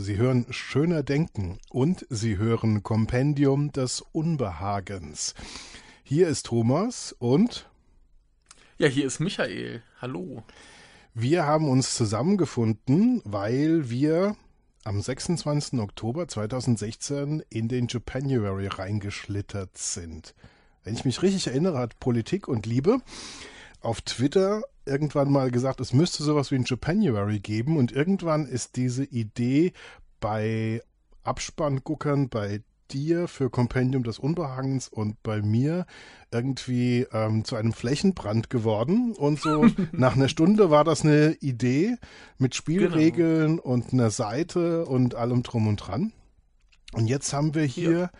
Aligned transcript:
Sie 0.00 0.16
hören 0.16 0.46
Schöner 0.50 1.02
Denken 1.02 1.58
und 1.70 2.06
Sie 2.08 2.36
hören 2.36 2.82
Kompendium 2.82 3.72
des 3.72 4.00
Unbehagens. 4.12 5.34
Hier 6.04 6.28
ist 6.28 6.46
Thomas 6.46 7.14
und. 7.18 7.68
Ja, 8.78 8.86
hier 8.86 9.06
ist 9.06 9.18
Michael. 9.18 9.82
Hallo. 10.00 10.44
Wir 11.14 11.46
haben 11.46 11.68
uns 11.68 11.96
zusammengefunden, 11.96 13.22
weil 13.24 13.90
wir 13.90 14.36
am 14.84 15.00
26. 15.00 15.80
Oktober 15.80 16.28
2016 16.28 17.42
in 17.50 17.68
den 17.68 17.88
Japanuary 17.88 18.68
reingeschlittert 18.68 19.76
sind. 19.76 20.34
Wenn 20.84 20.94
ich 20.94 21.04
mich 21.04 21.22
richtig 21.22 21.48
erinnere, 21.48 21.78
hat 21.78 21.98
Politik 21.98 22.46
und 22.46 22.66
Liebe 22.66 23.00
auf 23.80 24.00
Twitter 24.02 24.62
irgendwann 24.86 25.30
mal 25.30 25.50
gesagt, 25.50 25.80
es 25.80 25.92
müsste 25.92 26.22
sowas 26.22 26.50
wie 26.50 26.56
ein 26.56 26.64
Japanuary 26.66 27.40
geben 27.40 27.76
und 27.76 27.92
irgendwann 27.92 28.46
ist 28.46 28.76
diese 28.76 29.04
Idee 29.04 29.72
bei 30.20 30.82
Abspannguckern 31.24 32.28
bei 32.28 32.62
dir 32.90 33.28
für 33.28 33.50
Kompendium 33.50 34.02
des 34.02 34.18
Unbehagens 34.18 34.88
und 34.88 35.22
bei 35.22 35.42
mir 35.42 35.84
irgendwie 36.32 37.06
ähm, 37.12 37.44
zu 37.44 37.56
einem 37.56 37.74
Flächenbrand 37.74 38.48
geworden. 38.48 39.12
Und 39.12 39.40
so 39.40 39.66
nach 39.92 40.16
einer 40.16 40.28
Stunde 40.28 40.70
war 40.70 40.84
das 40.84 41.02
eine 41.02 41.34
Idee 41.40 41.96
mit 42.38 42.54
Spielregeln 42.54 43.58
genau. 43.58 43.62
und 43.62 43.92
einer 43.92 44.10
Seite 44.10 44.86
und 44.86 45.14
allem 45.14 45.42
drum 45.42 45.68
und 45.68 45.76
dran. 45.76 46.12
Und 46.94 47.06
jetzt 47.06 47.34
haben 47.34 47.54
wir 47.54 47.64
hier 47.64 47.98
ja 47.98 48.10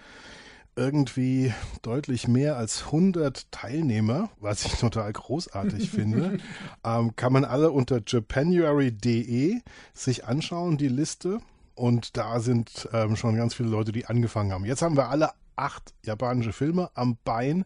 irgendwie 0.78 1.52
deutlich 1.82 2.28
mehr 2.28 2.56
als 2.56 2.84
100 2.86 3.50
Teilnehmer, 3.50 4.30
was 4.40 4.64
ich 4.64 4.74
total 4.74 5.12
großartig 5.12 5.90
finde. 5.94 6.38
Ähm, 6.84 7.16
kann 7.16 7.32
man 7.32 7.44
alle 7.44 7.72
unter 7.72 8.00
japanuary.de 8.06 9.60
sich 9.92 10.24
anschauen, 10.24 10.78
die 10.78 10.88
Liste. 10.88 11.40
Und 11.74 12.16
da 12.16 12.40
sind 12.40 12.88
ähm, 12.92 13.16
schon 13.16 13.36
ganz 13.36 13.54
viele 13.54 13.68
Leute, 13.68 13.92
die 13.92 14.06
angefangen 14.06 14.52
haben. 14.52 14.64
Jetzt 14.64 14.82
haben 14.82 14.96
wir 14.96 15.08
alle 15.08 15.30
acht 15.56 15.92
japanische 16.04 16.52
Filme 16.52 16.90
am 16.94 17.18
Bein 17.24 17.64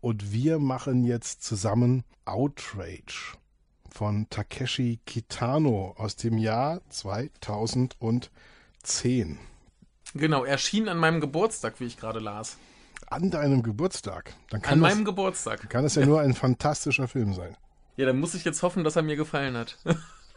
und 0.00 0.32
wir 0.32 0.58
machen 0.58 1.04
jetzt 1.04 1.42
zusammen 1.42 2.04
Outrage 2.24 3.36
von 3.90 4.28
Takeshi 4.30 5.00
Kitano 5.04 5.94
aus 5.98 6.16
dem 6.16 6.38
Jahr 6.38 6.80
2010. 6.88 8.22
Genau, 10.14 10.44
erschien 10.44 10.88
an 10.88 10.98
meinem 10.98 11.20
Geburtstag, 11.20 11.80
wie 11.80 11.84
ich 11.84 11.96
gerade 11.96 12.20
las. 12.20 12.56
An 13.08 13.30
deinem 13.30 13.62
Geburtstag? 13.62 14.34
Dann 14.50 14.62
kann 14.62 14.74
an 14.74 14.80
das, 14.80 14.94
meinem 14.94 15.04
Geburtstag. 15.04 15.68
Kann 15.70 15.84
es 15.84 15.94
ja 15.94 16.06
nur 16.06 16.20
ein 16.20 16.34
fantastischer 16.34 17.08
Film 17.08 17.34
sein. 17.34 17.56
Ja, 17.96 18.06
dann 18.06 18.20
muss 18.20 18.34
ich 18.34 18.44
jetzt 18.44 18.62
hoffen, 18.62 18.84
dass 18.84 18.96
er 18.96 19.02
mir 19.02 19.16
gefallen 19.16 19.56
hat. 19.56 19.78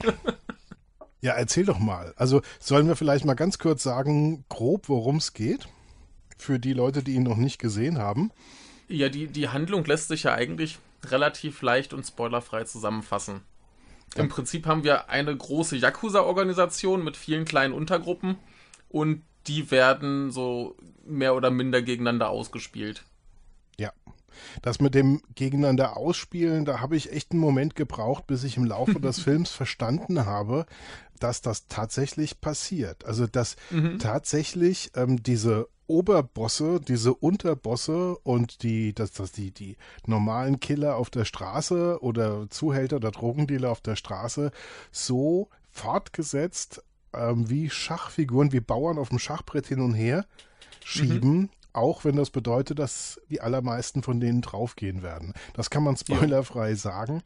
ja, 1.22 1.34
erzähl 1.34 1.66
doch 1.66 1.80
mal. 1.80 2.14
Also 2.18 2.42
sollen 2.60 2.88
wir 2.88 2.96
vielleicht 2.96 3.26
mal 3.26 3.34
ganz 3.34 3.58
kurz 3.58 3.84
sagen, 3.84 4.46
grob, 4.50 4.90
worum 4.90 5.18
es 5.18 5.34
geht? 5.34 5.68
Für 6.38 6.60
die 6.60 6.74
Leute, 6.74 7.02
die 7.02 7.14
ihn 7.14 7.24
noch 7.24 7.38
nicht 7.38 7.60
gesehen 7.60 7.98
haben. 7.98 8.32
Ja, 8.88 9.10
die, 9.10 9.28
die 9.28 9.50
Handlung 9.50 9.86
lässt 9.86 10.10
sich 10.10 10.24
ja 10.24 10.34
eigentlich 10.34 10.80
relativ 11.06 11.62
leicht 11.62 11.94
und 11.94 12.06
spoilerfrei 12.06 12.64
zusammenfassen. 12.66 13.42
Ja. 14.16 14.24
Im 14.24 14.30
Prinzip 14.30 14.66
haben 14.66 14.84
wir 14.84 15.10
eine 15.10 15.36
große 15.36 15.78
Yakuza-Organisation 15.78 17.04
mit 17.04 17.18
vielen 17.18 17.46
kleinen 17.46 17.74
Untergruppen 17.74 18.38
und 18.90 19.24
die 19.48 19.72
werden 19.72 20.32
so 20.32 20.76
mehr 21.06 21.36
oder 21.36 21.52
minder 21.52 21.82
gegeneinander 21.82 22.30
ausgespielt. 22.30 23.04
Ja. 23.78 23.92
Das 24.62 24.80
mit 24.82 24.96
dem 24.96 25.22
gegeneinander 25.36 25.96
ausspielen, 25.96 26.66
da 26.66 26.82
habe 26.82 26.98
ich 26.98 27.12
echt 27.12 27.32
einen 27.32 27.40
Moment 27.40 27.76
gebraucht, 27.76 28.28
bis 28.28 28.44
ich 28.44 28.58
im 28.58 28.66
Laufe 28.66 29.00
des 29.00 29.20
Films 29.22 29.52
verstanden 29.52 30.26
habe, 30.26 30.66
dass 31.20 31.42
das 31.42 31.68
tatsächlich 31.68 32.42
passiert. 32.42 33.06
Also 33.06 33.28
dass 33.28 33.56
mhm. 33.72 34.00
tatsächlich 34.00 34.92
ähm, 34.96 35.24
diese 35.24 35.70
Oberbosse, 35.88 36.82
diese 36.82 37.14
Unterbosse 37.14 38.18
und 38.18 38.64
die, 38.64 38.94
dass 38.94 39.12
das 39.12 39.32
die, 39.32 39.52
die 39.52 39.78
normalen 40.06 40.60
Killer 40.60 40.96
auf 40.96 41.10
der 41.10 41.26
Straße 41.26 42.00
oder 42.02 42.50
Zuhälter 42.50 42.98
oder 42.98 43.12
Drogendealer 43.12 43.72
auf 43.72 43.82
der 43.82 43.96
Straße 43.96 44.52
so 44.92 45.50
fortgesetzt 45.70 46.84
ähm, 47.18 47.50
wie 47.50 47.70
Schachfiguren, 47.70 48.52
wie 48.52 48.60
Bauern 48.60 48.98
auf 48.98 49.10
dem 49.10 49.20
Schachbrett 49.20 49.68
hin 49.68 49.82
und 49.82 49.94
her 49.94 50.26
schieben, 50.86 51.38
mhm. 51.38 51.50
auch 51.74 52.06
wenn 52.06 52.16
das 52.16 52.30
bedeutet, 52.30 52.80
dass 52.80 53.20
die 53.30 53.42
allermeisten 53.42 54.04
von 54.04 54.20
denen 54.20 54.42
draufgehen 54.42 55.02
werden. 55.02 55.34
Das 55.54 55.70
kann 55.70 55.84
man 55.84 55.98
spoilerfrei 55.98 56.70
ja. 56.70 56.76
sagen. 56.76 57.24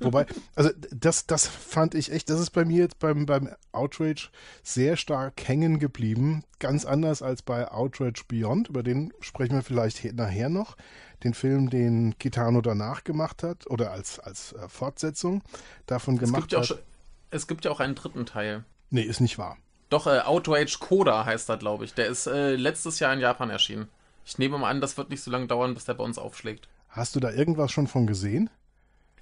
Wobei, 0.00 0.26
also 0.54 0.70
das, 0.90 1.26
das 1.26 1.46
fand 1.46 1.94
ich 1.94 2.12
echt, 2.12 2.28
das 2.30 2.38
ist 2.38 2.50
bei 2.50 2.64
mir 2.64 2.78
jetzt 2.82 2.98
beim, 2.98 3.26
beim 3.26 3.48
Outrage 3.72 4.28
sehr 4.62 4.96
stark 4.96 5.48
hängen 5.48 5.78
geblieben. 5.78 6.44
Ganz 6.58 6.84
anders 6.84 7.22
als 7.22 7.42
bei 7.42 7.70
Outrage 7.70 8.24
Beyond, 8.28 8.68
über 8.68 8.82
den 8.82 9.12
sprechen 9.20 9.54
wir 9.54 9.62
vielleicht 9.62 10.12
nachher 10.14 10.50
noch. 10.50 10.76
Den 11.24 11.34
Film, 11.34 11.68
den 11.68 12.16
Kitano 12.18 12.60
danach 12.60 13.02
gemacht 13.02 13.42
hat 13.42 13.66
oder 13.68 13.90
als, 13.90 14.20
als 14.20 14.52
äh, 14.52 14.68
Fortsetzung 14.68 15.42
davon 15.86 16.14
es 16.14 16.20
gemacht 16.20 16.42
gibt 16.42 16.52
ja 16.52 16.60
hat. 16.60 16.82
es 17.30 17.48
gibt 17.48 17.64
ja 17.64 17.72
auch 17.72 17.80
einen 17.80 17.96
dritten 17.96 18.24
Teil. 18.24 18.64
Nee, 18.90 19.02
ist 19.02 19.20
nicht 19.20 19.38
wahr. 19.38 19.56
Doch, 19.90 20.06
äh, 20.06 20.20
Outrage 20.20 20.78
Coda 20.80 21.24
heißt 21.24 21.48
er, 21.48 21.56
glaube 21.56 21.84
ich. 21.84 21.94
Der 21.94 22.06
ist 22.06 22.26
äh, 22.26 22.56
letztes 22.56 22.98
Jahr 23.00 23.12
in 23.12 23.20
Japan 23.20 23.50
erschienen. 23.50 23.88
Ich 24.24 24.38
nehme 24.38 24.58
mal 24.58 24.68
an, 24.68 24.80
das 24.80 24.96
wird 24.98 25.10
nicht 25.10 25.22
so 25.22 25.30
lange 25.30 25.46
dauern, 25.46 25.74
bis 25.74 25.86
der 25.86 25.94
bei 25.94 26.04
uns 26.04 26.18
aufschlägt. 26.18 26.68
Hast 26.90 27.16
du 27.16 27.20
da 27.20 27.30
irgendwas 27.30 27.72
schon 27.72 27.86
von 27.86 28.06
gesehen? 28.06 28.50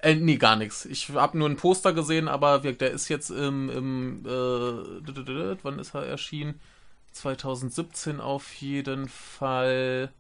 Äh, 0.01 0.17
nee, 0.17 0.37
gar 0.37 0.57
nichts. 0.57 0.85
Ich 0.85 1.11
habe 1.11 1.39
nur 1.39 1.49
ein 1.49 1.57
Poster 1.57 1.93
gesehen, 1.93 2.29
aber 2.29 2.59
der 2.59 2.91
ist 2.91 3.09
jetzt 3.09 3.31
im, 3.31 3.71
im 3.71 4.27
äh, 4.27 5.57
wann 5.63 5.79
ist 5.79 5.95
er 5.95 6.07
erschienen? 6.07 6.61
2017 7.13 8.21
auf 8.21 8.53
jeden 8.55 9.09
Fall. 9.09 10.13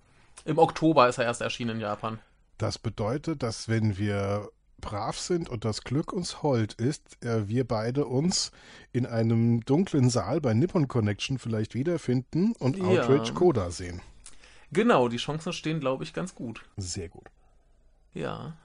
Im 0.44 0.58
Oktober 0.58 1.08
ist 1.08 1.18
er 1.18 1.24
erst 1.24 1.40
erschienen 1.40 1.76
in 1.76 1.80
Japan. 1.80 2.18
Das 2.58 2.78
bedeutet, 2.78 3.42
dass 3.42 3.68
wenn 3.68 3.98
wir 3.98 4.48
brav 4.86 5.18
sind 5.18 5.48
und 5.48 5.64
das 5.64 5.82
Glück 5.82 6.12
uns 6.12 6.42
hold 6.42 6.74
ist, 6.74 7.22
äh, 7.24 7.48
wir 7.48 7.66
beide 7.66 8.06
uns 8.06 8.52
in 8.92 9.04
einem 9.04 9.60
dunklen 9.64 10.10
Saal 10.10 10.40
bei 10.40 10.54
Nippon 10.54 10.86
Connection 10.86 11.38
vielleicht 11.38 11.74
wiederfinden 11.74 12.52
und 12.58 12.76
ja. 12.76 12.84
Outrage 12.84 13.34
Coda 13.34 13.70
sehen. 13.70 14.00
Genau, 14.72 15.08
die 15.08 15.16
Chancen 15.16 15.52
stehen, 15.52 15.80
glaube 15.80 16.04
ich, 16.04 16.12
ganz 16.12 16.34
gut. 16.34 16.64
Sehr 16.76 17.08
gut. 17.08 17.26
Ja. 18.14 18.56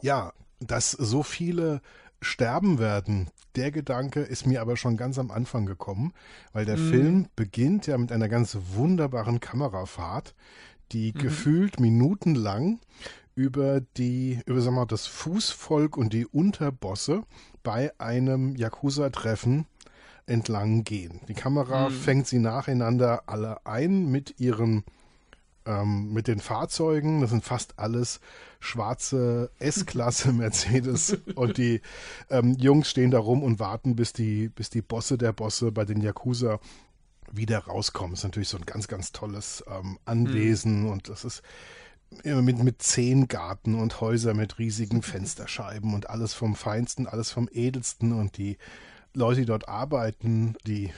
Ja, 0.00 0.32
dass 0.60 0.92
so 0.92 1.22
viele 1.22 1.80
sterben 2.20 2.78
werden, 2.78 3.28
der 3.56 3.70
Gedanke 3.70 4.20
ist 4.20 4.46
mir 4.46 4.60
aber 4.60 4.76
schon 4.76 4.96
ganz 4.96 5.18
am 5.18 5.30
Anfang 5.30 5.66
gekommen, 5.66 6.12
weil 6.52 6.64
der 6.64 6.76
mhm. 6.76 6.90
Film 6.90 7.28
beginnt 7.36 7.86
ja 7.86 7.98
mit 7.98 8.12
einer 8.12 8.28
ganz 8.28 8.56
wunderbaren 8.74 9.40
Kamerafahrt, 9.40 10.34
die 10.92 11.12
mhm. 11.12 11.18
gefühlt 11.18 11.80
minutenlang 11.80 12.80
über 13.34 13.80
die, 13.80 14.40
über 14.46 14.60
sagen 14.60 14.76
wir 14.76 14.80
mal, 14.80 14.86
das 14.86 15.06
Fußvolk 15.06 15.96
und 15.96 16.12
die 16.12 16.26
Unterbosse 16.26 17.22
bei 17.62 17.92
einem 17.98 18.56
Yakuza-Treffen 18.56 19.66
entlang 20.26 20.84
gehen. 20.84 21.20
Die 21.28 21.34
Kamera 21.34 21.88
mhm. 21.88 21.94
fängt 21.94 22.26
sie 22.26 22.38
nacheinander 22.38 23.24
alle 23.26 23.66
ein 23.66 24.10
mit 24.10 24.38
ihren 24.38 24.84
ähm, 25.66 26.12
mit 26.12 26.28
den 26.28 26.40
Fahrzeugen. 26.40 27.20
Das 27.20 27.30
sind 27.30 27.44
fast 27.44 27.78
alles 27.78 28.20
schwarze 28.60 29.50
S-Klasse 29.58 30.32
Mercedes 30.32 31.18
und 31.34 31.58
die 31.58 31.80
ähm, 32.30 32.56
Jungs 32.58 32.90
stehen 32.90 33.10
da 33.10 33.18
rum 33.18 33.42
und 33.42 33.58
warten, 33.58 33.96
bis 33.96 34.12
die, 34.12 34.48
bis 34.48 34.70
die 34.70 34.82
Bosse 34.82 35.18
der 35.18 35.32
Bosse 35.32 35.72
bei 35.72 35.84
den 35.84 36.00
Yakuza 36.00 36.60
wieder 37.30 37.58
rauskommen. 37.60 38.12
Das 38.12 38.20
ist 38.20 38.24
natürlich 38.24 38.48
so 38.48 38.58
ein 38.58 38.66
ganz, 38.66 38.88
ganz 38.88 39.12
tolles 39.12 39.64
ähm, 39.68 39.98
Anwesen 40.04 40.82
mhm. 40.82 40.90
und 40.90 41.08
das 41.08 41.24
ist 41.24 41.42
mit, 42.24 42.62
mit 42.62 42.82
zehn 42.82 43.28
Garten 43.28 43.74
und 43.74 44.00
Häuser 44.00 44.34
mit 44.34 44.58
riesigen 44.58 45.02
Fensterscheiben 45.02 45.94
und 45.94 46.10
alles 46.10 46.34
vom 46.34 46.54
Feinsten, 46.54 47.06
alles 47.06 47.30
vom 47.30 47.48
Edelsten 47.52 48.12
und 48.12 48.36
die 48.36 48.58
Leute, 49.14 49.40
die 49.40 49.46
dort 49.46 49.68
arbeiten, 49.68 50.54
die 50.66 50.90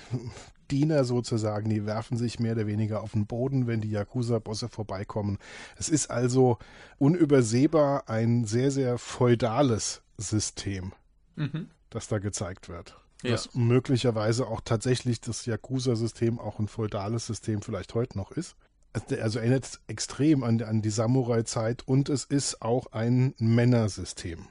Diener 0.71 1.05
sozusagen, 1.05 1.69
die 1.69 1.87
werfen 1.87 2.17
sich 2.17 2.39
mehr 2.41 2.53
oder 2.53 2.67
weniger 2.67 3.03
auf 3.03 3.13
den 3.13 3.27
Boden, 3.27 3.67
wenn 3.67 3.81
die 3.81 3.91
Yakuza-Bosse 3.91 4.69
vorbeikommen. 4.69 5.39
Es 5.77 5.89
ist 5.89 6.11
also 6.11 6.59
unübersehbar 6.99 8.09
ein 8.09 8.45
sehr, 8.45 8.71
sehr 8.71 8.99
feudales 8.99 10.03
System, 10.17 10.93
mhm. 11.37 11.69
das 11.91 12.09
da 12.09 12.19
gezeigt 12.19 12.69
wird. 12.69 12.99
Ja. 13.23 13.33
Das 13.33 13.55
möglicherweise 13.55 14.47
auch 14.47 14.61
tatsächlich 14.63 15.21
das 15.21 15.47
Yakuza-System 15.47 16.39
auch 16.39 16.59
ein 16.59 16.69
feudales 16.69 17.27
System 17.27 17.63
vielleicht 17.63 17.95
heute 17.95 18.19
noch 18.19 18.31
ist 18.31 18.57
also 18.95 19.39
erinnert 19.39 19.81
extrem 19.87 20.45
an, 20.45 20.63
an 20.63 20.83
die 20.83 20.91
Samurai-Zeit 20.91 21.87
und 21.87 22.09
es 22.09 22.25
ist 22.25 22.63
auch 22.63 22.93
ein 22.93 23.35
Männersystem. 23.39 24.47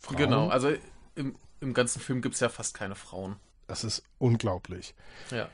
Frauen, 0.00 0.16
genau, 0.16 0.48
also 0.48 0.70
im, 1.14 1.36
im 1.60 1.74
ganzen 1.74 2.00
Film 2.00 2.20
gibt 2.20 2.34
es 2.34 2.40
ja 2.40 2.48
fast 2.48 2.74
keine 2.74 2.94
Frauen. 2.94 3.36
Das 3.66 3.84
ist 3.84 4.02
unglaublich. 4.18 4.94
Ja. 5.30 5.48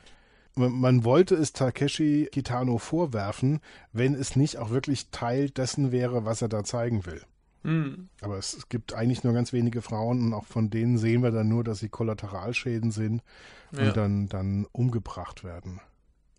Man 0.56 1.04
wollte 1.04 1.36
es 1.36 1.52
Takeshi 1.52 2.28
Kitano 2.32 2.78
vorwerfen, 2.78 3.60
wenn 3.92 4.14
es 4.14 4.34
nicht 4.34 4.58
auch 4.58 4.70
wirklich 4.70 5.10
Teil 5.10 5.48
dessen 5.48 5.92
wäre, 5.92 6.24
was 6.24 6.42
er 6.42 6.48
da 6.48 6.64
zeigen 6.64 7.06
will. 7.06 7.22
Mhm. 7.62 8.08
Aber 8.20 8.36
es, 8.38 8.54
es, 8.54 8.68
gibt 8.68 8.94
eigentlich 8.94 9.22
nur 9.22 9.32
ganz 9.32 9.52
wenige 9.52 9.82
Frauen 9.82 10.24
und 10.24 10.34
auch 10.34 10.46
von 10.46 10.70
denen 10.70 10.98
sehen 10.98 11.22
wir 11.22 11.30
dann 11.30 11.48
nur, 11.48 11.62
dass 11.62 11.78
sie 11.78 11.88
Kollateralschäden 11.88 12.90
sind 12.90 13.22
und 13.72 13.78
ja. 13.78 13.92
dann, 13.92 14.28
dann 14.28 14.66
umgebracht 14.72 15.44
werden. 15.44 15.80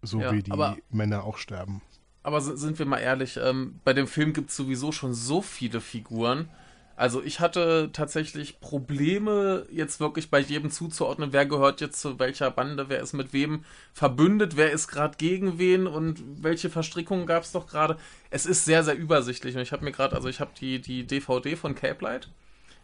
So 0.01 0.19
ja, 0.19 0.31
wie 0.33 0.41
die 0.41 0.51
Männer 0.89 1.23
auch 1.23 1.37
sterben. 1.37 1.81
Aber 2.23 2.41
sind 2.41 2.77
wir 2.77 2.85
mal 2.85 2.99
ehrlich, 2.99 3.37
ähm, 3.37 3.79
bei 3.83 3.93
dem 3.93 4.07
Film 4.07 4.33
gibt 4.33 4.51
es 4.51 4.55
sowieso 4.55 4.91
schon 4.91 5.13
so 5.13 5.41
viele 5.41 5.81
Figuren. 5.81 6.49
Also 6.95 7.23
ich 7.23 7.39
hatte 7.39 7.89
tatsächlich 7.93 8.59
Probleme, 8.59 9.65
jetzt 9.71 9.99
wirklich 9.99 10.29
bei 10.29 10.39
jedem 10.39 10.69
zuzuordnen, 10.69 11.33
wer 11.33 11.47
gehört 11.47 11.81
jetzt 11.81 11.99
zu 11.99 12.19
welcher 12.19 12.51
Bande, 12.51 12.89
wer 12.89 13.01
ist 13.01 13.13
mit 13.13 13.33
wem 13.33 13.65
verbündet, 13.91 14.55
wer 14.55 14.71
ist 14.71 14.87
gerade 14.87 15.17
gegen 15.17 15.57
wen 15.57 15.87
und 15.87 16.21
welche 16.43 16.69
Verstrickungen 16.69 17.25
gab 17.25 17.41
es 17.41 17.53
doch 17.53 17.65
gerade. 17.65 17.97
Es 18.29 18.45
ist 18.45 18.65
sehr, 18.65 18.83
sehr 18.83 18.95
übersichtlich 18.95 19.55
und 19.55 19.61
ich 19.63 19.71
habe 19.71 19.83
mir 19.83 19.91
gerade, 19.91 20.15
also 20.15 20.29
ich 20.29 20.39
habe 20.39 20.51
die, 20.59 20.79
die 20.79 21.07
DVD 21.07 21.55
von 21.55 21.73
Cape 21.73 22.03
Light 22.03 22.29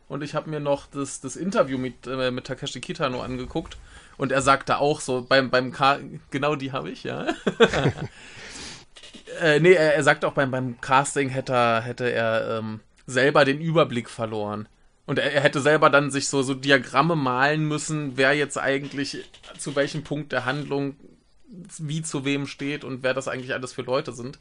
und 0.07 0.23
ich 0.23 0.33
habe 0.33 0.49
mir 0.49 0.61
noch 0.61 0.87
das, 0.87 1.21
das 1.21 1.35
Interview 1.35 1.77
mit, 1.77 2.07
äh, 2.07 2.31
mit 2.31 2.47
Takeshi 2.47 2.81
Kitano 2.81 3.21
angeguckt 3.21 3.77
und 4.17 4.31
er 4.31 4.41
sagte 4.41 4.79
auch 4.79 4.99
so, 4.99 5.21
beim, 5.21 5.51
beim 5.51 5.71
K 5.71 5.99
genau 6.31 6.55
die 6.55 6.71
habe 6.71 6.89
ich, 6.89 7.03
ja. 7.03 7.27
äh, 9.41 9.59
nee, 9.59 9.73
er, 9.73 9.95
er 9.95 10.03
sagt 10.03 10.25
auch 10.25 10.33
beim, 10.33 10.51
beim 10.51 10.79
Casting 10.81 11.29
hätte, 11.29 11.81
hätte 11.81 12.11
er 12.11 12.59
ähm, 12.59 12.79
selber 13.05 13.45
den 13.45 13.59
Überblick 13.59 14.09
verloren. 14.09 14.67
Und 15.05 15.19
er, 15.19 15.31
er, 15.31 15.41
hätte 15.41 15.61
selber 15.61 15.89
dann 15.89 16.11
sich 16.11 16.27
so, 16.27 16.41
so 16.43 16.53
Diagramme 16.53 17.15
malen 17.15 17.67
müssen, 17.67 18.17
wer 18.17 18.33
jetzt 18.33 18.57
eigentlich 18.57 19.23
zu 19.57 19.75
welchem 19.75 20.03
Punkt 20.03 20.31
der 20.31 20.45
Handlung 20.45 20.95
wie 21.77 22.01
zu 22.01 22.25
wem 22.25 22.45
steht 22.45 22.83
und 22.83 23.03
wer 23.03 23.13
das 23.13 23.27
eigentlich 23.27 23.53
alles 23.53 23.73
für 23.73 23.83
Leute 23.83 24.11
sind. 24.11 24.39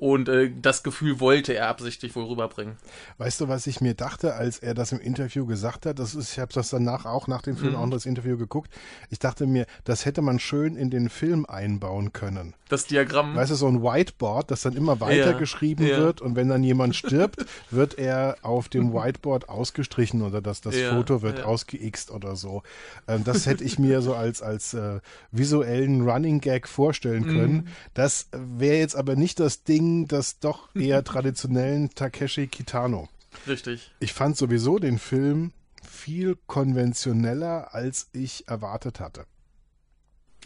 Und 0.00 0.30
äh, 0.30 0.50
das 0.50 0.82
Gefühl 0.82 1.20
wollte 1.20 1.52
er 1.52 1.68
absichtlich 1.68 2.16
wohl 2.16 2.24
rüberbringen. 2.24 2.76
Weißt 3.18 3.38
du, 3.38 3.48
was 3.48 3.66
ich 3.66 3.82
mir 3.82 3.92
dachte, 3.92 4.34
als 4.34 4.58
er 4.58 4.72
das 4.72 4.92
im 4.92 4.98
Interview 4.98 5.44
gesagt 5.44 5.84
hat? 5.84 5.98
Das 5.98 6.14
ist, 6.14 6.32
ich 6.32 6.38
habe 6.38 6.50
das 6.54 6.70
danach 6.70 7.04
auch 7.04 7.26
nach 7.26 7.42
dem 7.42 7.58
Film 7.58 7.72
mhm. 7.72 7.78
auch 7.78 7.90
das 7.90 8.06
Interview 8.06 8.38
geguckt. 8.38 8.70
Ich 9.10 9.18
dachte 9.18 9.46
mir, 9.46 9.66
das 9.84 10.06
hätte 10.06 10.22
man 10.22 10.38
schön 10.38 10.74
in 10.74 10.88
den 10.88 11.10
Film 11.10 11.44
einbauen 11.44 12.14
können. 12.14 12.54
Das 12.70 12.86
Diagramm. 12.86 13.34
Weißt 13.34 13.50
du, 13.50 13.56
so 13.56 13.66
ein 13.66 13.82
Whiteboard, 13.82 14.50
das 14.50 14.62
dann 14.62 14.74
immer 14.74 15.00
weiter 15.00 15.32
ja. 15.32 15.38
geschrieben 15.38 15.86
ja. 15.86 15.98
wird 15.98 16.22
und 16.22 16.34
wenn 16.34 16.48
dann 16.48 16.64
jemand 16.64 16.96
stirbt, 16.96 17.44
wird 17.70 17.98
er 17.98 18.36
auf 18.40 18.70
dem 18.70 18.94
Whiteboard 18.94 19.50
ausgestrichen 19.50 20.22
oder 20.22 20.40
das, 20.40 20.62
das 20.62 20.76
ja. 20.76 20.94
Foto 20.94 21.20
wird 21.20 21.42
ausgeixt 21.42 22.10
oder 22.10 22.36
so. 22.36 22.62
Ähm, 23.06 23.22
das 23.24 23.44
hätte 23.44 23.64
ich 23.64 23.78
mir 23.78 24.00
so 24.00 24.14
als, 24.14 24.40
als 24.40 24.72
äh, 24.72 25.00
visuellen 25.30 26.08
Running 26.08 26.40
Gag 26.40 26.66
vorstellen 26.68 27.26
können. 27.26 27.52
Mhm. 27.52 27.66
Das 27.92 28.28
wäre 28.32 28.78
jetzt 28.78 28.96
aber 28.96 29.14
nicht 29.14 29.40
das 29.40 29.64
Ding, 29.64 29.89
das 30.06 30.38
doch 30.38 30.74
eher 30.74 31.04
traditionellen 31.04 31.90
Takeshi 31.94 32.46
Kitano. 32.46 33.08
Richtig. 33.46 33.92
Ich 34.00 34.12
fand 34.12 34.36
sowieso 34.36 34.78
den 34.78 34.98
Film 34.98 35.52
viel 35.82 36.36
konventioneller, 36.46 37.74
als 37.74 38.08
ich 38.12 38.48
erwartet 38.48 39.00
hatte. 39.00 39.26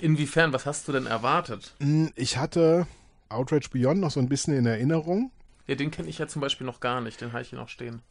Inwiefern? 0.00 0.52
Was 0.52 0.66
hast 0.66 0.88
du 0.88 0.92
denn 0.92 1.06
erwartet? 1.06 1.74
Hm, 1.80 2.10
ich 2.16 2.36
hatte 2.36 2.86
Outrage 3.28 3.68
Beyond 3.70 4.00
noch 4.00 4.10
so 4.10 4.20
ein 4.20 4.28
bisschen 4.28 4.54
in 4.54 4.66
Erinnerung. 4.66 5.30
Ja, 5.66 5.76
den 5.76 5.90
kenne 5.90 6.08
ich 6.08 6.18
ja 6.18 6.26
zum 6.26 6.40
Beispiel 6.40 6.66
noch 6.66 6.80
gar 6.80 7.00
nicht. 7.00 7.20
Den 7.20 7.32
habe 7.32 7.42
ich 7.42 7.50
hier 7.50 7.58
noch 7.58 7.68
stehen 7.68 8.02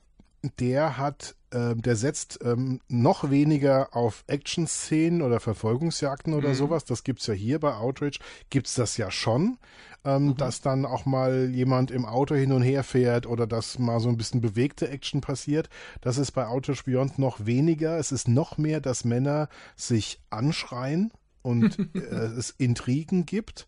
der 0.59 0.97
hat, 0.97 1.35
äh, 1.51 1.75
der 1.75 1.95
setzt 1.95 2.39
ähm, 2.43 2.81
noch 2.89 3.29
weniger 3.29 3.95
auf 3.95 4.23
Action-Szenen 4.27 5.21
oder 5.21 5.39
Verfolgungsjagden 5.39 6.33
oder 6.33 6.49
mhm. 6.49 6.55
sowas. 6.55 6.85
Das 6.85 7.03
gibt's 7.03 7.27
ja 7.27 7.33
hier 7.33 7.59
bei 7.59 7.75
Outrage, 7.75 8.19
gibt's 8.49 8.75
das 8.75 8.97
ja 8.97 9.09
schon, 9.09 9.57
ähm, 10.03 10.27
mhm. 10.27 10.37
dass 10.37 10.61
dann 10.61 10.85
auch 10.85 11.05
mal 11.05 11.49
jemand 11.49 11.91
im 11.91 12.05
Auto 12.05 12.35
hin 12.35 12.51
und 12.51 12.61
her 12.61 12.83
fährt 12.83 13.25
oder 13.25 13.47
dass 13.47 13.79
mal 13.79 13.99
so 13.99 14.09
ein 14.09 14.17
bisschen 14.17 14.41
bewegte 14.41 14.89
Action 14.89 15.21
passiert. 15.21 15.69
Das 16.01 16.17
ist 16.17 16.31
bei 16.31 16.45
Outrage 16.45 16.83
Beyond 16.85 17.19
noch 17.19 17.45
weniger. 17.45 17.97
Es 17.97 18.11
ist 18.11 18.27
noch 18.27 18.57
mehr, 18.57 18.81
dass 18.81 19.05
Männer 19.05 19.47
sich 19.77 20.21
anschreien 20.29 21.11
und 21.41 21.79
äh, 21.95 21.99
es 21.99 22.49
Intrigen 22.49 23.25
gibt. 23.25 23.65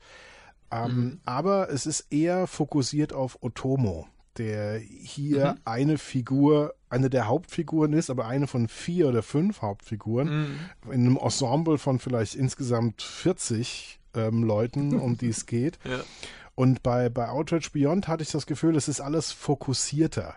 Ähm, 0.71 0.95
mhm. 0.95 1.19
Aber 1.23 1.69
es 1.69 1.85
ist 1.85 2.11
eher 2.11 2.47
fokussiert 2.47 3.13
auf 3.13 3.37
Otomo 3.41 4.07
der 4.37 4.79
hier 4.79 5.53
mhm. 5.53 5.59
eine 5.65 5.97
Figur, 5.97 6.75
eine 6.89 7.09
der 7.09 7.27
Hauptfiguren 7.27 7.93
ist, 7.93 8.09
aber 8.09 8.27
eine 8.27 8.47
von 8.47 8.67
vier 8.67 9.07
oder 9.07 9.23
fünf 9.23 9.61
Hauptfiguren 9.61 10.27
mhm. 10.27 10.91
in 10.91 11.05
einem 11.05 11.17
Ensemble 11.17 11.77
von 11.77 11.99
vielleicht 11.99 12.35
insgesamt 12.35 13.01
40 13.01 13.99
ähm, 14.15 14.43
Leuten, 14.43 14.99
um 14.99 15.17
die 15.17 15.29
es 15.29 15.45
geht. 15.45 15.79
Ja. 15.83 15.99
Und 16.55 16.83
bei, 16.83 17.09
bei 17.09 17.29
Outrage 17.29 17.69
Beyond 17.73 18.07
hatte 18.07 18.23
ich 18.23 18.31
das 18.31 18.45
Gefühl, 18.45 18.75
es 18.75 18.87
ist 18.87 19.01
alles 19.01 19.31
fokussierter. 19.31 20.35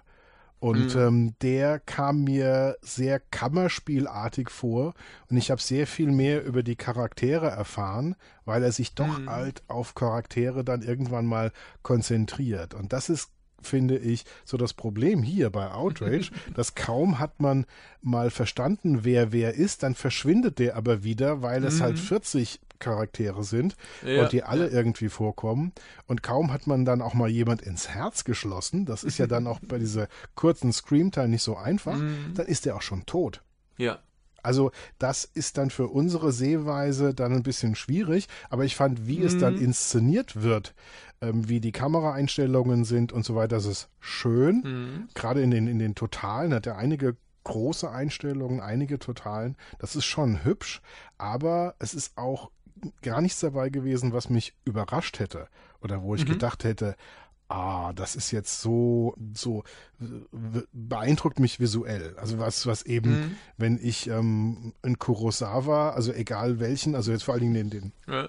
Und 0.61 0.97
mhm. 0.97 1.01
ähm, 1.01 1.35
der 1.41 1.79
kam 1.79 2.25
mir 2.25 2.77
sehr 2.83 3.21
kammerspielartig 3.21 4.51
vor 4.51 4.95
und 5.31 5.37
ich 5.37 5.53
habe 5.53 5.63
sehr 5.63 5.87
viel 5.87 6.11
mehr 6.11 6.45
über 6.45 6.65
die 6.65 6.75
Charaktere 6.75 7.49
erfahren, 7.49 8.17
weil 8.45 8.65
er 8.65 8.73
sich 8.73 8.95
doch 8.97 9.21
mhm. 9.21 9.31
halt 9.31 9.63
auf 9.69 9.95
Charaktere 9.95 10.65
dann 10.65 10.83
irgendwann 10.83 11.27
mal 11.27 11.53
konzentriert. 11.83 12.75
Und 12.75 12.93
das 12.93 13.09
ist 13.09 13.31
finde 13.61 13.99
ich, 13.99 14.25
so 14.45 14.57
das 14.57 14.75
Problem 14.75 15.23
hier 15.23 15.51
bei 15.51 15.71
Outrage, 15.71 16.31
dass 16.55 16.75
kaum 16.75 17.19
hat 17.19 17.41
man 17.41 17.67
mal 18.03 18.31
verstanden, 18.31 19.05
wer 19.05 19.33
wer 19.33 19.55
ist, 19.55 19.83
dann 19.83 19.95
verschwindet 19.95 20.59
der 20.59 20.77
aber 20.77 21.03
wieder, 21.03 21.43
weil 21.43 21.65
es 21.65 21.81
halt 21.81 21.99
40 21.99 22.61
mhm. 22.61 22.69
Charaktere 22.79 23.43
sind 23.43 23.75
ja, 24.07 24.23
und 24.23 24.33
die 24.33 24.45
alle 24.45 24.69
ja. 24.69 24.73
irgendwie 24.73 25.09
vorkommen. 25.09 25.73
Und 26.07 26.23
kaum 26.23 26.53
hat 26.53 26.67
man 26.67 26.85
dann 26.85 27.03
auch 27.03 27.15
mal 27.15 27.29
jemand 27.29 27.63
ins 27.63 27.89
Herz 27.89 28.25
geschlossen, 28.25 28.85
das 28.87 29.05
ist 29.05 29.19
ja 29.19 29.27
dann 29.27 29.47
auch 29.47 29.61
bei 29.61 29.79
dieser 29.79 30.09
kurzen 30.35 30.73
Screamtime 30.73 31.29
nicht 31.29 31.43
so 31.43 31.57
einfach, 31.57 31.97
mhm. 31.97 32.35
dann 32.35 32.47
ist 32.47 32.67
der 32.67 32.77
auch 32.77 32.83
schon 32.83 33.05
tot. 33.07 33.43
Ja. 33.77 33.99
Also 34.43 34.71
das 34.99 35.25
ist 35.25 35.59
dann 35.59 35.71
für 35.71 35.89
unsere 35.89 36.33
Sehweise 36.33 37.13
dann 37.13 37.33
ein 37.33 37.43
bisschen 37.43 37.75
schwierig, 37.75 38.29
aber 38.51 38.65
ich 38.65 38.77
fand, 38.77 39.07
wie 39.07 39.19
mhm. 39.19 39.27
es 39.27 39.39
dann 39.39 39.57
mhm. 39.57 39.65
inszeniert 39.65 40.43
wird, 40.43 40.75
ähm, 41.21 41.49
wie 41.49 41.61
die 41.61 41.73
Kameraeinstellungen 41.73 42.85
sind 42.85 43.13
und 43.13 43.25
so 43.25 43.35
weiter, 43.35 43.57
das 43.57 43.67
ist 43.67 43.89
schön. 44.01 44.63
Mhm. 44.65 45.09
Gerade 45.15 45.43
in 45.43 45.51
den, 45.51 45.67
in 45.67 45.79
den 45.79 45.95
Totalen 45.95 46.55
hat 46.55 46.67
er 46.67 46.77
einige 46.77 47.17
große 47.45 47.91
Einstellungen, 47.91 48.61
einige 48.61 48.99
Totalen. 48.99 49.57
Das 49.79 49.97
ist 49.97 50.05
schon 50.05 50.45
hübsch, 50.45 50.83
aber 51.17 51.75
es 51.79 51.95
ist 51.95 52.17
auch 52.17 52.51
gar 53.03 53.21
nichts 53.21 53.41
dabei 53.41 53.71
gewesen, 53.71 54.13
was 54.13 54.31
mich 54.31 54.55
überrascht 54.65 55.19
hätte 55.19 55.49
oder 55.81 56.03
wo 56.03 56.15
ich 56.15 56.25
mhm. 56.25 56.33
gedacht 56.33 56.65
hätte, 56.65 56.95
ah, 57.49 57.93
das 57.95 58.15
ist 58.15 58.31
jetzt 58.31 58.61
so, 58.61 59.15
so 59.35 59.65
beeindruckt 60.73 61.41
mich 61.41 61.61
visuell. 61.61 62.15
Also 62.19 62.39
was, 62.39 62.67
was 62.67 62.83
eben, 62.83 63.11
mhm. 63.11 63.37
wenn 63.57 63.79
ich 63.83 64.09
ähm, 64.09 64.75
in 64.83 64.99
Kurosawa, 64.99 65.91
also 65.91 66.13
egal 66.13 66.61
welchen, 66.61 66.95
also 66.95 67.11
jetzt 67.11 67.25
vor 67.25 67.35
allen 67.35 67.43
Dingen 67.53 67.55
den, 67.55 67.71
den 67.71 67.93
ja. 68.07 68.29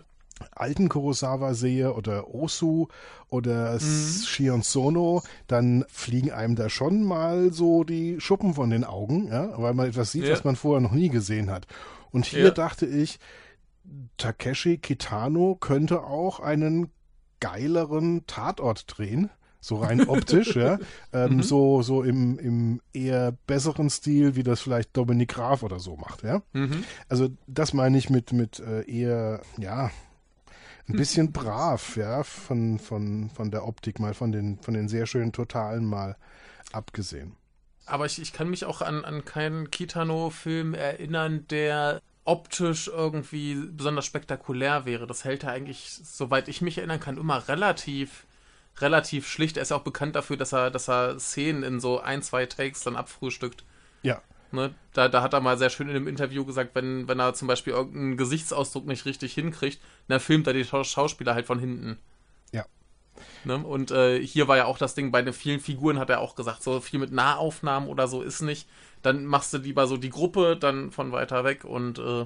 Alten 0.51 0.89
Kurosawa 0.89 1.53
sehe 1.53 1.93
oder 1.93 2.34
Osu 2.34 2.88
oder 3.29 3.74
mhm. 3.74 4.24
Shion 4.25 4.62
Sono, 4.62 5.24
dann 5.48 5.86
fliegen 5.89 6.31
einem 6.31 6.55
da 6.55 6.69
schon 6.69 7.03
mal 7.03 7.51
so 7.53 7.84
die 7.84 8.19
Schuppen 8.19 8.53
von 8.53 8.69
den 8.69 8.84
Augen, 8.84 9.27
ja, 9.27 9.53
weil 9.58 9.74
man 9.74 9.88
etwas 9.88 10.12
sieht, 10.12 10.25
ja. 10.25 10.34
was 10.34 10.43
man 10.43 10.55
vorher 10.55 10.81
noch 10.81 10.91
nie 10.93 11.10
gesehen 11.10 11.51
hat. 11.51 11.67
Und 12.12 12.25
hier 12.25 12.46
ja. 12.46 12.51
dachte 12.51 12.86
ich, 12.86 13.19
Takeshi 14.17 14.77
Kitano 14.77 15.55
könnte 15.55 16.03
auch 16.03 16.39
einen 16.39 16.89
geileren 17.39 18.25
Tatort 18.27 18.86
drehen. 18.88 19.29
So 19.62 19.75
rein 19.77 20.01
optisch, 20.08 20.55
ja. 20.55 20.79
Ähm, 21.12 21.38
mhm. 21.38 21.43
So, 21.43 21.81
so 21.81 22.03
im, 22.03 22.39
im 22.39 22.81
eher 22.93 23.34
besseren 23.46 23.89
Stil, 23.89 24.36
wie 24.36 24.43
das 24.43 24.62
vielleicht 24.62 24.96
Dominik 24.96 25.29
Graf 25.29 25.63
oder 25.63 25.79
so 25.79 25.98
macht, 25.98 26.24
ja. 26.24 26.41
Mhm. 26.53 26.84
Also 27.10 27.29
das 27.48 27.74
meine 27.74 27.98
ich 27.98 28.10
mit, 28.10 28.31
mit 28.31 28.60
äh, 28.60 28.89
eher, 28.89 29.41
ja, 29.58 29.91
ein 30.89 30.98
bisschen 30.98 31.31
brav, 31.31 31.96
ja, 31.96 32.24
von, 32.24 32.79
von, 32.79 33.29
von 33.29 33.51
der 33.51 33.67
Optik 33.67 34.00
mal, 34.00 34.13
von 34.13 34.31
den, 34.31 34.60
von 34.60 34.74
den 34.74 34.89
sehr 34.89 35.05
schönen 35.05 35.31
Totalen 35.31 35.86
mal 35.86 36.17
abgesehen. 36.72 37.36
Aber 37.86 38.05
ich, 38.05 38.22
ich 38.22 38.34
kann 38.34 38.50
mich 38.50 38.65
auch 38.65 38.81
an, 38.81 39.05
an 39.05 39.25
keinen 39.25 39.72
Kitano-Film 39.72 40.74
erinnern, 40.74 41.46
der 41.50 42.01
optisch 42.25 42.88
irgendwie 42.88 43.55
besonders 43.55 44.05
spektakulär 44.05 44.86
wäre. 44.86 45.08
Das 45.08 45.24
hält 45.24 45.43
er 45.43 45.51
eigentlich, 45.51 46.00
soweit 46.03 46.48
ich 46.48 46.62
mich 46.62 46.77
erinnern 46.77 47.00
kann, 47.00 47.17
immer 47.17 47.48
relativ, 47.48 48.25
relativ 48.77 49.27
schlicht. 49.27 49.58
Er 49.58 49.63
ist 49.63 49.72
ja 49.72 49.77
auch 49.77 49.84
bekannt 49.84 50.15
dafür, 50.15 50.38
dass 50.38 50.53
er, 50.53 50.69
dass 50.69 50.88
er 50.88 51.19
Szenen 51.19 51.63
in 51.63 51.79
so 51.79 52.00
ein, 52.00 52.22
zwei 52.22 52.46
Takes 52.46 52.84
dann 52.84 52.96
abfrühstückt. 52.96 53.63
Ja. 54.03 54.22
Ne? 54.51 54.74
Da, 54.94 55.08
da 55.08 55.22
hat 55.22 55.34
er 55.34 55.41
mal 55.41 55.58
sehr 55.58 55.70
schön 55.70 55.88
in 55.88 55.94
dem 55.94 56.08
Interview 56.08 56.46
gesagt, 56.46 56.75
wenn, 56.75 57.08
wenn 57.08 57.20
er 57.20 57.34
zum 57.34 57.48
Beispiel 57.48 57.74
irgendeinen 57.74 58.18
Gesichtsausdruck 58.18 58.86
nicht 58.86 59.06
richtig 59.06 59.34
hinkriegt, 59.34 59.79
dann 60.08 60.20
filmt 60.20 60.48
er 60.48 60.53
die 60.53 60.65
Schauspieler 60.65 61.36
halt 61.36 61.46
von 61.46 61.60
hinten. 61.60 61.98
Ja. 62.51 62.65
Ne? 63.44 63.58
Und 63.58 63.91
äh, 63.91 64.25
hier 64.25 64.48
war 64.48 64.58
ja 64.58 64.65
auch 64.65 64.77
das 64.77 64.96
Ding, 64.96 65.12
bei 65.12 65.22
den 65.22 65.34
vielen 65.34 65.60
Figuren 65.60 66.00
hat 66.00 66.10
er 66.10 66.22
auch 66.22 66.36
gesagt, 66.36 66.63
so 66.63 66.79
viel 66.79 67.00
mit 67.00 67.12
Nahaufnahmen 67.12 67.89
oder 67.89 68.08
so 68.08 68.22
ist 68.22 68.41
nicht 68.41 68.68
dann 69.01 69.25
machst 69.25 69.53
du 69.53 69.58
lieber 69.58 69.88
so 69.88 69.98
die 69.98 70.10
Gruppe 70.10 70.58
dann 70.58 70.91
von 70.91 71.12
weiter 71.12 71.44
weg 71.44 71.63
und 71.63 72.00
äh, 72.00 72.25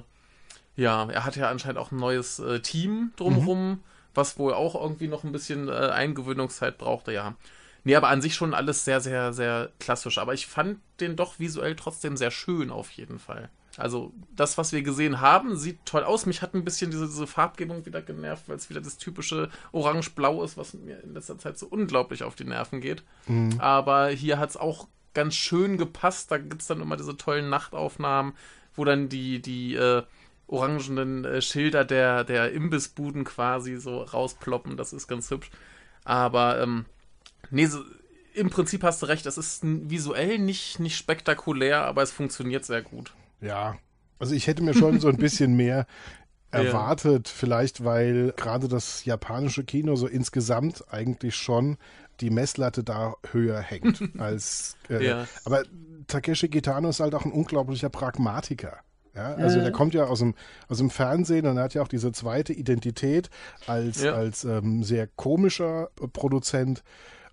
ja, 0.76 1.08
er 1.08 1.24
hat 1.24 1.36
ja 1.36 1.50
anscheinend 1.50 1.78
auch 1.78 1.92
ein 1.92 1.98
neues 1.98 2.40
äh, 2.40 2.60
Team 2.60 3.12
drumherum, 3.16 3.70
mhm. 3.70 3.80
was 4.12 4.38
wohl 4.38 4.54
auch 4.54 4.74
irgendwie 4.74 5.08
noch 5.08 5.22
ein 5.22 5.32
bisschen 5.32 5.68
äh, 5.68 5.72
Eingewöhnungszeit 5.72 6.78
brauchte, 6.78 7.12
ja. 7.12 7.36
Nee, 7.84 7.96
aber 7.96 8.08
an 8.08 8.22
sich 8.22 8.34
schon 8.34 8.54
alles 8.54 8.84
sehr, 8.84 9.00
sehr, 9.00 9.32
sehr 9.32 9.70
klassisch. 9.78 10.18
Aber 10.18 10.34
ich 10.34 10.46
fand 10.46 10.78
den 11.00 11.16
doch 11.16 11.38
visuell 11.38 11.76
trotzdem 11.76 12.16
sehr 12.16 12.30
schön 12.30 12.70
auf 12.70 12.90
jeden 12.90 13.18
Fall. 13.18 13.50
Also 13.76 14.12
das, 14.34 14.56
was 14.56 14.72
wir 14.72 14.82
gesehen 14.82 15.20
haben, 15.20 15.56
sieht 15.56 15.84
toll 15.84 16.04
aus. 16.04 16.26
Mich 16.26 16.42
hat 16.42 16.54
ein 16.54 16.64
bisschen 16.64 16.90
diese, 16.90 17.06
diese 17.06 17.26
Farbgebung 17.26 17.84
wieder 17.86 18.02
genervt, 18.02 18.48
weil 18.48 18.56
es 18.56 18.70
wieder 18.70 18.80
das 18.80 18.98
typische 18.98 19.50
Orange-Blau 19.72 20.42
ist, 20.44 20.56
was 20.56 20.74
mir 20.74 21.02
in 21.02 21.14
letzter 21.14 21.38
Zeit 21.38 21.58
so 21.58 21.66
unglaublich 21.66 22.22
auf 22.22 22.36
die 22.36 22.44
Nerven 22.44 22.80
geht. 22.80 23.02
Mhm. 23.26 23.56
Aber 23.58 24.08
hier 24.08 24.38
hat 24.38 24.50
es 24.50 24.56
auch 24.56 24.88
ganz 25.12 25.34
schön 25.34 25.76
gepasst. 25.76 26.30
Da 26.30 26.38
gibt 26.38 26.62
es 26.62 26.68
dann 26.68 26.80
immer 26.80 26.96
diese 26.96 27.16
tollen 27.16 27.50
Nachtaufnahmen, 27.50 28.34
wo 28.76 28.84
dann 28.84 29.08
die, 29.08 29.42
die 29.42 29.74
äh, 29.74 30.02
orangenen 30.46 31.24
äh, 31.24 31.42
Schilder 31.42 31.84
der, 31.84 32.24
der 32.24 32.52
Imbissbuden 32.52 33.24
quasi 33.24 33.76
so 33.76 34.02
rausploppen. 34.02 34.76
Das 34.76 34.92
ist 34.92 35.08
ganz 35.08 35.30
hübsch. 35.30 35.50
Aber 36.04 36.60
ähm, 36.60 36.84
nee, 37.50 37.66
so, 37.66 37.80
im 38.34 38.50
Prinzip 38.50 38.82
hast 38.82 39.02
du 39.02 39.06
recht, 39.06 39.26
es 39.26 39.38
ist 39.38 39.60
visuell 39.62 40.38
nicht, 40.38 40.80
nicht 40.80 40.96
spektakulär, 40.96 41.82
aber 41.84 42.02
es 42.02 42.10
funktioniert 42.10 42.64
sehr 42.64 42.82
gut. 42.82 43.14
Ja, 43.40 43.76
also 44.18 44.34
ich 44.34 44.46
hätte 44.46 44.62
mir 44.62 44.74
schon 44.74 45.00
so 45.00 45.08
ein 45.08 45.16
bisschen 45.16 45.54
mehr 45.56 45.86
erwartet, 46.50 47.28
ja. 47.28 47.34
vielleicht 47.34 47.84
weil 47.84 48.32
gerade 48.36 48.68
das 48.68 49.04
japanische 49.04 49.64
Kino 49.64 49.96
so 49.96 50.06
insgesamt 50.06 50.84
eigentlich 50.92 51.34
schon 51.34 51.76
die 52.20 52.30
Messlatte 52.30 52.84
da 52.84 53.14
höher 53.32 53.60
hängt 53.60 54.02
als. 54.18 54.76
Äh, 54.88 55.06
ja. 55.06 55.26
Aber 55.44 55.64
Takeshi 56.06 56.48
Kitano 56.48 56.88
ist 56.90 57.00
halt 57.00 57.14
auch 57.14 57.24
ein 57.24 57.32
unglaublicher 57.32 57.88
Pragmatiker. 57.88 58.78
Ja, 59.14 59.34
also 59.34 59.58
mhm. 59.58 59.62
der 59.62 59.72
kommt 59.72 59.94
ja 59.94 60.04
aus 60.04 60.18
dem, 60.18 60.34
aus 60.68 60.78
dem 60.78 60.90
Fernsehen 60.90 61.46
und 61.46 61.56
er 61.56 61.64
hat 61.64 61.74
ja 61.74 61.82
auch 61.82 61.88
diese 61.88 62.10
zweite 62.10 62.52
Identität 62.52 63.30
als, 63.66 64.02
ja. 64.02 64.12
als 64.12 64.44
ähm, 64.44 64.82
sehr 64.82 65.06
komischer 65.06 65.90
Produzent. 66.12 66.82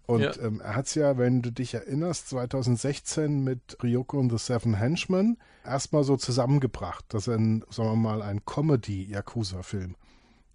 Und 0.05 0.21
ja. 0.21 0.31
ähm, 0.41 0.61
er 0.61 0.75
hat 0.75 0.87
es 0.87 0.95
ja, 0.95 1.17
wenn 1.17 1.41
du 1.41 1.51
dich 1.51 1.73
erinnerst, 1.73 2.29
2016 2.29 3.43
mit 3.43 3.77
Ryoko 3.81 4.19
und 4.19 4.29
The 4.29 4.37
Seven 4.37 4.73
Henchmen 4.73 5.37
erstmal 5.63 6.03
so 6.03 6.17
zusammengebracht, 6.17 7.05
dass 7.09 7.27
er, 7.27 7.35
ein, 7.35 7.63
sagen 7.69 7.89
wir 7.89 7.95
mal, 7.95 8.21
einen 8.21 8.45
Comedy-Yakuza-Film 8.45 9.95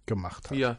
gemacht 0.05 0.49
hat. 0.49 0.57
Ja. 0.57 0.77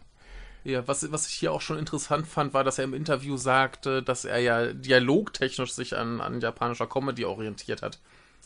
Ja, 0.65 0.87
was, 0.87 1.11
was 1.13 1.29
ich 1.29 1.35
hier 1.35 1.53
auch 1.53 1.61
schon 1.63 1.79
interessant 1.79 2.27
fand, 2.27 2.53
war, 2.53 2.63
dass 2.63 2.79
er 2.79 2.85
im 2.85 2.93
Interview 2.93 3.37
sagte, 3.37 4.03
dass 4.03 4.25
er 4.25 4.39
ja 4.39 4.73
dialogtechnisch 4.73 5.73
sich 5.73 5.97
an, 5.97 6.21
an 6.21 6.41
japanischer 6.41 6.87
Comedy 6.87 7.25
orientiert 7.25 7.81
hat 7.81 8.01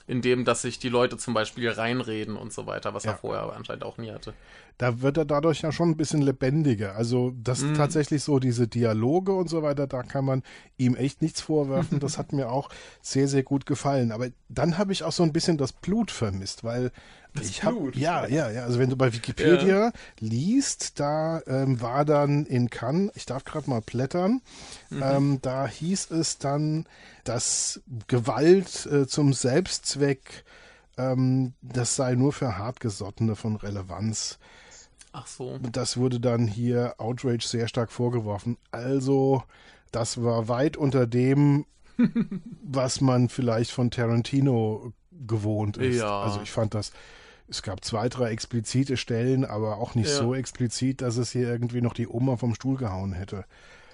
indem 0.06 0.44
dass 0.44 0.62
sich 0.62 0.78
die 0.78 0.88
Leute 0.88 1.16
zum 1.16 1.34
Beispiel 1.34 1.70
reinreden 1.70 2.36
und 2.36 2.52
so 2.52 2.66
weiter, 2.66 2.94
was 2.94 3.04
ja. 3.04 3.12
er 3.12 3.16
vorher 3.16 3.52
anscheinend 3.52 3.84
auch 3.84 3.98
nie 3.98 4.10
hatte. 4.10 4.34
Da 4.78 5.00
wird 5.00 5.16
er 5.16 5.24
dadurch 5.24 5.62
ja 5.62 5.72
schon 5.72 5.90
ein 5.90 5.96
bisschen 5.96 6.22
lebendiger. 6.22 6.96
Also 6.96 7.32
das 7.42 7.62
mhm. 7.62 7.74
tatsächlich 7.74 8.22
so 8.22 8.38
diese 8.38 8.68
Dialoge 8.68 9.32
und 9.32 9.48
so 9.48 9.62
weiter, 9.62 9.86
da 9.86 10.02
kann 10.02 10.24
man 10.24 10.42
ihm 10.76 10.94
echt 10.94 11.22
nichts 11.22 11.40
vorwerfen. 11.40 12.00
Das 12.00 12.18
hat 12.18 12.32
mir 12.32 12.50
auch 12.50 12.68
sehr, 13.00 13.28
sehr 13.28 13.42
gut 13.42 13.66
gefallen. 13.66 14.12
Aber 14.12 14.28
dann 14.48 14.78
habe 14.78 14.92
ich 14.92 15.04
auch 15.04 15.12
so 15.12 15.22
ein 15.22 15.32
bisschen 15.32 15.58
das 15.58 15.72
Blut 15.72 16.10
vermisst, 16.10 16.64
weil 16.64 16.90
das 17.34 17.48
ich 17.48 17.64
habe 17.64 17.90
ja, 17.94 18.26
ja, 18.26 18.50
ja. 18.50 18.64
Also 18.64 18.78
wenn 18.78 18.90
du 18.90 18.96
bei 18.96 19.12
Wikipedia 19.12 19.86
ja. 19.86 19.92
liest, 20.18 21.00
da 21.00 21.40
ähm, 21.46 21.80
war 21.80 22.04
dann 22.04 22.44
in 22.44 22.68
Cannes, 22.68 23.10
ich 23.14 23.24
darf 23.24 23.44
gerade 23.44 23.70
mal 23.70 23.80
blättern, 23.80 24.42
mhm. 24.90 25.02
ähm, 25.02 25.38
da 25.40 25.66
hieß 25.66 26.10
es 26.10 26.38
dann, 26.38 26.86
dass 27.24 27.80
Gewalt 28.06 28.86
äh, 28.86 29.06
zum 29.06 29.32
Selbstzweck, 29.32 30.44
ähm, 30.96 31.54
das 31.62 31.96
sei 31.96 32.14
nur 32.14 32.32
für 32.32 32.58
Hartgesottene 32.58 33.36
von 33.36 33.56
Relevanz. 33.56 34.38
Ach 35.12 35.26
so. 35.26 35.58
Das 35.58 35.96
wurde 35.96 36.20
dann 36.20 36.46
hier 36.46 36.94
Outrage 36.98 37.46
sehr 37.46 37.68
stark 37.68 37.92
vorgeworfen. 37.92 38.56
Also, 38.70 39.42
das 39.90 40.22
war 40.22 40.48
weit 40.48 40.76
unter 40.76 41.06
dem, 41.06 41.66
was 42.62 43.00
man 43.00 43.28
vielleicht 43.28 43.70
von 43.70 43.90
Tarantino 43.90 44.92
gewohnt 45.26 45.76
ist. 45.76 45.98
Ja. 45.98 46.22
Also 46.22 46.40
ich 46.42 46.50
fand 46.50 46.74
das 46.74 46.92
es 47.52 47.62
gab 47.62 47.84
zwei, 47.84 48.08
drei 48.08 48.30
explizite 48.30 48.96
Stellen, 48.96 49.44
aber 49.44 49.76
auch 49.76 49.94
nicht 49.94 50.08
ja. 50.08 50.16
so 50.16 50.34
explizit, 50.34 51.02
dass 51.02 51.16
es 51.16 51.32
hier 51.32 51.48
irgendwie 51.48 51.80
noch 51.80 51.94
die 51.94 52.08
Oma 52.08 52.36
vom 52.36 52.54
Stuhl 52.54 52.76
gehauen 52.76 53.12
hätte. 53.12 53.44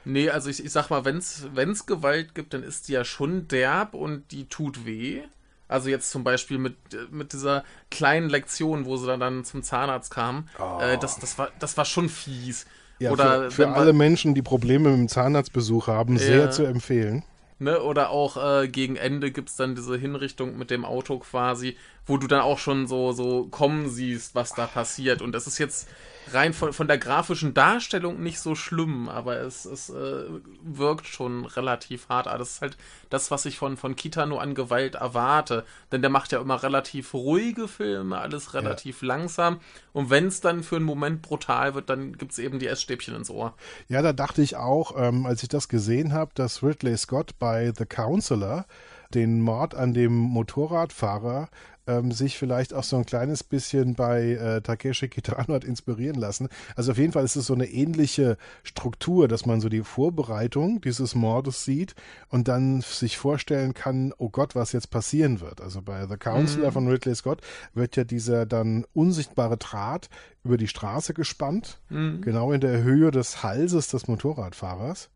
Nee, 0.04 0.30
also 0.30 0.48
ich, 0.48 0.64
ich 0.64 0.70
sag 0.70 0.90
mal, 0.90 1.04
wenn 1.04 1.18
es 1.18 1.86
Gewalt 1.86 2.34
gibt, 2.34 2.54
dann 2.54 2.62
ist 2.62 2.88
die 2.88 2.92
ja 2.92 3.04
schon 3.04 3.48
derb 3.48 3.94
und 3.94 4.30
die 4.30 4.46
tut 4.46 4.86
weh. 4.86 5.22
Also 5.68 5.90
jetzt 5.90 6.10
zum 6.10 6.24
Beispiel 6.24 6.58
mit, 6.58 6.76
mit 7.10 7.32
dieser 7.32 7.62
kleinen 7.90 8.30
Lektion, 8.30 8.86
wo 8.86 8.96
sie 8.96 9.06
dann, 9.06 9.20
dann 9.20 9.44
zum 9.44 9.62
Zahnarzt 9.62 10.10
kam. 10.10 10.48
Oh. 10.58 10.80
Äh, 10.80 10.98
das, 10.98 11.18
das, 11.18 11.38
war, 11.38 11.50
das 11.58 11.76
war 11.76 11.84
schon 11.84 12.08
fies. 12.08 12.66
Ja, 12.98 13.12
Oder 13.12 13.50
für, 13.50 13.62
für 13.62 13.68
alle 13.68 13.92
Menschen, 13.92 14.34
die 14.34 14.42
Probleme 14.42 14.90
mit 14.90 14.98
dem 14.98 15.08
Zahnarztbesuch 15.08 15.86
haben, 15.86 16.14
ja. 16.14 16.22
sehr 16.22 16.50
zu 16.50 16.64
empfehlen. 16.64 17.22
Ne, 17.60 17.80
oder 17.82 18.10
auch 18.10 18.36
äh, 18.36 18.68
gegen 18.68 18.94
Ende 18.94 19.32
gibt 19.32 19.48
es 19.48 19.56
dann 19.56 19.74
diese 19.74 19.96
Hinrichtung 19.96 20.56
mit 20.56 20.70
dem 20.70 20.84
Auto 20.84 21.18
quasi, 21.18 21.76
wo 22.06 22.16
du 22.16 22.28
dann 22.28 22.40
auch 22.40 22.58
schon 22.58 22.86
so, 22.86 23.12
so 23.12 23.48
kommen 23.50 23.88
siehst, 23.88 24.36
was 24.36 24.54
da 24.54 24.66
passiert. 24.66 25.22
Und 25.22 25.32
das 25.32 25.48
ist 25.48 25.58
jetzt 25.58 25.88
rein 26.34 26.52
von, 26.52 26.72
von 26.72 26.88
der 26.88 26.98
grafischen 26.98 27.54
Darstellung 27.54 28.22
nicht 28.22 28.40
so 28.40 28.54
schlimm, 28.54 29.08
aber 29.08 29.40
es, 29.40 29.64
es 29.64 29.90
äh, 29.90 30.24
wirkt 30.62 31.06
schon 31.06 31.44
relativ 31.44 32.08
hart. 32.08 32.28
Aber 32.28 32.38
das 32.38 32.52
ist 32.52 32.62
halt 32.62 32.76
das, 33.10 33.30
was 33.30 33.44
ich 33.46 33.58
von, 33.58 33.76
von 33.76 33.96
Kitano 33.96 34.38
an 34.38 34.54
Gewalt 34.54 34.96
erwarte. 34.96 35.64
Denn 35.92 36.02
der 36.02 36.10
macht 36.10 36.32
ja 36.32 36.40
immer 36.40 36.62
relativ 36.62 37.14
ruhige 37.14 37.68
Filme, 37.68 38.18
alles 38.18 38.54
relativ 38.54 39.02
ja. 39.02 39.08
langsam. 39.08 39.60
Und 39.92 40.10
wenn 40.10 40.26
es 40.26 40.40
dann 40.40 40.62
für 40.62 40.76
einen 40.76 40.84
Moment 40.84 41.22
brutal 41.22 41.74
wird, 41.74 41.90
dann 41.90 42.16
gibt 42.16 42.32
es 42.32 42.38
eben 42.38 42.58
die 42.58 42.66
Essstäbchen 42.66 43.14
ins 43.14 43.30
Ohr. 43.30 43.54
Ja, 43.88 44.02
da 44.02 44.12
dachte 44.12 44.42
ich 44.42 44.56
auch, 44.56 44.94
ähm, 44.96 45.26
als 45.26 45.42
ich 45.42 45.48
das 45.48 45.68
gesehen 45.68 46.12
habe, 46.12 46.30
dass 46.34 46.62
Ridley 46.62 46.96
Scott 46.96 47.38
bei 47.38 47.72
The 47.76 47.86
Counselor 47.86 48.66
den 49.14 49.40
Mord 49.40 49.74
an 49.74 49.94
dem 49.94 50.12
Motorradfahrer 50.12 51.48
ähm, 51.88 52.12
sich 52.12 52.38
vielleicht 52.38 52.74
auch 52.74 52.84
so 52.84 52.96
ein 52.96 53.06
kleines 53.06 53.42
bisschen 53.42 53.94
bei 53.94 54.32
äh, 54.32 54.60
Takeshi 54.60 55.08
Kitano 55.08 55.54
hat 55.54 55.64
inspirieren 55.64 56.16
lassen. 56.16 56.48
Also 56.76 56.92
auf 56.92 56.98
jeden 56.98 57.12
Fall 57.12 57.24
ist 57.24 57.36
es 57.36 57.46
so 57.46 57.54
eine 57.54 57.66
ähnliche 57.66 58.36
Struktur, 58.62 59.26
dass 59.26 59.46
man 59.46 59.60
so 59.60 59.68
die 59.68 59.82
Vorbereitung 59.82 60.80
dieses 60.80 61.14
Mordes 61.14 61.64
sieht 61.64 61.94
und 62.28 62.46
dann 62.46 62.82
sich 62.82 63.16
vorstellen 63.16 63.74
kann, 63.74 64.12
oh 64.18 64.28
Gott, 64.28 64.54
was 64.54 64.72
jetzt 64.72 64.90
passieren 64.90 65.40
wird. 65.40 65.60
Also 65.60 65.82
bei 65.82 66.06
The 66.06 66.16
Counselor 66.16 66.68
mhm. 66.68 66.72
von 66.72 66.88
Ridley 66.88 67.14
Scott 67.14 67.40
wird 67.74 67.96
ja 67.96 68.04
dieser 68.04 68.46
dann 68.46 68.84
unsichtbare 68.92 69.56
Draht 69.56 70.10
über 70.44 70.58
die 70.58 70.68
Straße 70.68 71.14
gespannt, 71.14 71.80
mhm. 71.88 72.20
genau 72.20 72.52
in 72.52 72.60
der 72.60 72.82
Höhe 72.82 73.10
des 73.10 73.42
Halses 73.42 73.88
des 73.88 74.06
Motorradfahrers. 74.06 75.10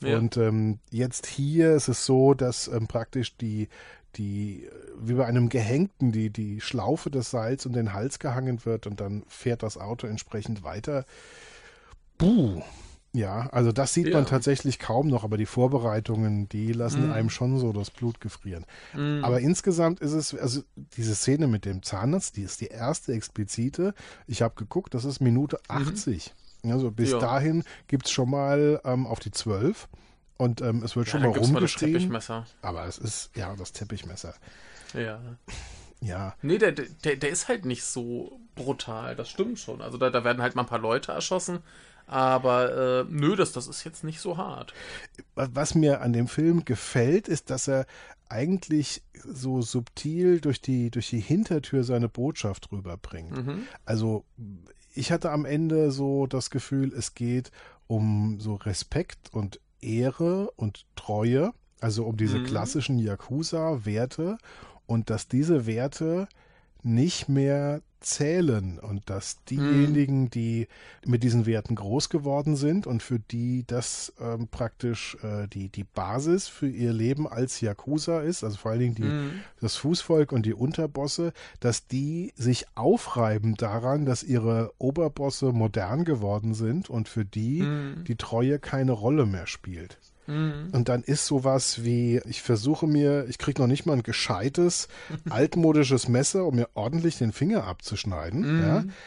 Ja. 0.00 0.18
Und 0.18 0.36
ähm, 0.36 0.78
jetzt 0.90 1.26
hier 1.26 1.74
ist 1.74 1.88
es 1.88 2.04
so, 2.04 2.34
dass 2.34 2.68
ähm, 2.68 2.86
praktisch 2.86 3.36
die, 3.36 3.68
die, 4.16 4.68
wie 4.98 5.14
bei 5.14 5.26
einem 5.26 5.48
Gehängten, 5.48 6.12
die, 6.12 6.30
die 6.30 6.60
Schlaufe 6.60 7.10
des 7.10 7.30
Seils 7.30 7.66
um 7.66 7.72
den 7.72 7.92
Hals 7.92 8.18
gehangen 8.18 8.64
wird 8.64 8.86
und 8.86 9.00
dann 9.00 9.24
fährt 9.28 9.62
das 9.62 9.78
Auto 9.78 10.06
entsprechend 10.06 10.62
weiter. 10.62 11.04
Buh. 12.18 12.62
Ja, 13.14 13.48
also 13.52 13.70
das 13.70 13.94
sieht 13.94 14.08
ja. 14.08 14.14
man 14.14 14.26
tatsächlich 14.26 14.80
kaum 14.80 15.06
noch, 15.06 15.22
aber 15.22 15.36
die 15.36 15.46
Vorbereitungen, 15.46 16.48
die 16.48 16.72
lassen 16.72 17.10
mm. 17.10 17.12
einem 17.12 17.30
schon 17.30 17.60
so 17.60 17.72
das 17.72 17.92
Blut 17.92 18.20
gefrieren. 18.20 18.66
Mm. 18.92 19.22
Aber 19.22 19.38
insgesamt 19.38 20.00
ist 20.00 20.14
es, 20.14 20.34
also 20.34 20.62
diese 20.96 21.14
Szene 21.14 21.46
mit 21.46 21.64
dem 21.64 21.84
Zahnarzt, 21.84 22.36
die 22.36 22.42
ist 22.42 22.60
die 22.60 22.66
erste 22.66 23.12
explizite. 23.12 23.94
Ich 24.26 24.42
habe 24.42 24.56
geguckt, 24.56 24.94
das 24.94 25.04
ist 25.04 25.20
Minute 25.20 25.60
80. 25.68 26.34
Mhm. 26.64 26.72
Also 26.72 26.90
bis 26.90 27.12
ja. 27.12 27.18
dahin 27.20 27.62
gibt 27.86 28.06
es 28.06 28.10
schon 28.10 28.30
mal 28.30 28.80
ähm, 28.84 29.06
auf 29.06 29.20
die 29.20 29.30
12. 29.30 29.88
Und 30.36 30.60
ähm, 30.60 30.82
es 30.84 30.96
wird 30.96 31.06
ja, 31.06 31.12
schon 31.12 31.22
mal 31.22 31.30
rumgeschrieben. 31.30 32.08
Mal 32.08 32.44
aber 32.62 32.86
es 32.86 32.98
ist, 32.98 33.30
ja, 33.36 33.54
das 33.56 33.72
Teppichmesser. 33.72 34.34
Ja. 34.94 35.20
Ja. 36.00 36.34
Nee, 36.42 36.58
der, 36.58 36.72
der, 36.72 37.16
der 37.16 37.30
ist 37.30 37.48
halt 37.48 37.64
nicht 37.64 37.84
so 37.84 38.38
brutal, 38.54 39.16
das 39.16 39.30
stimmt 39.30 39.58
schon. 39.58 39.80
Also 39.80 39.96
da, 39.96 40.10
da 40.10 40.22
werden 40.24 40.42
halt 40.42 40.54
mal 40.54 40.62
ein 40.62 40.68
paar 40.68 40.78
Leute 40.78 41.12
erschossen, 41.12 41.60
aber 42.06 43.00
äh, 43.00 43.04
nö, 43.08 43.36
das, 43.36 43.52
das 43.52 43.66
ist 43.66 43.84
jetzt 43.84 44.04
nicht 44.04 44.20
so 44.20 44.36
hart. 44.36 44.74
Was 45.34 45.74
mir 45.74 46.02
an 46.02 46.12
dem 46.12 46.28
Film 46.28 46.64
gefällt, 46.64 47.28
ist, 47.28 47.48
dass 47.48 47.68
er 47.68 47.86
eigentlich 48.28 49.02
so 49.24 49.62
subtil 49.62 50.40
durch 50.40 50.60
die, 50.60 50.90
durch 50.90 51.08
die 51.08 51.20
Hintertür 51.20 51.84
seine 51.84 52.08
Botschaft 52.08 52.70
rüberbringt. 52.72 53.46
Mhm. 53.46 53.66
Also 53.84 54.24
ich 54.94 55.10
hatte 55.10 55.30
am 55.30 55.44
Ende 55.44 55.90
so 55.90 56.26
das 56.26 56.50
Gefühl, 56.50 56.92
es 56.92 57.14
geht 57.14 57.50
um 57.86 58.40
so 58.40 58.56
Respekt 58.56 59.32
und 59.32 59.60
Ehre 59.84 60.50
und 60.52 60.86
Treue, 60.96 61.52
also 61.80 62.04
um 62.04 62.16
diese 62.16 62.38
mhm. 62.38 62.44
klassischen 62.44 62.98
Yakuza-Werte 62.98 64.38
und 64.86 65.10
dass 65.10 65.28
diese 65.28 65.66
Werte 65.66 66.28
nicht 66.82 67.28
mehr 67.28 67.80
zählen 68.04 68.78
und 68.78 69.08
dass 69.10 69.42
diejenigen, 69.44 70.30
die 70.30 70.68
mit 71.06 71.22
diesen 71.22 71.46
Werten 71.46 71.74
groß 71.74 72.08
geworden 72.08 72.56
sind 72.56 72.86
und 72.86 73.02
für 73.02 73.18
die 73.18 73.64
das 73.66 74.12
ähm, 74.20 74.48
praktisch 74.48 75.16
äh, 75.22 75.48
die, 75.48 75.68
die 75.68 75.84
Basis 75.84 76.48
für 76.48 76.68
ihr 76.68 76.92
Leben 76.92 77.26
als 77.26 77.60
Yakuza 77.60 78.20
ist, 78.20 78.44
also 78.44 78.56
vor 78.56 78.70
allen 78.72 78.80
Dingen 78.80 78.94
die, 78.94 79.02
mhm. 79.02 79.30
das 79.60 79.76
Fußvolk 79.76 80.32
und 80.32 80.46
die 80.46 80.54
Unterbosse, 80.54 81.32
dass 81.60 81.86
die 81.86 82.32
sich 82.36 82.66
aufreiben 82.74 83.54
daran, 83.56 84.04
dass 84.04 84.22
ihre 84.22 84.72
Oberbosse 84.78 85.52
modern 85.52 86.04
geworden 86.04 86.54
sind 86.54 86.90
und 86.90 87.08
für 87.08 87.24
die 87.24 87.62
mhm. 87.62 88.04
die 88.04 88.16
Treue 88.16 88.58
keine 88.58 88.92
Rolle 88.92 89.26
mehr 89.26 89.46
spielt. 89.46 89.98
Mhm. 90.26 90.68
Und 90.72 90.88
dann 90.88 91.02
ist 91.02 91.26
sowas 91.26 91.84
wie, 91.84 92.20
ich 92.26 92.42
versuche 92.42 92.86
mir, 92.86 93.26
ich 93.28 93.38
kriege 93.38 93.60
noch 93.60 93.68
nicht 93.68 93.86
mal 93.86 93.94
ein 93.94 94.02
gescheites, 94.02 94.88
altmodisches 95.30 96.08
Messer, 96.08 96.44
um 96.44 96.56
mir 96.56 96.68
ordentlich 96.74 97.18
den 97.18 97.32
Finger 97.32 97.64
abzuschneiden. 97.64 98.40
Mhm. 98.40 98.62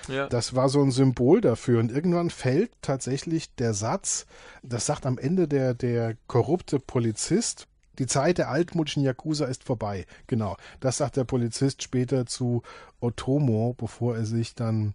Ja? 0.07 0.15
ja? 0.15 0.27
Das 0.27 0.55
war 0.55 0.69
so 0.69 0.81
ein 0.81 0.91
Symbol 0.91 1.41
dafür. 1.41 1.79
Und 1.79 1.91
irgendwann 1.91 2.29
fällt 2.29 2.71
tatsächlich 2.81 3.53
der 3.55 3.73
Satz, 3.73 4.25
das 4.63 4.85
sagt 4.85 5.05
am 5.05 5.17
Ende 5.17 5.47
der, 5.47 5.73
der 5.73 6.15
korrupte 6.27 6.79
Polizist, 6.79 7.67
die 7.99 8.05
Zeit 8.05 8.37
der 8.37 8.49
altmodischen 8.49 9.03
Yakuza 9.03 9.45
ist 9.45 9.63
vorbei. 9.63 10.05
Genau. 10.27 10.55
Das 10.79 10.97
sagt 10.97 11.17
der 11.17 11.23
Polizist 11.23 11.81
später 11.81 12.25
zu 12.25 12.61
Otomo, 12.99 13.75
bevor 13.77 14.15
er 14.15 14.25
sich 14.25 14.55
dann 14.55 14.93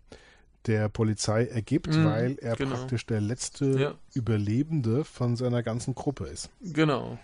der 0.67 0.89
Polizei 0.89 1.47
ergibt, 1.47 1.89
mhm, 1.89 2.05
weil 2.05 2.39
er 2.41 2.57
genau. 2.57 2.77
praktisch 2.77 3.07
der 3.07 3.21
letzte 3.21 3.67
ja. 3.81 3.95
Überlebende 4.15 5.05
von 5.05 5.37
seiner 5.37 5.63
ganzen 5.63 5.95
Gruppe 5.95 6.27
ist. 6.27 6.51
Genau. 6.61 7.19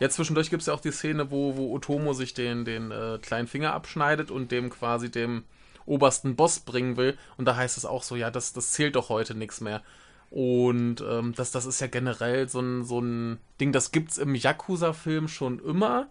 Ja, 0.00 0.08
zwischendurch 0.08 0.50
gibt 0.50 0.60
es 0.60 0.66
ja 0.66 0.74
auch 0.74 0.80
die 0.80 0.92
Szene, 0.92 1.30
wo, 1.30 1.56
wo 1.56 1.74
Otomo 1.74 2.12
sich 2.12 2.34
den, 2.34 2.64
den 2.64 2.90
äh, 2.92 3.18
kleinen 3.20 3.48
Finger 3.48 3.72
abschneidet 3.72 4.30
und 4.30 4.52
dem 4.52 4.70
quasi 4.70 5.10
dem 5.10 5.42
obersten 5.86 6.36
Boss 6.36 6.60
bringen 6.60 6.96
will. 6.96 7.16
Und 7.36 7.46
da 7.46 7.56
heißt 7.56 7.76
es 7.76 7.84
auch 7.84 8.02
so, 8.02 8.14
ja, 8.14 8.30
das, 8.30 8.52
das 8.52 8.72
zählt 8.72 8.94
doch 8.94 9.08
heute 9.08 9.34
nichts 9.34 9.60
mehr. 9.60 9.82
Und 10.30 11.00
ähm, 11.00 11.32
das, 11.34 11.50
das 11.50 11.64
ist 11.64 11.80
ja 11.80 11.86
generell 11.86 12.48
so 12.48 12.60
ein, 12.60 12.84
so 12.84 13.00
ein 13.00 13.38
Ding, 13.60 13.72
das 13.72 13.90
gibt 13.90 14.12
es 14.12 14.18
im 14.18 14.34
Yakuza-Film 14.34 15.26
schon 15.26 15.58
immer 15.58 16.08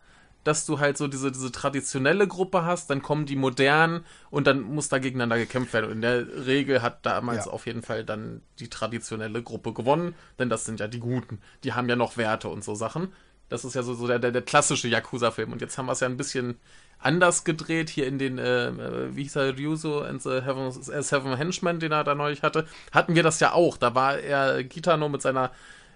dass 0.48 0.66
du 0.66 0.80
halt 0.80 0.98
so 0.98 1.10
diese, 1.10 1.30
diese 1.30 1.52
traditionelle 1.52 2.26
Gruppe 2.26 2.64
hast, 2.64 2.90
dann 2.90 3.02
kommen 3.02 3.26
die 3.26 3.36
modernen 3.36 4.06
und 4.30 4.48
dann 4.48 4.62
muss 4.62 4.88
da 4.88 4.98
gegeneinander 4.98 5.38
gekämpft 5.38 5.74
werden. 5.74 5.88
Und 5.88 5.92
in 5.92 6.02
der 6.02 6.46
Regel 6.46 6.82
hat 6.82 7.06
damals 7.06 7.46
ja. 7.46 7.52
auf 7.52 7.66
jeden 7.66 7.82
Fall 7.82 8.06
dann 8.06 8.42
die 8.60 8.70
traditionelle 8.70 9.44
Gruppe 9.44 9.74
gewonnen, 9.74 10.16
denn 10.40 10.50
das 10.50 10.64
sind 10.64 10.80
ja 10.80 10.88
die 10.88 11.00
Guten. 11.00 11.42
Die 11.66 11.74
haben 11.74 11.90
ja 11.90 11.98
noch 11.98 12.16
Werte 12.16 12.48
und 12.48 12.64
so 12.64 12.76
Sachen. 12.76 13.12
Das 13.50 13.66
ist 13.66 13.76
ja 13.76 13.84
so, 13.84 13.94
so 13.94 14.08
der, 14.08 14.20
der, 14.20 14.32
der 14.32 14.42
klassische 14.42 14.88
Yakuza-Film. 14.88 15.52
Und 15.52 15.60
jetzt 15.60 15.78
haben 15.78 15.88
wir 15.88 15.92
es 15.92 16.00
ja 16.00 16.08
ein 16.08 16.18
bisschen 16.18 16.56
anders 16.98 17.44
gedreht, 17.44 17.90
hier 17.90 18.08
in 18.08 18.18
den, 18.18 18.38
äh, 18.38 18.68
äh 18.70 19.16
wie 19.16 19.24
hieß 19.24 19.36
er, 19.36 19.58
Ryuso 19.58 20.00
and 20.00 20.22
the 20.22 20.42
Heaven, 20.42 20.68
äh, 20.68 21.04
Seven 21.04 21.36
Henchmen, 21.36 21.80
den 21.82 21.92
er 21.92 22.06
da 22.06 22.16
neulich 22.16 22.42
hatte, 22.42 22.66
hatten 22.94 23.16
wir 23.16 23.24
das 23.24 23.42
ja 23.42 23.52
auch. 23.52 23.76
Da 23.76 23.96
war 23.96 24.18
er 24.18 24.64
Gitano 24.64 25.10
mit 25.10 25.22
seiner 25.22 25.52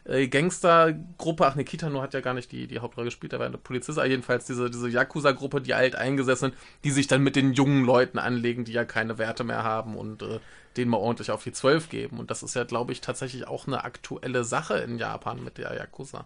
äh, 0.05 0.27
Gangstergruppe, 0.27 1.45
ach 1.45 1.55
ne, 1.55 1.63
Kitano 1.63 2.01
hat 2.01 2.13
ja 2.13 2.21
gar 2.21 2.33
nicht 2.33 2.51
die, 2.51 2.67
die 2.67 2.79
Hauptrolle 2.79 3.05
gespielt, 3.05 3.33
da 3.33 3.39
war 3.39 3.45
eine 3.45 3.57
Polizist, 3.57 3.99
aber 3.99 4.07
jedenfalls 4.07 4.45
diese, 4.45 4.69
diese 4.69 4.89
Yakuza-Gruppe, 4.89 5.61
die 5.61 5.73
alt 5.73 5.95
eingesessen, 5.95 6.53
die 6.83 6.91
sich 6.91 7.07
dann 7.07 7.21
mit 7.21 7.35
den 7.35 7.53
jungen 7.53 7.85
Leuten 7.85 8.17
anlegen, 8.17 8.65
die 8.65 8.73
ja 8.73 8.85
keine 8.85 9.17
Werte 9.17 9.43
mehr 9.43 9.63
haben 9.63 9.95
und 9.95 10.23
äh, 10.23 10.39
denen 10.77 10.91
mal 10.91 10.97
ordentlich 10.97 11.31
auf 11.31 11.43
die 11.43 11.51
Zwölf 11.51 11.89
geben. 11.89 12.17
Und 12.19 12.31
das 12.31 12.43
ist 12.43 12.55
ja, 12.55 12.63
glaube 12.63 12.91
ich, 12.91 13.01
tatsächlich 13.01 13.47
auch 13.47 13.67
eine 13.67 13.83
aktuelle 13.83 14.43
Sache 14.43 14.77
in 14.77 14.97
Japan 14.97 15.43
mit 15.43 15.57
der 15.57 15.73
Yakuza, 15.75 16.25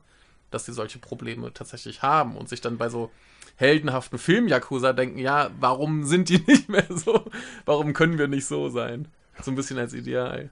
dass 0.52 0.66
sie 0.66 0.74
solche 0.74 1.00
Probleme 1.00 1.54
tatsächlich 1.54 2.02
haben 2.02 2.38
und 2.38 2.48
sich 2.48 2.62
dann 2.62 2.78
bei 2.78 2.90
so 2.90 3.12
heldenhaften 3.58 4.20
Film-Yakuza 4.20 4.94
denken, 4.94 5.18
ja, 5.18 5.50
warum 5.60 6.04
sind 6.04 6.30
die 6.30 6.40
nicht 6.48 6.70
mehr 6.70 6.86
so? 6.90 7.26
Warum 7.66 7.94
können 7.94 8.18
wir 8.18 8.28
nicht 8.28 8.46
so 8.46 8.70
sein? 8.70 9.08
So 9.42 9.52
ein 9.52 9.56
bisschen 9.56 9.78
als 9.78 9.94
Ideal. 9.94 10.50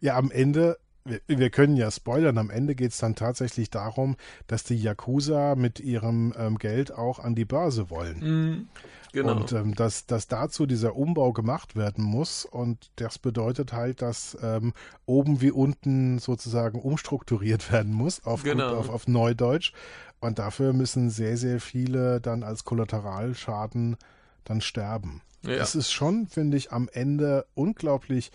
Ja, 0.00 0.16
am 0.16 0.30
Ende 0.30 0.78
wir, 1.06 1.38
wir 1.38 1.50
können 1.50 1.76
ja 1.76 1.90
spoilern, 1.90 2.38
am 2.38 2.50
Ende 2.50 2.74
geht 2.74 2.92
es 2.92 2.98
dann 2.98 3.14
tatsächlich 3.14 3.70
darum, 3.70 4.16
dass 4.46 4.64
die 4.64 4.76
Yakuza 4.76 5.54
mit 5.54 5.80
ihrem 5.80 6.32
ähm, 6.36 6.58
Geld 6.58 6.92
auch 6.92 7.18
an 7.18 7.34
die 7.34 7.44
Börse 7.44 7.90
wollen. 7.90 8.18
Mm, 8.18 8.68
genau. 9.12 9.36
Und 9.36 9.52
ähm, 9.52 9.74
dass, 9.74 10.06
dass 10.06 10.28
dazu 10.28 10.66
dieser 10.66 10.96
Umbau 10.96 11.32
gemacht 11.32 11.76
werden 11.76 12.04
muss. 12.04 12.44
Und 12.44 12.90
das 12.96 13.18
bedeutet 13.18 13.72
halt, 13.72 14.02
dass 14.02 14.36
ähm, 14.42 14.72
oben 15.06 15.40
wie 15.40 15.50
unten 15.50 16.18
sozusagen 16.18 16.80
umstrukturiert 16.80 17.72
werden 17.72 17.92
muss, 17.92 18.24
auf, 18.24 18.42
genau. 18.42 18.76
auf, 18.76 18.88
auf 18.88 19.08
Neudeutsch. 19.08 19.72
Und 20.20 20.38
dafür 20.38 20.72
müssen 20.72 21.10
sehr, 21.10 21.36
sehr 21.36 21.60
viele 21.60 22.20
dann 22.20 22.42
als 22.42 22.64
Kollateralschaden 22.64 23.96
dann 24.44 24.60
sterben. 24.60 25.22
Ja. 25.42 25.56
Das 25.56 25.74
ist 25.74 25.92
schon, 25.92 26.26
finde 26.26 26.56
ich, 26.56 26.72
am 26.72 26.88
Ende 26.92 27.46
unglaublich 27.54 28.32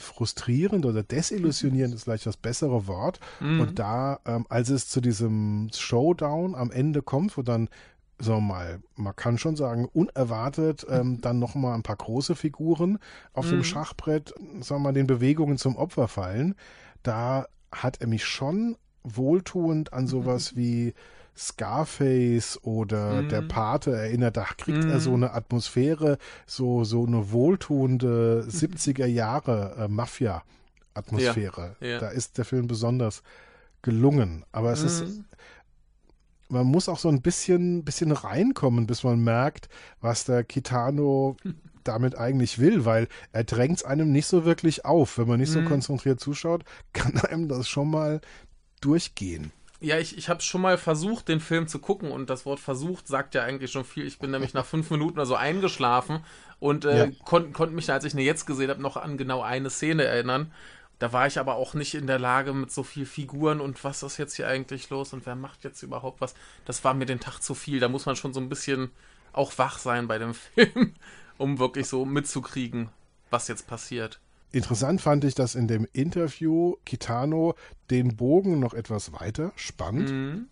frustrierend 0.00 0.86
oder 0.86 1.02
desillusionierend 1.02 1.94
ist 1.94 2.04
vielleicht 2.04 2.26
das 2.26 2.36
bessere 2.36 2.86
Wort. 2.86 3.20
Mhm. 3.40 3.60
Und 3.60 3.78
da, 3.78 4.20
ähm, 4.26 4.46
als 4.48 4.68
es 4.70 4.88
zu 4.88 5.00
diesem 5.00 5.70
Showdown 5.74 6.54
am 6.54 6.70
Ende 6.70 7.02
kommt, 7.02 7.36
wo 7.36 7.42
dann 7.42 7.68
sagen 8.18 8.46
wir 8.46 8.54
mal, 8.54 8.80
man 8.96 9.16
kann 9.16 9.38
schon 9.38 9.56
sagen, 9.56 9.86
unerwartet 9.86 10.86
ähm, 10.90 11.20
dann 11.20 11.38
nochmal 11.38 11.74
ein 11.74 11.82
paar 11.82 11.96
große 11.96 12.36
Figuren 12.36 12.98
auf 13.32 13.46
mhm. 13.46 13.50
dem 13.50 13.64
Schachbrett, 13.64 14.34
sagen 14.60 14.82
wir 14.82 14.88
mal, 14.88 14.92
den 14.92 15.06
Bewegungen 15.06 15.56
zum 15.56 15.76
Opfer 15.76 16.06
fallen. 16.06 16.54
Da 17.02 17.46
hat 17.72 18.00
er 18.00 18.06
mich 18.06 18.24
schon 18.24 18.76
wohltuend 19.02 19.92
an 19.92 20.06
sowas 20.06 20.52
mhm. 20.52 20.56
wie 20.58 20.94
Scarface 21.40 22.62
oder 22.64 23.22
mm. 23.22 23.28
der 23.30 23.42
Pate 23.42 23.96
erinnert, 23.96 24.36
da 24.36 24.44
kriegt 24.44 24.84
mm. 24.84 24.90
er 24.90 25.00
so 25.00 25.10
mhm. 25.10 25.24
eine 25.24 25.32
Atmosphäre, 25.32 26.18
so, 26.46 26.84
so 26.84 27.06
eine 27.06 27.32
wohltuende 27.32 28.46
70er 28.46 29.06
Jahre 29.06 29.74
äh, 29.78 29.88
Mafia-Atmosphäre. 29.88 31.76
Ja, 31.80 31.86
ja. 31.86 31.98
Da 31.98 32.08
ist 32.08 32.36
der 32.36 32.44
Film 32.44 32.66
besonders 32.66 33.22
gelungen. 33.80 34.44
Aber 34.52 34.70
es 34.70 34.82
mm. 34.82 34.86
ist, 34.86 35.04
mhm. 35.06 35.24
man 36.50 36.66
muss 36.66 36.90
auch 36.90 36.98
so 36.98 37.08
ein 37.08 37.22
bisschen, 37.22 37.84
bisschen 37.84 38.12
reinkommen, 38.12 38.86
bis 38.86 39.02
man 39.02 39.24
merkt, 39.24 39.70
was 40.02 40.26
der 40.26 40.44
Kitano 40.44 41.36
damit 41.84 42.18
eigentlich 42.18 42.58
will, 42.58 42.84
weil 42.84 43.08
er 43.32 43.44
drängt 43.44 43.78
es 43.78 43.84
einem 43.84 44.12
nicht 44.12 44.26
so 44.26 44.44
wirklich 44.44 44.84
auf. 44.84 45.16
Wenn 45.16 45.28
man 45.28 45.40
nicht 45.40 45.52
so 45.52 45.62
mhm. 45.62 45.68
konzentriert 45.68 46.20
zuschaut, 46.20 46.64
kann 46.92 47.16
einem 47.18 47.48
das 47.48 47.66
schon 47.66 47.90
mal 47.90 48.20
durchgehen. 48.82 49.52
Ja, 49.82 49.98
ich, 49.98 50.18
ich 50.18 50.28
habe 50.28 50.42
schon 50.42 50.60
mal 50.60 50.76
versucht, 50.76 51.28
den 51.28 51.40
Film 51.40 51.66
zu 51.66 51.78
gucken 51.78 52.12
und 52.12 52.28
das 52.28 52.44
Wort 52.44 52.60
versucht 52.60 53.08
sagt 53.08 53.34
ja 53.34 53.42
eigentlich 53.42 53.72
schon 53.72 53.84
viel. 53.84 54.06
Ich 54.06 54.18
bin 54.18 54.30
nämlich 54.30 54.52
nach 54.52 54.66
fünf 54.66 54.90
Minuten 54.90 55.14
oder 55.14 55.26
so 55.26 55.36
eingeschlafen 55.36 56.22
und 56.58 56.84
äh, 56.84 57.06
ja. 57.06 57.12
konnte 57.24 57.52
konnt 57.52 57.72
mich, 57.72 57.90
als 57.90 58.04
ich 58.04 58.12
ihn 58.12 58.20
jetzt 58.20 58.46
gesehen 58.46 58.68
habe, 58.68 58.82
noch 58.82 58.98
an 58.98 59.16
genau 59.16 59.40
eine 59.40 59.70
Szene 59.70 60.04
erinnern. 60.04 60.52
Da 60.98 61.14
war 61.14 61.26
ich 61.26 61.38
aber 61.38 61.54
auch 61.54 61.72
nicht 61.72 61.94
in 61.94 62.06
der 62.06 62.18
Lage 62.18 62.52
mit 62.52 62.70
so 62.70 62.82
viel 62.82 63.06
Figuren 63.06 63.62
und 63.62 63.82
was 63.82 64.02
ist 64.02 64.18
jetzt 64.18 64.34
hier 64.34 64.46
eigentlich 64.48 64.90
los 64.90 65.14
und 65.14 65.24
wer 65.24 65.34
macht 65.34 65.64
jetzt 65.64 65.82
überhaupt 65.82 66.20
was. 66.20 66.34
Das 66.66 66.84
war 66.84 66.92
mir 66.92 67.06
den 67.06 67.20
Tag 67.20 67.40
zu 67.40 67.54
viel. 67.54 67.80
Da 67.80 67.88
muss 67.88 68.04
man 68.04 68.16
schon 68.16 68.34
so 68.34 68.40
ein 68.40 68.50
bisschen 68.50 68.90
auch 69.32 69.56
wach 69.56 69.78
sein 69.78 70.08
bei 70.08 70.18
dem 70.18 70.34
Film, 70.54 70.94
um 71.38 71.58
wirklich 71.58 71.88
so 71.88 72.04
mitzukriegen, 72.04 72.90
was 73.30 73.48
jetzt 73.48 73.66
passiert. 73.66 74.20
Interessant 74.52 75.00
fand 75.00 75.24
ich, 75.24 75.34
dass 75.34 75.54
in 75.54 75.68
dem 75.68 75.86
Interview 75.92 76.76
Kitano 76.84 77.54
den 77.90 78.16
Bogen 78.16 78.58
noch 78.58 78.74
etwas 78.74 79.12
weiter 79.12 79.52
spannt 79.54 80.10
mhm. 80.10 80.48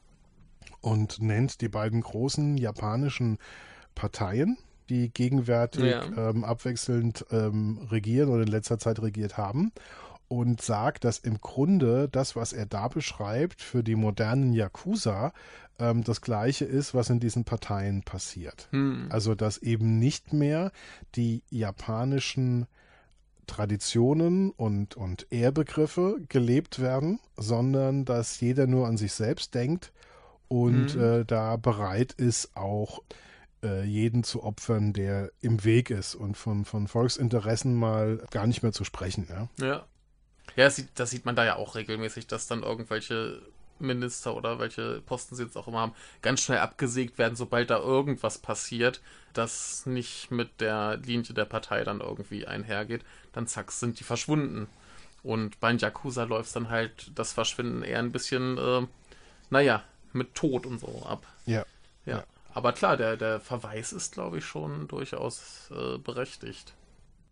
und 0.81 1.21
nennt 1.21 1.61
die 1.61 1.69
beiden 1.69 2.01
großen 2.01 2.57
japanischen 2.57 3.39
Parteien, 3.95 4.57
die 4.89 5.11
gegenwärtig 5.13 5.85
ja. 5.85 6.31
ähm, 6.31 6.45
abwechselnd 6.45 7.27
ähm, 7.31 7.89
regieren 7.91 8.29
oder 8.29 8.43
in 8.43 8.49
letzter 8.49 8.79
Zeit 8.79 9.03
regiert 9.03 9.37
haben 9.37 9.73
und 10.29 10.61
sagt, 10.61 11.05
dass 11.05 11.19
im 11.19 11.41
Grunde 11.41 12.09
das, 12.11 12.37
was 12.37 12.53
er 12.53 12.67
da 12.67 12.89
beschreibt, 12.89 13.63
für 13.63 13.83
die 13.83 13.97
modernen 13.97 14.53
Yakuza 14.53 15.33
ähm, 15.79 16.05
das 16.05 16.21
gleiche 16.21 16.67
ist, 16.67 16.95
was 16.95 17.11
in 17.11 17.19
diesen 17.19 17.45
Parteien 17.45 18.03
passiert. 18.03 18.69
Hm. 18.71 19.07
Also, 19.11 19.35
dass 19.35 19.59
eben 19.59 19.99
nicht 19.99 20.33
mehr 20.33 20.71
die 21.15 21.43
japanischen 21.51 22.67
Traditionen 23.49 24.51
und, 24.51 24.97
und 24.97 25.27
Ehrbegriffe 25.31 26.19
gelebt 26.29 26.81
werden, 26.81 27.19
sondern 27.37 28.05
dass 28.05 28.41
jeder 28.41 28.69
nur 28.69 28.87
an 28.87 28.97
sich 28.97 29.13
selbst 29.13 29.55
denkt 29.55 29.93
und 30.47 30.95
mhm. 30.95 31.03
äh, 31.03 31.25
da 31.25 31.57
bereit 31.57 32.13
ist, 32.13 32.57
auch 32.57 33.03
äh, 33.63 33.85
jeden 33.85 34.23
zu 34.23 34.43
opfern, 34.45 34.93
der 34.93 35.33
im 35.41 35.65
Weg 35.65 35.91
ist 35.91 36.15
und 36.15 36.37
von, 36.37 36.65
von 36.65 36.87
Volksinteressen 36.87 37.75
mal 37.75 38.23
gar 38.31 38.47
nicht 38.47 38.63
mehr 38.63 38.73
zu 38.73 38.85
sprechen. 38.85 39.27
Ja, 39.29 39.49
ja. 39.59 39.87
ja 40.57 40.65
das, 40.65 40.77
sieht, 40.77 40.89
das 40.95 41.11
sieht 41.11 41.25
man 41.25 41.35
da 41.35 41.45
ja 41.45 41.57
auch 41.57 41.75
regelmäßig, 41.75 42.27
dass 42.29 42.47
dann 42.47 42.63
irgendwelche 42.63 43.43
Minister 43.81 44.35
oder 44.35 44.59
welche 44.59 45.01
Posten 45.03 45.35
sie 45.35 45.45
jetzt 45.45 45.57
auch 45.57 45.69
immer 45.69 45.81
haben, 45.81 45.95
ganz 46.23 46.41
schnell 46.41 46.59
abgesägt 46.59 47.19
werden, 47.19 47.37
sobald 47.37 47.71
da 47.71 47.79
irgendwas 47.79 48.39
passiert, 48.39 49.01
das 49.33 49.87
nicht 49.87 50.31
mit 50.31 50.61
der 50.61 50.97
Linie 50.99 51.35
der 51.35 51.45
Partei 51.45 51.85
dann 51.85 52.01
irgendwie 52.01 52.47
einhergeht. 52.47 53.05
Dann 53.33 53.47
zack, 53.47 53.73
sind 53.73 54.01
die 54.01 54.05
verschwunden. 54.05 54.69
Und 55.23 55.61
bei 55.61 55.73
Yakuza 55.73 56.25
läuft 56.25 56.55
dann 56.57 56.71
halt 56.71 57.11
das 57.15 57.33
Verschwinden 57.33 57.83
eher 57.83 57.99
ein 57.99 58.13
bisschen, 58.13 58.57
äh, 58.59 58.87
naja, 59.51 59.83
mit 60.13 60.35
Tod 60.35 60.67
und 60.67 60.81
so 60.81 61.03
ab. 61.05 61.27
Ja. 61.47 61.65
Ja. 62.05 62.19
ja. 62.19 62.25
Aber 62.55 62.73
klar, 62.73 62.97
der, 62.97 63.17
der 63.17 63.41
Verweis 63.41 63.93
ist, 63.93 64.13
glaube 64.13 64.39
ich, 64.39 64.45
schon 64.45 64.89
durchaus 64.89 65.71
äh, 65.71 65.99
berechtigt. 65.99 66.75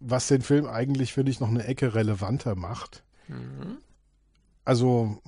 Was 0.00 0.28
den 0.28 0.42
Film 0.42 0.66
eigentlich, 0.66 1.12
finde 1.12 1.32
ich, 1.32 1.40
noch 1.40 1.48
eine 1.48 1.64
Ecke 1.64 1.94
relevanter 1.94 2.54
macht. 2.54 3.02
Mhm. 3.28 3.78
Also, 4.64 5.22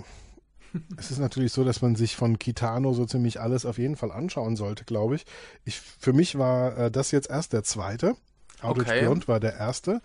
es 0.96 1.10
ist 1.10 1.18
natürlich 1.18 1.52
so, 1.52 1.64
dass 1.64 1.82
man 1.82 1.96
sich 1.96 2.16
von 2.16 2.38
Kitano 2.38 2.92
so 2.92 3.06
ziemlich 3.06 3.40
alles 3.40 3.64
auf 3.66 3.78
jeden 3.78 3.96
Fall 3.96 4.12
anschauen 4.12 4.56
sollte, 4.56 4.84
glaube 4.84 5.14
ich. 5.16 5.24
ich. 5.64 5.80
Für 5.80 6.12
mich 6.12 6.38
war 6.38 6.76
äh, 6.78 6.90
das 6.90 7.10
jetzt 7.10 7.30
erst 7.30 7.52
der 7.52 7.64
zweite. 7.64 8.16
Out 8.60 8.78
okay. 8.78 9.02
Blond 9.02 9.28
war 9.28 9.38
der 9.40 9.54
erste. 9.56 10.00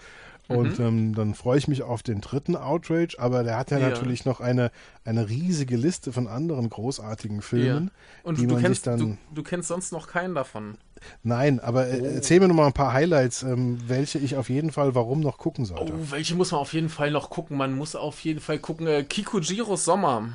Und 0.49 0.77
ähm, 0.77 1.15
dann 1.15 1.35
freue 1.35 1.57
ich 1.57 1.69
mich 1.69 1.83
auf 1.83 2.03
den 2.03 2.19
dritten 2.19 2.57
Outrage, 2.57 3.15
aber 3.17 3.43
der 3.43 3.57
hat 3.57 3.71
ja, 3.71 3.77
Ja. 3.79 3.89
natürlich 3.89 4.25
noch 4.25 4.41
eine, 4.41 4.71
eine 5.05 5.29
riesige 5.29 5.77
Liste 5.77 6.11
von 6.11 6.27
anderen 6.27 6.69
großartigen 6.69 7.41
Filmen, 7.41 7.91
Und 8.23 8.37
die 8.39 8.45
du 8.45 8.55
man 8.55 8.61
kennst, 8.63 8.83
sich 8.83 8.91
dann. 8.91 8.99
du, 8.99 9.17
du 9.33 9.41
kennst 9.41 9.69
sonst 9.69 9.93
noch 9.93 10.05
keinen 10.07 10.35
davon. 10.35 10.77
Nein, 11.23 11.61
aber 11.61 11.87
äh, 11.87 12.01
Oh. 12.01 12.05
erzähl 12.15 12.41
mir 12.41 12.49
noch 12.49 12.55
mal 12.55 12.67
ein 12.67 12.73
paar 12.73 12.91
Highlights, 12.91 13.43
ähm, 13.43 13.79
welche 13.87 14.19
ich 14.19 14.35
auf 14.35 14.49
jeden 14.49 14.73
Fall 14.73 14.93
warum 14.95 15.21
noch 15.21 15.37
gucken 15.37 15.63
sollte. 15.63 15.93
Oh, 15.93 16.11
welche 16.11 16.35
muss 16.35 16.51
man 16.51 16.59
auf 16.59 16.73
jeden 16.73 16.89
Fall 16.89 17.09
noch 17.11 17.29
gucken? 17.29 17.55
Man 17.57 17.73
muss 17.73 17.95
auf 17.95 18.19
jeden 18.19 18.41
Fall 18.41 18.59
gucken. 18.59 18.85
Äh, 18.85 19.03
Kikujiros 19.03 19.85
Sommer. 19.85 20.27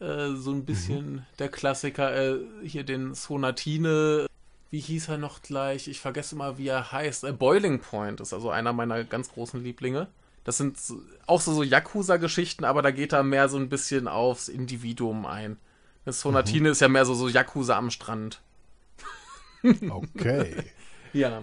Äh, 0.00 0.30
so 0.34 0.50
ein 0.50 0.64
bisschen 0.64 1.24
der 1.38 1.48
Klassiker. 1.48 2.12
Äh, 2.12 2.38
hier 2.64 2.82
den 2.82 3.14
Sonatine. 3.14 4.26
Wie 4.70 4.80
hieß 4.80 5.10
er 5.10 5.18
noch 5.18 5.42
gleich? 5.42 5.86
Ich 5.86 6.00
vergesse 6.00 6.34
immer, 6.34 6.58
wie 6.58 6.66
er 6.66 6.90
heißt. 6.90 7.22
Äh, 7.22 7.30
Boiling 7.30 7.78
Point 7.78 8.20
ist 8.20 8.32
also 8.32 8.50
einer 8.50 8.72
meiner 8.72 9.04
ganz 9.04 9.30
großen 9.30 9.62
Lieblinge. 9.62 10.08
Das 10.44 10.56
sind 10.58 10.76
auch 11.26 11.40
so, 11.40 11.52
so 11.54 11.62
Yakuza-Geschichten, 11.62 12.64
aber 12.64 12.82
da 12.82 12.90
geht 12.90 13.12
er 13.12 13.22
mehr 13.22 13.48
so 13.48 13.56
ein 13.58 13.68
bisschen 13.68 14.08
aufs 14.08 14.48
Individuum 14.48 15.24
ein. 15.26 15.56
Das 16.04 16.20
Sonatine 16.20 16.70
ist 16.70 16.80
ja 16.80 16.88
mehr 16.88 17.04
so, 17.04 17.14
so 17.14 17.28
Yakuza 17.28 17.76
am 17.76 17.90
Strand. 17.90 18.40
Okay. 19.90 20.56
Ja, 21.12 21.42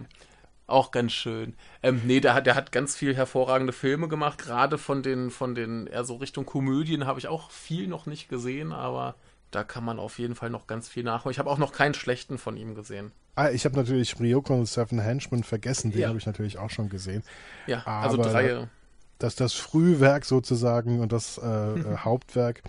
auch 0.67 0.91
ganz 0.91 1.13
schön. 1.13 1.53
Ähm, 1.81 2.01
nee, 2.05 2.19
der 2.19 2.33
hat, 2.33 2.45
der 2.47 2.55
hat 2.55 2.71
ganz 2.73 2.95
viel 2.95 3.15
hervorragende 3.15 3.71
Filme 3.71 4.07
gemacht. 4.09 4.39
Gerade 4.39 4.77
von 4.77 5.01
den, 5.03 5.31
von 5.31 5.55
den, 5.55 5.87
eher 5.87 6.03
so 6.03 6.15
Richtung 6.17 6.45
Komödien 6.45 7.05
habe 7.05 7.19
ich 7.19 7.27
auch 7.27 7.49
viel 7.49 7.87
noch 7.87 8.05
nicht 8.07 8.27
gesehen, 8.27 8.73
aber 8.73 9.15
da 9.51 9.63
kann 9.63 9.85
man 9.85 9.99
auf 9.99 10.19
jeden 10.19 10.35
Fall 10.35 10.49
noch 10.49 10.67
ganz 10.67 10.89
viel 10.89 11.03
nachholen. 11.03 11.31
Ich 11.31 11.39
habe 11.39 11.49
auch 11.49 11.57
noch 11.57 11.71
keinen 11.71 11.93
schlechten 11.93 12.37
von 12.37 12.57
ihm 12.57 12.75
gesehen. 12.75 13.11
Ah, 13.35 13.49
ich 13.51 13.63
habe 13.65 13.77
natürlich 13.77 14.19
Ryoko 14.19 14.53
und 14.53 14.65
Seven 14.65 14.99
Henchmen 14.99 15.43
vergessen, 15.43 15.91
den 15.91 16.01
Ja. 16.01 16.09
habe 16.09 16.17
ich 16.19 16.25
natürlich 16.25 16.57
auch 16.57 16.69
schon 16.69 16.89
gesehen. 16.89 17.23
Ja, 17.67 17.83
also 17.85 18.19
Aber- 18.19 18.29
drei. 18.29 18.67
Dass 19.19 19.35
das 19.35 19.53
Frühwerk 19.53 20.25
sozusagen 20.25 20.99
und 20.99 21.11
das 21.11 21.37
äh, 21.37 21.45
äh, 21.47 21.97
Hauptwerk 21.97 22.63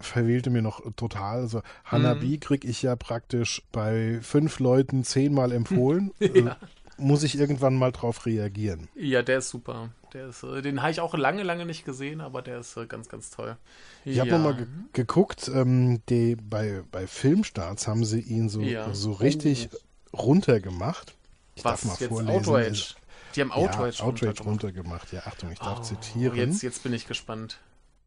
verwählte 0.00 0.50
mir 0.50 0.62
noch 0.62 0.82
total. 0.96 1.40
Also 1.40 1.62
Hanabi 1.84 2.38
kriege 2.38 2.68
ich 2.68 2.82
ja 2.82 2.94
praktisch 2.94 3.62
bei 3.72 4.18
fünf 4.22 4.60
Leuten 4.60 5.02
zehnmal 5.02 5.50
empfohlen. 5.52 6.12
äh, 6.20 6.50
muss 6.96 7.22
ich 7.22 7.36
irgendwann 7.38 7.76
mal 7.76 7.90
drauf 7.90 8.26
reagieren. 8.26 8.88
Ja, 8.94 9.22
der 9.22 9.38
ist 9.38 9.48
super. 9.48 9.90
Der 10.12 10.28
ist, 10.28 10.44
äh, 10.44 10.62
den 10.62 10.80
habe 10.80 10.92
ich 10.92 11.00
auch 11.00 11.14
lange, 11.14 11.42
lange 11.42 11.66
nicht 11.66 11.84
gesehen, 11.84 12.20
aber 12.20 12.40
der 12.42 12.60
ist 12.60 12.76
äh, 12.76 12.86
ganz, 12.86 13.08
ganz 13.08 13.30
toll. 13.30 13.56
Ich 14.04 14.20
habe 14.20 14.30
ja. 14.30 14.38
nochmal 14.38 14.56
ge 14.56 14.66
geguckt, 14.92 15.50
ähm, 15.52 16.02
die, 16.08 16.36
bei, 16.36 16.82
bei 16.92 17.06
Filmstarts 17.06 17.88
haben 17.88 18.04
sie 18.04 18.20
ihn 18.20 18.48
so, 18.48 18.60
Ja. 18.60 18.94
so 18.94 19.12
richtig 19.12 19.70
runtergemacht. 20.12 21.14
Ich 21.56 21.64
Was 21.64 21.80
darf 21.80 21.84
mal 21.84 21.96
jetzt 21.98 22.08
vorlesen. 22.08 22.36
Outrage? 22.36 22.94
Die 23.34 23.40
haben 23.40 23.52
Outrage, 23.52 23.98
ja, 23.98 24.04
Outrage 24.04 24.42
runtergemacht. 24.42 24.46
runtergemacht. 24.46 25.12
Ja, 25.12 25.20
Achtung, 25.26 25.50
ich 25.50 25.58
darf 25.58 25.80
Oh, 25.80 25.82
zitieren. 25.82 26.36
Jetzt, 26.36 26.62
jetzt 26.62 26.82
bin 26.82 26.92
ich 26.92 27.06
gespannt. 27.06 27.60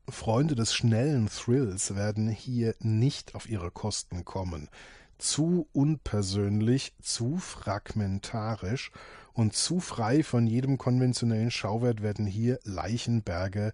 Freunde 0.09 0.55
des 0.55 0.73
schnellen 0.73 1.27
Thrills 1.27 1.95
werden 1.95 2.29
hier 2.29 2.75
nicht 2.79 3.35
auf 3.35 3.49
ihre 3.49 3.71
Kosten 3.71 4.23
kommen. 4.23 4.69
Zu 5.17 5.67
unpersönlich, 5.73 6.93
zu 7.01 7.37
fragmentarisch 7.37 8.91
und 9.33 9.53
zu 9.53 9.79
frei 9.79 10.23
von 10.23 10.47
jedem 10.47 10.77
konventionellen 10.77 11.51
Schauwert 11.51 12.01
werden 12.01 12.25
hier 12.25 12.59
Leichenberge 12.63 13.73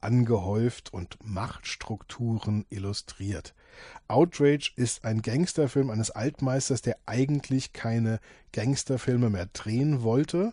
angehäuft 0.00 0.92
und 0.92 1.18
Machtstrukturen 1.24 2.64
illustriert. 2.70 3.54
Outrage 4.08 4.72
ist 4.76 5.04
ein 5.04 5.22
Gangsterfilm 5.22 5.90
eines 5.90 6.10
Altmeisters, 6.10 6.82
der 6.82 6.96
eigentlich 7.06 7.72
keine 7.72 8.20
Gangsterfilme 8.52 9.30
mehr 9.30 9.46
drehen 9.52 10.02
wollte 10.02 10.52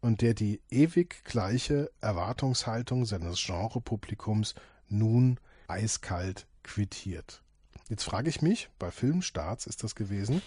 und 0.00 0.22
der 0.22 0.34
die 0.34 0.60
ewig 0.70 1.24
gleiche 1.24 1.90
Erwartungshaltung 2.00 3.04
seines 3.04 3.44
Genrepublikums 3.44 4.54
nun 4.88 5.38
eiskalt 5.68 6.46
quittiert. 6.62 7.42
Jetzt 7.88 8.04
frage 8.04 8.28
ich 8.28 8.40
mich, 8.40 8.70
bei 8.78 8.90
Filmstarts 8.90 9.66
ist 9.66 9.82
das 9.82 9.94
gewesen, 9.94 10.42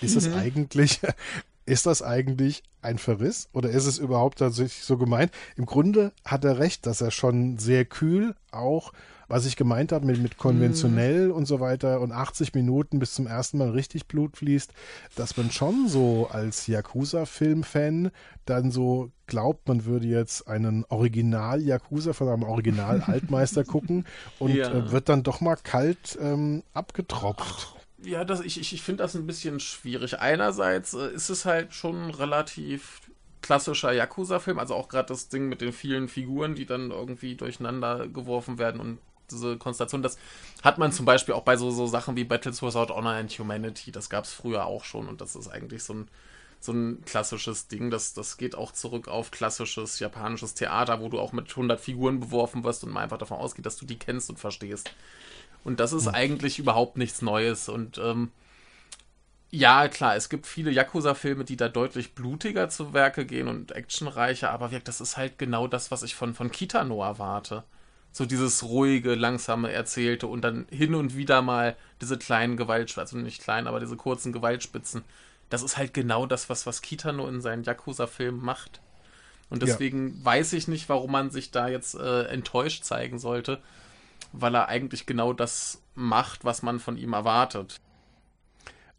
ist 0.00 0.14
es 0.14 0.32
eigentlich, 0.32 1.00
ist 1.66 1.86
das 1.86 2.02
eigentlich 2.02 2.62
ein 2.82 2.98
Verriss 2.98 3.48
oder 3.52 3.70
ist 3.70 3.86
es 3.86 3.98
überhaupt 3.98 4.38
tatsächlich 4.38 4.84
so 4.84 4.98
gemeint? 4.98 5.32
Im 5.56 5.64
Grunde 5.64 6.12
hat 6.24 6.44
er 6.44 6.58
recht, 6.58 6.86
dass 6.86 7.00
er 7.00 7.10
schon 7.10 7.58
sehr 7.58 7.84
kühl 7.84 8.34
auch, 8.50 8.92
was 9.32 9.46
ich 9.46 9.56
gemeint 9.56 9.92
habe 9.92 10.04
mit, 10.04 10.20
mit 10.20 10.36
konventionell 10.36 11.30
und 11.30 11.46
so 11.46 11.58
weiter 11.58 12.02
und 12.02 12.12
80 12.12 12.52
Minuten 12.52 12.98
bis 12.98 13.14
zum 13.14 13.26
ersten 13.26 13.56
Mal 13.56 13.70
richtig 13.70 14.06
Blut 14.06 14.36
fließt, 14.36 14.70
dass 15.16 15.38
man 15.38 15.50
schon 15.50 15.88
so 15.88 16.28
als 16.30 16.66
Yakuza-Film-Fan 16.66 18.10
dann 18.44 18.70
so 18.70 19.10
glaubt, 19.26 19.68
man 19.68 19.86
würde 19.86 20.06
jetzt 20.06 20.48
einen 20.48 20.84
Original-Yakuza 20.90 22.12
von 22.12 22.28
einem 22.28 22.42
Original-Altmeister 22.42 23.64
gucken 23.74 24.04
und 24.38 24.54
Ja. 24.54 24.70
äh, 24.70 24.92
wird 24.92 25.08
dann 25.08 25.22
doch 25.22 25.40
mal 25.40 25.56
kalt 25.56 26.18
ähm, 26.20 26.62
abgetropft. 26.74 27.74
Ja, 28.04 28.24
das, 28.26 28.40
ich, 28.42 28.60
ich, 28.60 28.74
ich 28.74 28.82
finde 28.82 29.02
das 29.02 29.14
ein 29.14 29.26
bisschen 29.26 29.60
schwierig. 29.60 30.20
Einerseits 30.20 30.92
äh, 30.92 31.10
ist 31.10 31.30
es 31.30 31.46
halt 31.46 31.72
schon 31.72 32.04
ein 32.04 32.10
relativ 32.10 33.00
klassischer 33.40 33.92
Yakuza-Film, 33.92 34.58
also 34.58 34.74
auch 34.74 34.88
gerade 34.88 35.08
das 35.08 35.30
Ding 35.30 35.48
mit 35.48 35.62
den 35.62 35.72
vielen 35.72 36.08
Figuren, 36.08 36.54
die 36.54 36.66
dann 36.66 36.90
irgendwie 36.90 37.34
durcheinander 37.34 38.08
geworfen 38.08 38.58
werden 38.58 38.78
und 38.78 38.98
diese 39.32 39.56
Konstellation, 39.56 40.02
das 40.02 40.18
hat 40.62 40.78
man 40.78 40.92
zum 40.92 41.06
Beispiel 41.06 41.34
auch 41.34 41.42
bei 41.42 41.56
so, 41.56 41.70
so 41.70 41.86
Sachen 41.86 42.16
wie 42.16 42.24
Battles 42.24 42.62
Without 42.62 42.94
Honor 42.94 43.14
and 43.14 43.30
Humanity, 43.38 43.90
das 43.90 44.10
gab 44.10 44.24
es 44.24 44.32
früher 44.32 44.66
auch 44.66 44.84
schon 44.84 45.08
und 45.08 45.20
das 45.20 45.34
ist 45.34 45.48
eigentlich 45.48 45.82
so 45.82 45.94
ein, 45.94 46.08
so 46.60 46.72
ein 46.72 47.04
klassisches 47.04 47.66
Ding, 47.66 47.90
das, 47.90 48.14
das 48.14 48.36
geht 48.36 48.54
auch 48.54 48.72
zurück 48.72 49.08
auf 49.08 49.30
klassisches 49.30 49.98
japanisches 49.98 50.54
Theater, 50.54 51.00
wo 51.00 51.08
du 51.08 51.18
auch 51.18 51.32
mit 51.32 51.50
100 51.50 51.80
Figuren 51.80 52.20
beworfen 52.20 52.62
wirst 52.62 52.84
und 52.84 52.90
man 52.92 53.02
einfach 53.02 53.18
davon 53.18 53.38
ausgeht, 53.38 53.66
dass 53.66 53.76
du 53.76 53.84
die 53.84 53.98
kennst 53.98 54.30
und 54.30 54.38
verstehst. 54.38 54.90
Und 55.64 55.80
das 55.80 55.92
ist 55.92 56.08
eigentlich 56.08 56.58
überhaupt 56.58 56.96
nichts 56.96 57.22
Neues. 57.22 57.68
Und 57.68 57.98
ähm, 57.98 58.30
ja, 59.50 59.88
klar, 59.88 60.16
es 60.16 60.28
gibt 60.28 60.46
viele 60.46 60.70
Yakuza-Filme, 60.70 61.44
die 61.44 61.56
da 61.56 61.68
deutlich 61.68 62.14
blutiger 62.14 62.68
zu 62.68 62.92
Werke 62.94 63.26
gehen 63.26 63.48
und 63.48 63.72
actionreicher, 63.72 64.50
aber 64.50 64.70
das 64.80 65.00
ist 65.00 65.16
halt 65.16 65.38
genau 65.38 65.68
das, 65.68 65.90
was 65.90 66.02
ich 66.02 66.14
von, 66.14 66.34
von 66.34 66.50
Kitano 66.50 67.02
erwarte. 67.02 67.64
So 68.12 68.26
dieses 68.26 68.62
ruhige, 68.64 69.14
langsame, 69.14 69.72
erzählte 69.72 70.26
und 70.26 70.42
dann 70.42 70.66
hin 70.70 70.94
und 70.94 71.16
wieder 71.16 71.40
mal 71.40 71.76
diese 72.00 72.18
kleinen 72.18 72.56
Gewaltspitzen, 72.56 73.00
also 73.00 73.16
nicht 73.16 73.42
klein, 73.42 73.66
aber 73.66 73.80
diese 73.80 73.96
kurzen 73.96 74.32
Gewaltspitzen. 74.32 75.02
Das 75.48 75.62
ist 75.62 75.76
halt 75.76 75.94
genau 75.94 76.26
das, 76.26 76.48
was, 76.50 76.66
was 76.66 76.82
Kitano 76.82 77.26
in 77.26 77.40
seinen 77.40 77.64
Yakuza-Filmen 77.64 78.42
macht. 78.44 78.80
Und 79.50 79.62
Ja. 79.62 79.66
deswegen 79.66 80.22
weiß 80.24 80.52
ich 80.54 80.68
nicht, 80.68 80.88
warum 80.88 81.12
man 81.12 81.30
sich 81.30 81.50
da 81.50 81.68
jetzt 81.68 81.94
äh, 81.94 82.24
enttäuscht 82.24 82.84
zeigen 82.84 83.18
sollte, 83.18 83.60
weil 84.32 84.54
er 84.54 84.68
eigentlich 84.68 85.04
genau 85.06 85.32
das 85.32 85.82
macht, 85.94 86.44
was 86.44 86.62
man 86.62 86.80
von 86.80 86.96
ihm 86.96 87.12
erwartet. 87.12 87.80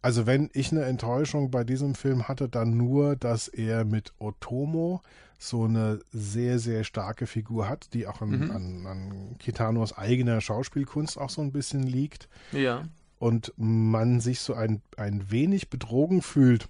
Also 0.04 0.26
wenn 0.26 0.50
ich 0.52 0.70
eine 0.70 0.82
Enttäuschung 0.84 1.50
bei 1.50 1.64
diesem 1.64 1.94
Film 1.94 2.28
hatte, 2.28 2.46
dann 2.46 2.76
nur, 2.76 3.16
dass 3.16 3.48
er 3.48 3.86
mit 3.86 4.12
Otomo 4.18 5.00
so 5.38 5.64
eine 5.64 5.98
sehr, 6.12 6.58
sehr 6.58 6.84
starke 6.84 7.26
Figur 7.26 7.70
hat, 7.70 7.94
die 7.94 8.06
auch 8.06 8.20
an, 8.20 8.28
Mhm. 8.30 8.50
an, 8.50 8.86
an 8.86 9.36
Kitanos 9.38 9.96
eigener 9.96 10.42
Schauspielkunst 10.42 11.16
auch 11.18 11.30
so 11.30 11.40
ein 11.40 11.52
bisschen 11.52 11.84
liegt. 11.84 12.28
Ja. 12.52 12.82
und 13.18 13.54
man 13.56 14.20
sich 14.20 14.40
so 14.40 14.52
ein, 14.52 14.82
ein 14.98 15.30
wenig 15.30 15.70
betrogen 15.70 16.20
fühlt, 16.20 16.68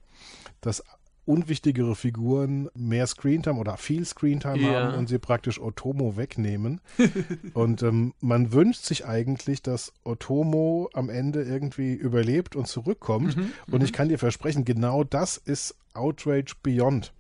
dass 0.61 0.85
unwichtigere 1.26 1.94
Figuren 1.96 2.68
mehr 2.74 3.06
Screentime 3.06 3.58
oder 3.58 3.76
viel 3.76 4.04
Screentime 4.04 4.58
Ja. 4.60 4.72
haben 4.88 4.98
und 4.98 5.08
sie 5.08 5.18
praktisch 5.18 5.60
Otomo 5.60 6.16
wegnehmen. 6.16 6.80
und 7.54 7.82
ähm, 7.82 8.14
man 8.20 8.52
wünscht 8.52 8.84
sich 8.84 9.06
eigentlich, 9.06 9.62
dass 9.62 9.92
Otomo 10.04 10.90
am 10.92 11.08
Ende 11.08 11.42
irgendwie 11.42 11.94
überlebt 11.94 12.56
und 12.56 12.66
zurückkommt. 12.66 13.37
Mhm, 13.37 13.52
und 13.70 13.82
ich 13.82 13.92
kann 13.92 14.08
dir 14.08 14.18
versprechen, 14.18 14.64
genau 14.64 15.04
das 15.04 15.37
ist 15.37 15.76
Outrage 15.94 16.54
Beyond. 16.62 17.12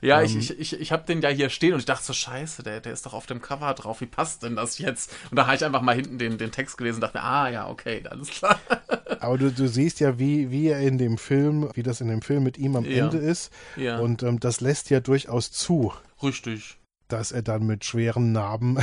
Ja, 0.00 0.20
Ähm, 0.20 0.26
ich, 0.38 0.50
ich, 0.50 0.58
ich, 0.72 0.80
ich 0.80 0.92
habe 0.92 1.04
den 1.06 1.20
ja 1.22 1.28
hier 1.28 1.50
stehen 1.50 1.72
und 1.74 1.78
ich 1.80 1.84
dachte 1.86 2.04
so, 2.04 2.12
scheiße, 2.12 2.62
der, 2.62 2.80
der 2.80 2.92
ist 2.92 3.06
doch 3.06 3.14
auf 3.14 3.26
dem 3.26 3.40
Cover 3.42 3.72
drauf, 3.74 4.00
wie 4.00 4.06
passt 4.06 4.42
denn 4.42 4.56
das 4.56 4.78
jetzt? 4.78 5.12
Und 5.30 5.36
da 5.36 5.46
habe 5.46 5.56
ich 5.56 5.64
einfach 5.64 5.82
mal 5.82 5.94
hinten 5.94 6.18
den, 6.18 6.38
den 6.38 6.50
Text 6.52 6.78
gelesen 6.78 6.96
und 6.96 7.00
dachte 7.02 7.18
mir, 7.18 7.24
ah 7.24 7.48
ja, 7.48 7.68
okay, 7.68 8.02
alles 8.08 8.28
klar. 8.30 8.58
Aber 9.20 9.38
du, 9.38 9.52
du 9.52 9.68
siehst 9.68 10.00
ja, 10.00 10.18
wie, 10.18 10.50
wie 10.50 10.68
er 10.68 10.80
in 10.80 10.98
dem 10.98 11.18
Film, 11.18 11.70
wie 11.74 11.82
das 11.82 12.00
in 12.00 12.08
dem 12.08 12.22
Film 12.22 12.42
mit 12.42 12.58
ihm 12.58 12.76
am 12.76 12.84
Ja. 12.84 13.04
Ende 13.04 13.18
ist. 13.18 13.52
Ja, 13.76 13.98
Und 13.98 14.22
ähm, 14.22 14.40
das 14.40 14.60
lässt 14.60 14.90
ja 14.90 15.00
durchaus 15.00 15.52
zu. 15.52 15.92
richtig. 16.22 16.78
Dass 17.12 17.30
er 17.30 17.42
dann 17.42 17.66
mit 17.66 17.84
schweren 17.84 18.32
Narben 18.32 18.78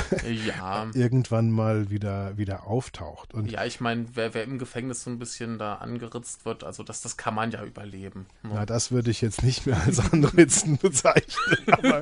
ja. 0.46 0.88
irgendwann 0.94 1.50
mal 1.50 1.90
wieder, 1.90 2.38
wieder 2.38 2.68
auftaucht. 2.68 3.34
Und 3.34 3.52
ja, 3.52 3.66
ich 3.66 3.80
meine, 3.80 4.06
wer, 4.14 4.36
wer 4.36 4.44
im 4.44 4.60
Gefängnis 4.60 5.04
so 5.04 5.10
ein 5.10 5.18
bisschen 5.18 5.58
da 5.58 5.76
angeritzt 5.76 6.46
wird, 6.46 6.64
also 6.64 6.84
das, 6.84 7.02
das 7.02 7.18
kann 7.18 7.34
man 7.34 7.50
ja 7.50 7.64
überleben. 7.64 8.28
Ne? 8.44 8.52
Na, 8.54 8.66
das 8.68 8.92
würde 8.92 9.10
ich 9.10 9.22
jetzt 9.22 9.44
nicht 9.44 9.66
mehr 9.66 9.82
als 9.84 10.00
Anritzen 10.12 10.78
bezeichnen. 10.82 11.58
Aber, 11.72 12.02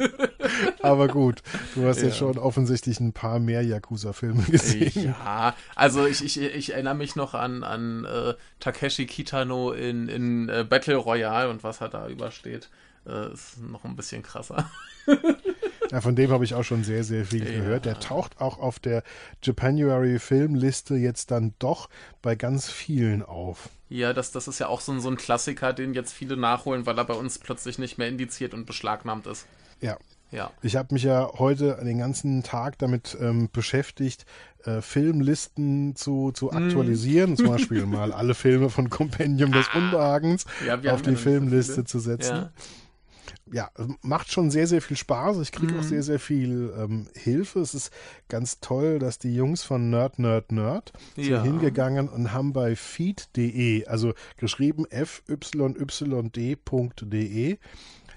aber, 0.82 1.08
gut, 1.08 1.42
du 1.76 1.86
hast 1.86 2.02
ja. 2.02 2.08
jetzt 2.08 2.18
schon 2.18 2.38
offensichtlich 2.38 3.00
ein 3.00 3.14
paar 3.14 3.40
mehr 3.40 3.62
Yakuza-Filme 3.62 4.44
gesehen. 4.44 5.16
Ja, 5.24 5.56
also 5.76 6.06
ich, 6.06 6.24
ich, 6.24 6.42
ich 6.42 6.74
erinnere 6.74 6.96
mich 6.96 7.16
noch 7.16 7.36
an, 7.36 7.64
an 7.64 8.04
äh, 8.04 8.34
Takeshi 8.60 9.06
Kitano 9.06 9.72
in, 9.72 10.10
in 10.10 10.50
äh, 10.50 10.66
Battle 10.68 10.98
Royale 10.98 11.50
und 11.50 11.64
was 11.64 11.80
er 11.80 11.88
da 11.88 12.10
übersteht. 12.10 12.70
Äh, 13.08 13.32
ist 13.32 13.62
noch 13.62 13.86
ein 13.86 13.96
bisschen 13.96 14.24
krasser. 14.24 14.70
Ja, 15.92 16.02
von 16.02 16.16
dem 16.16 16.32
habe 16.32 16.44
ich 16.44 16.54
auch 16.54 16.64
schon 16.64 16.84
sehr, 16.84 17.04
sehr 17.04 17.26
viel 17.26 17.46
ja. 17.46 17.60
gehört. 17.60 17.86
Der 17.86 18.00
taucht 18.00 18.40
auch 18.42 18.60
auf 18.60 18.80
der 18.80 19.04
Japanuary 19.44 20.20
Filmliste 20.20 20.96
jetzt 20.96 21.32
dann 21.32 21.54
doch 21.60 21.90
bei 22.22 22.36
ganz 22.36 22.70
vielen 22.70 23.24
auf. 23.24 23.70
Ja, 23.90 24.14
das, 24.14 24.32
das 24.32 24.48
ist 24.48 24.60
ja 24.60 24.68
auch 24.68 24.82
so 24.82 24.92
ein, 24.92 25.00
so 25.00 25.10
ein 25.10 25.18
Klassiker, 25.18 25.74
den 25.74 25.94
jetzt 25.94 26.14
viele 26.14 26.36
nachholen, 26.36 26.86
weil 26.86 26.98
er 26.98 27.06
bei 27.06 27.14
uns 27.14 27.40
plötzlich 27.40 27.80
nicht 27.80 27.98
mehr 27.98 28.08
indiziert 28.08 28.54
und 28.54 28.66
beschlagnahmt 28.66 29.28
ist. 29.28 29.48
Ja. 29.82 29.98
Ja. 30.30 30.52
Ich 30.62 30.76
habe 30.76 30.94
mich 30.94 31.04
ja 31.04 31.32
heute 31.38 31.80
den 31.82 32.00
ganzen 32.00 32.44
Tag 32.44 32.78
damit 32.80 33.18
ähm, 33.22 33.48
beschäftigt, 33.54 34.26
äh, 34.66 34.82
Filmlisten 34.82 35.96
zu, 35.96 36.34
zu 36.34 36.48
mm. 36.48 36.58
aktualisieren. 36.58 37.32
Mm. 37.32 37.36
Zum 37.38 37.48
Beispiel 37.48 37.86
mal 37.86 38.12
alle 38.12 38.34
Filme 38.36 38.70
von 38.70 38.90
Compendium 38.90 39.54
des 39.54 39.68
ah. 39.72 39.78
Unbehagens 39.78 40.46
ja, 40.66 40.94
auf 40.94 41.02
die 41.02 41.16
Filmliste 41.16 41.86
zu 41.86 42.00
setzen. 42.00 42.36
Ja 42.36 42.52
ja, 43.52 43.70
macht 44.02 44.32
schon 44.32 44.52
sehr, 44.52 44.68
sehr 44.68 44.82
viel 44.82 44.98
Spaß. 44.98 45.40
Ich 45.40 45.52
kriege 45.52 45.74
mhm. 45.74 45.80
auch 45.80 45.84
sehr, 45.84 46.04
sehr 46.04 46.20
viel 46.20 46.74
ähm, 46.78 47.08
Hilfe. 47.16 47.60
Es 47.60 47.74
ist 47.74 47.92
ganz 48.28 48.60
toll, 48.60 49.00
dass 49.00 49.20
die 49.20 49.36
Jungs 49.36 49.64
von 49.64 49.90
Nerd, 49.90 50.20
Nerd, 50.20 50.52
Nerd 50.52 50.94
ja. 51.16 51.24
sind 51.24 51.44
hingegangen 51.44 52.10
und 52.10 52.34
haben 52.34 52.54
bei 52.54 52.76
feed.de, 52.76 53.86
also 53.86 54.14
geschrieben 54.38 54.86
fyyd.de, 54.90 55.58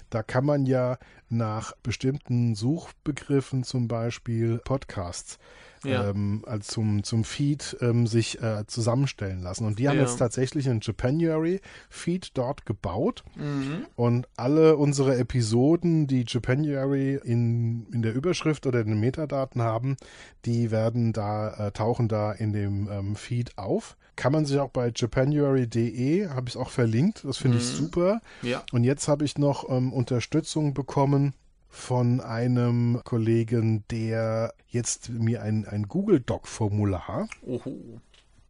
da 0.09 0.23
kann 0.23 0.45
man 0.45 0.65
ja 0.65 0.97
nach 1.29 1.73
bestimmten 1.83 2.55
Suchbegriffen 2.55 3.63
zum 3.63 3.87
Beispiel 3.87 4.59
Podcasts 4.59 5.39
ja. 5.83 6.09
ähm, 6.09 6.43
als 6.45 6.67
zum, 6.67 7.03
zum 7.03 7.23
Feed 7.23 7.77
ähm, 7.81 8.07
sich 8.07 8.41
äh, 8.41 8.65
zusammenstellen 8.67 9.41
lassen. 9.41 9.65
Und 9.65 9.79
die 9.79 9.87
haben 9.87 9.97
ja. 9.97 10.03
jetzt 10.03 10.17
tatsächlich 10.17 10.69
einen 10.69 10.81
Japanuary 10.81 11.61
Feed 11.89 12.37
dort 12.37 12.65
gebaut. 12.65 13.23
Mhm. 13.35 13.85
Und 13.95 14.27
alle 14.37 14.77
unsere 14.77 15.17
Episoden, 15.17 16.07
die 16.07 16.25
Japanuary 16.27 17.19
in, 17.23 17.87
in 17.91 18.01
der 18.01 18.13
Überschrift 18.13 18.65
oder 18.67 18.81
in 18.81 18.87
den 18.87 18.99
Metadaten 18.99 19.61
haben, 19.61 19.97
die 20.45 20.71
werden 20.71 21.13
da, 21.13 21.67
äh, 21.67 21.71
tauchen 21.71 22.07
da 22.07 22.31
in 22.31 22.53
dem 22.53 22.89
ähm, 22.91 23.15
Feed 23.15 23.57
auf. 23.57 23.97
Kann 24.15 24.33
man 24.33 24.45
sich 24.45 24.59
auch 24.59 24.69
bei 24.69 24.91
japanuary.de, 24.93 26.29
habe 26.29 26.49
ich 26.49 26.57
auch 26.57 26.69
verlinkt, 26.69 27.23
das 27.23 27.37
finde 27.37 27.57
mhm. 27.57 27.63
ich 27.63 27.69
super. 27.69 28.21
Ja. 28.41 28.63
Und 28.71 28.83
jetzt 28.83 29.07
habe 29.07 29.25
ich 29.25 29.37
noch 29.37 29.69
ähm, 29.69 29.93
Unterstützung 29.93 30.73
bekommen 30.73 31.33
von 31.71 32.19
einem 32.19 32.99
Kollegen, 33.05 33.85
der 33.89 34.53
jetzt 34.67 35.09
mir 35.09 35.41
ein, 35.41 35.65
ein 35.65 35.87
Google 35.87 36.19
Doc-Formular 36.19 37.29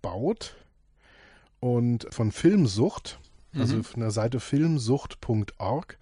baut 0.02 0.56
und 1.60 2.08
von 2.10 2.32
Filmsucht, 2.32 3.20
also 3.54 3.78
mhm. 3.78 3.84
von 3.84 4.02
der 4.02 4.12
Seite 4.12 4.40
filmsucht.org. 4.40 5.98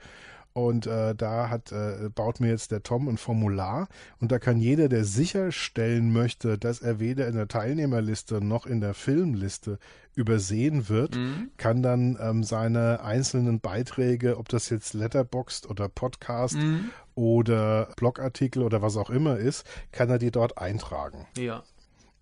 Und 0.68 0.88
äh, 0.88 1.16
da 1.16 1.50
hat, 1.50 1.72
äh, 1.72 2.10
baut 2.14 2.42
mir 2.42 2.50
jetzt 2.50 2.72
der 2.72 2.84
Tom 2.84 3.08
ein 3.08 3.18
Formular 3.18 3.88
und 4.20 4.32
da 4.32 4.40
kann 4.40 4.58
jeder, 4.58 4.90
der 4.90 5.06
sicherstellen 5.06 6.12
möchte, 6.12 6.58
dass 6.58 6.82
er 6.82 7.00
weder 7.00 7.28
in 7.28 7.36
der 7.36 7.48
Teilnehmerliste 7.48 8.44
noch 8.44 8.66
in 8.66 8.82
der 8.82 8.94
Filmliste 8.94 9.80
übersehen 10.16 10.90
wird, 10.90 11.16
mhm. 11.16 11.52
kann 11.56 11.82
dann 11.82 12.18
ähm, 12.22 12.44
seine 12.44 13.02
einzelnen 13.02 13.62
Beiträge, 13.62 14.38
ob 14.38 14.50
das 14.50 14.70
jetzt 14.70 14.94
Letterboxd 14.94 15.70
oder 15.70 15.88
Podcast 15.88 16.58
mhm. 16.58 16.90
oder 17.16 17.94
Blogartikel 17.96 18.62
oder 18.62 18.82
was 18.82 18.98
auch 18.98 19.10
immer 19.10 19.38
ist, 19.38 19.66
kann 19.94 20.10
er 20.10 20.20
die 20.20 20.32
dort 20.32 20.58
eintragen. 20.58 21.26
Ja 21.38 21.64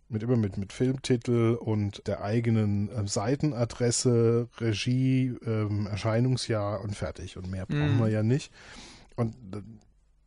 mit 0.09 0.23
immer 0.23 0.37
mit, 0.37 0.57
mit 0.57 0.73
Filmtitel 0.73 1.55
und 1.59 2.07
der 2.07 2.21
eigenen 2.21 2.89
äh, 2.89 3.07
Seitenadresse, 3.07 4.47
Regie, 4.59 5.35
ähm, 5.45 5.87
Erscheinungsjahr 5.87 6.81
und 6.81 6.95
fertig. 6.95 7.37
Und 7.37 7.49
mehr 7.49 7.65
brauchen 7.65 7.97
mm. 7.97 7.99
wir 7.99 8.09
ja 8.09 8.23
nicht. 8.23 8.51
Und 9.15 9.35
äh, 9.53 9.61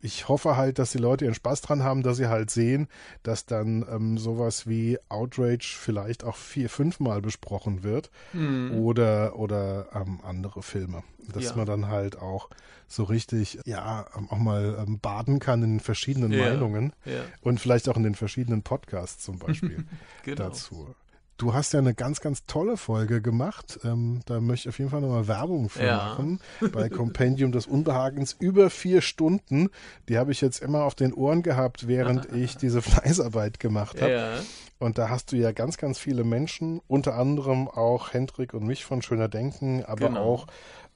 ich 0.00 0.28
hoffe 0.28 0.56
halt, 0.56 0.78
dass 0.78 0.92
die 0.92 0.98
Leute 0.98 1.24
ihren 1.24 1.34
Spaß 1.34 1.60
dran 1.60 1.84
haben, 1.84 2.02
dass 2.02 2.16
sie 2.16 2.28
halt 2.28 2.50
sehen, 2.50 2.88
dass 3.22 3.46
dann 3.46 3.84
ähm, 3.90 4.18
sowas 4.18 4.66
wie 4.66 4.98
Outrage 5.08 5.76
vielleicht 5.78 6.24
auch 6.24 6.36
vier, 6.36 6.70
fünfmal 6.70 7.20
besprochen 7.20 7.82
wird 7.82 8.10
mm. 8.32 8.72
oder, 8.72 9.36
oder 9.36 9.88
ähm, 9.94 10.20
andere 10.22 10.62
Filme. 10.62 11.02
Dass 11.32 11.44
ja. 11.44 11.56
man 11.56 11.66
dann 11.66 11.88
halt 11.88 12.18
auch 12.18 12.48
so 12.88 13.04
richtig, 13.04 13.60
ja, 13.66 14.06
auch 14.30 14.38
mal 14.38 14.76
ähm, 14.80 14.98
baden 14.98 15.38
kann 15.38 15.62
in 15.62 15.80
verschiedenen 15.80 16.32
ja. 16.32 16.44
Meinungen 16.44 16.92
ja. 17.04 17.20
und 17.42 17.60
vielleicht 17.60 17.88
auch 17.88 17.96
in 17.96 18.02
den 18.02 18.14
verschiedenen 18.14 18.62
Podcasts 18.62 19.22
zum 19.22 19.38
Beispiel 19.38 19.84
genau. 20.24 20.44
dazu. 20.44 20.94
Du 21.40 21.54
hast 21.54 21.72
ja 21.72 21.78
eine 21.78 21.94
ganz, 21.94 22.20
ganz 22.20 22.44
tolle 22.44 22.76
Folge 22.76 23.22
gemacht. 23.22 23.80
Ähm, 23.82 24.20
da 24.26 24.42
möchte 24.42 24.68
ich 24.68 24.74
auf 24.74 24.78
jeden 24.78 24.90
Fall 24.90 25.00
nochmal 25.00 25.26
Werbung 25.26 25.70
für 25.70 25.86
ja. 25.86 25.96
machen. 25.96 26.38
Bei 26.70 26.90
Compendium 26.90 27.50
des 27.50 27.66
Unbehagens 27.66 28.36
über 28.38 28.68
vier 28.68 29.00
Stunden. 29.00 29.70
Die 30.10 30.18
habe 30.18 30.32
ich 30.32 30.42
jetzt 30.42 30.62
immer 30.62 30.84
auf 30.84 30.94
den 30.94 31.14
Ohren 31.14 31.42
gehabt, 31.42 31.88
während 31.88 32.30
ich 32.34 32.58
diese 32.58 32.82
Fleißarbeit 32.82 33.58
gemacht 33.58 34.02
habe. 34.02 34.12
Ja. 34.12 34.32
Und 34.78 34.98
da 34.98 35.08
hast 35.08 35.32
du 35.32 35.36
ja 35.36 35.52
ganz, 35.52 35.78
ganz 35.78 35.98
viele 35.98 36.24
Menschen, 36.24 36.82
unter 36.86 37.14
anderem 37.14 37.68
auch 37.68 38.12
Hendrik 38.12 38.52
und 38.52 38.66
mich 38.66 38.84
von 38.84 39.00
Schöner 39.00 39.28
Denken, 39.28 39.82
aber 39.82 40.08
genau. 40.08 40.22
auch 40.22 40.46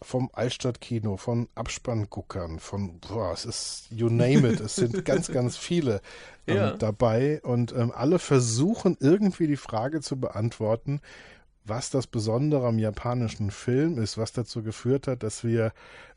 vom 0.02 0.30
Altstadtkino, 0.33 1.16
von 1.16 1.48
Abspannguckern, 1.54 2.59
von, 2.59 3.00
boah, 3.00 3.33
es 3.33 3.44
ist, 3.44 3.87
you 3.90 4.09
name 4.09 4.48
it, 4.48 4.61
es 4.61 4.76
sind 4.76 5.04
ganz, 5.04 5.28
ganz 5.28 5.57
viele 5.57 6.00
ähm, 6.46 6.57
ja. 6.57 6.70
dabei 6.72 7.40
und 7.42 7.72
ähm, 7.72 7.92
alle 7.94 8.18
versuchen 8.18 8.96
irgendwie 9.00 9.46
die 9.46 9.57
Frage 9.57 10.00
zu 10.00 10.18
beantworten, 10.18 11.00
was 11.64 11.90
das 11.90 12.07
Besondere 12.07 12.66
am 12.66 12.78
japanischen 12.78 13.50
Film 13.50 13.98
ist, 13.98 14.18
was 14.18 14.33
dazu 14.33 14.62
geführt 14.62 15.07
hat, 15.09 15.22
dass 15.22 15.44
wir 15.44 15.72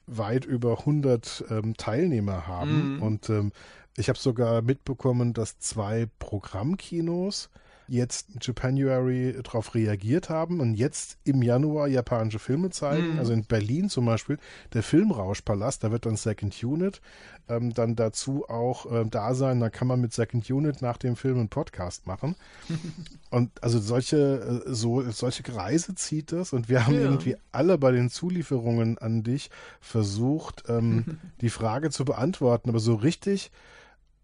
weit 0.06 0.46
über 0.46 0.80
100 0.80 1.46
ähm, 1.50 1.76
Teilnehmer 1.78 2.48
haben. 2.48 2.96
Mhm. 2.96 3.02
Und 3.02 3.30
ähm, 3.30 3.52
ich 3.96 4.10
habe 4.10 4.20
sogar 4.20 4.62
mitbekommen, 4.62 5.34
dass 5.34 5.60
zwei 5.60 6.08
Programmkinos 6.20 7.50
jetzt 7.88 8.28
Japanuary 8.41 9.36
darauf 9.43 9.76
reagiert 9.76 10.30
haben 10.30 10.60
und 10.60 10.76
jetzt 10.76 11.17
im 11.23 11.41
Januar 11.41 11.88
japanische 11.88 12.39
Filme 12.39 12.69
zeigen. 12.69 13.13
Mhm. 13.13 13.19
Also 13.19 13.34
in 13.34 13.45
Berlin 13.45 13.89
zum 13.89 14.06
Beispiel 14.06 14.38
der 14.73 14.84
Filmrauschpalast, 14.84 15.84
da 15.84 15.91
wird 15.91 16.06
dann 16.06 16.15
Second 16.15 16.63
Unit 16.63 17.02
ähm, 17.50 17.73
dann 17.73 17.95
dazu 17.95 18.47
auch 18.50 18.91
äh, 18.91 19.06
da 19.06 19.34
sein. 19.34 19.60
Da 19.60 19.69
kann 19.69 19.88
man 19.88 20.02
mit 20.02 20.13
Second 20.13 20.50
Unit 20.50 20.82
nach 20.82 20.97
dem 20.97 21.15
Film 21.15 21.38
einen 21.38 21.50
Podcast 21.50 22.08
machen. 22.08 22.36
und 23.30 23.52
also 23.63 23.80
solche, 23.80 24.63
äh, 24.65 24.73
so, 24.73 25.10
solche 25.12 25.43
Kreise 25.43 25.95
zieht 25.95 26.32
das 26.32 26.54
und 26.54 26.69
wir 26.69 26.86
haben 26.86 26.95
ja. 26.95 27.02
irgendwie 27.02 27.38
alle 27.52 27.78
bei 27.78 27.91
den 27.91 28.10
Zulieferungen 28.10 28.97
an 28.97 29.23
dich 29.23 29.50
versucht, 29.80 30.63
ähm, 30.67 31.19
die 31.41 31.50
Frage 31.50 31.89
zu 31.89 32.06
beantworten, 32.06 32.69
aber 32.69 32.80
so 32.80 32.95
richtig 32.95 33.52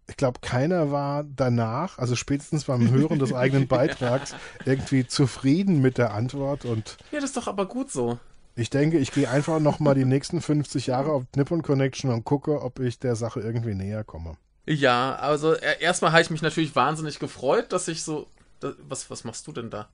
ich 0.06 0.16
glaube, 0.16 0.40
keiner 0.40 0.90
war 0.90 1.24
danach, 1.24 1.98
also 1.98 2.14
spätestens 2.14 2.64
beim 2.64 2.90
Hören 2.90 3.18
des 3.18 3.32
eigenen 3.32 3.66
Beitrags, 3.68 4.34
irgendwie 4.64 5.06
zufrieden 5.06 5.80
mit 5.80 5.98
der 5.98 6.12
Antwort. 6.12 6.64
Und 6.64 6.98
ja, 7.10 7.20
das 7.20 7.30
ist 7.30 7.36
doch 7.36 7.48
aber 7.48 7.66
gut 7.66 7.90
so. 7.90 8.18
Ich 8.56 8.70
denke, 8.70 8.98
ich 8.98 9.10
gehe 9.12 9.28
einfach 9.28 9.58
noch 9.58 9.80
mal 9.80 9.94
die 9.94 10.04
nächsten 10.04 10.40
50 10.40 10.86
Jahre 10.86 11.10
auf 11.10 11.24
Nippon 11.34 11.62
Connection 11.62 12.10
und 12.10 12.24
gucke, 12.24 12.62
ob 12.62 12.78
ich 12.78 12.98
der 12.98 13.16
Sache 13.16 13.40
irgendwie 13.40 13.74
näher 13.74 14.04
komme. 14.04 14.36
Ja, 14.66 15.16
also 15.16 15.54
erstmal 15.54 16.12
habe 16.12 16.22
ich 16.22 16.30
mich 16.30 16.42
natürlich 16.42 16.76
wahnsinnig 16.76 17.18
gefreut, 17.18 17.72
dass 17.72 17.88
ich 17.88 18.02
so. 18.02 18.28
Was, 18.60 19.10
was 19.10 19.24
machst 19.24 19.46
du 19.46 19.52
denn 19.52 19.68
da? 19.68 19.88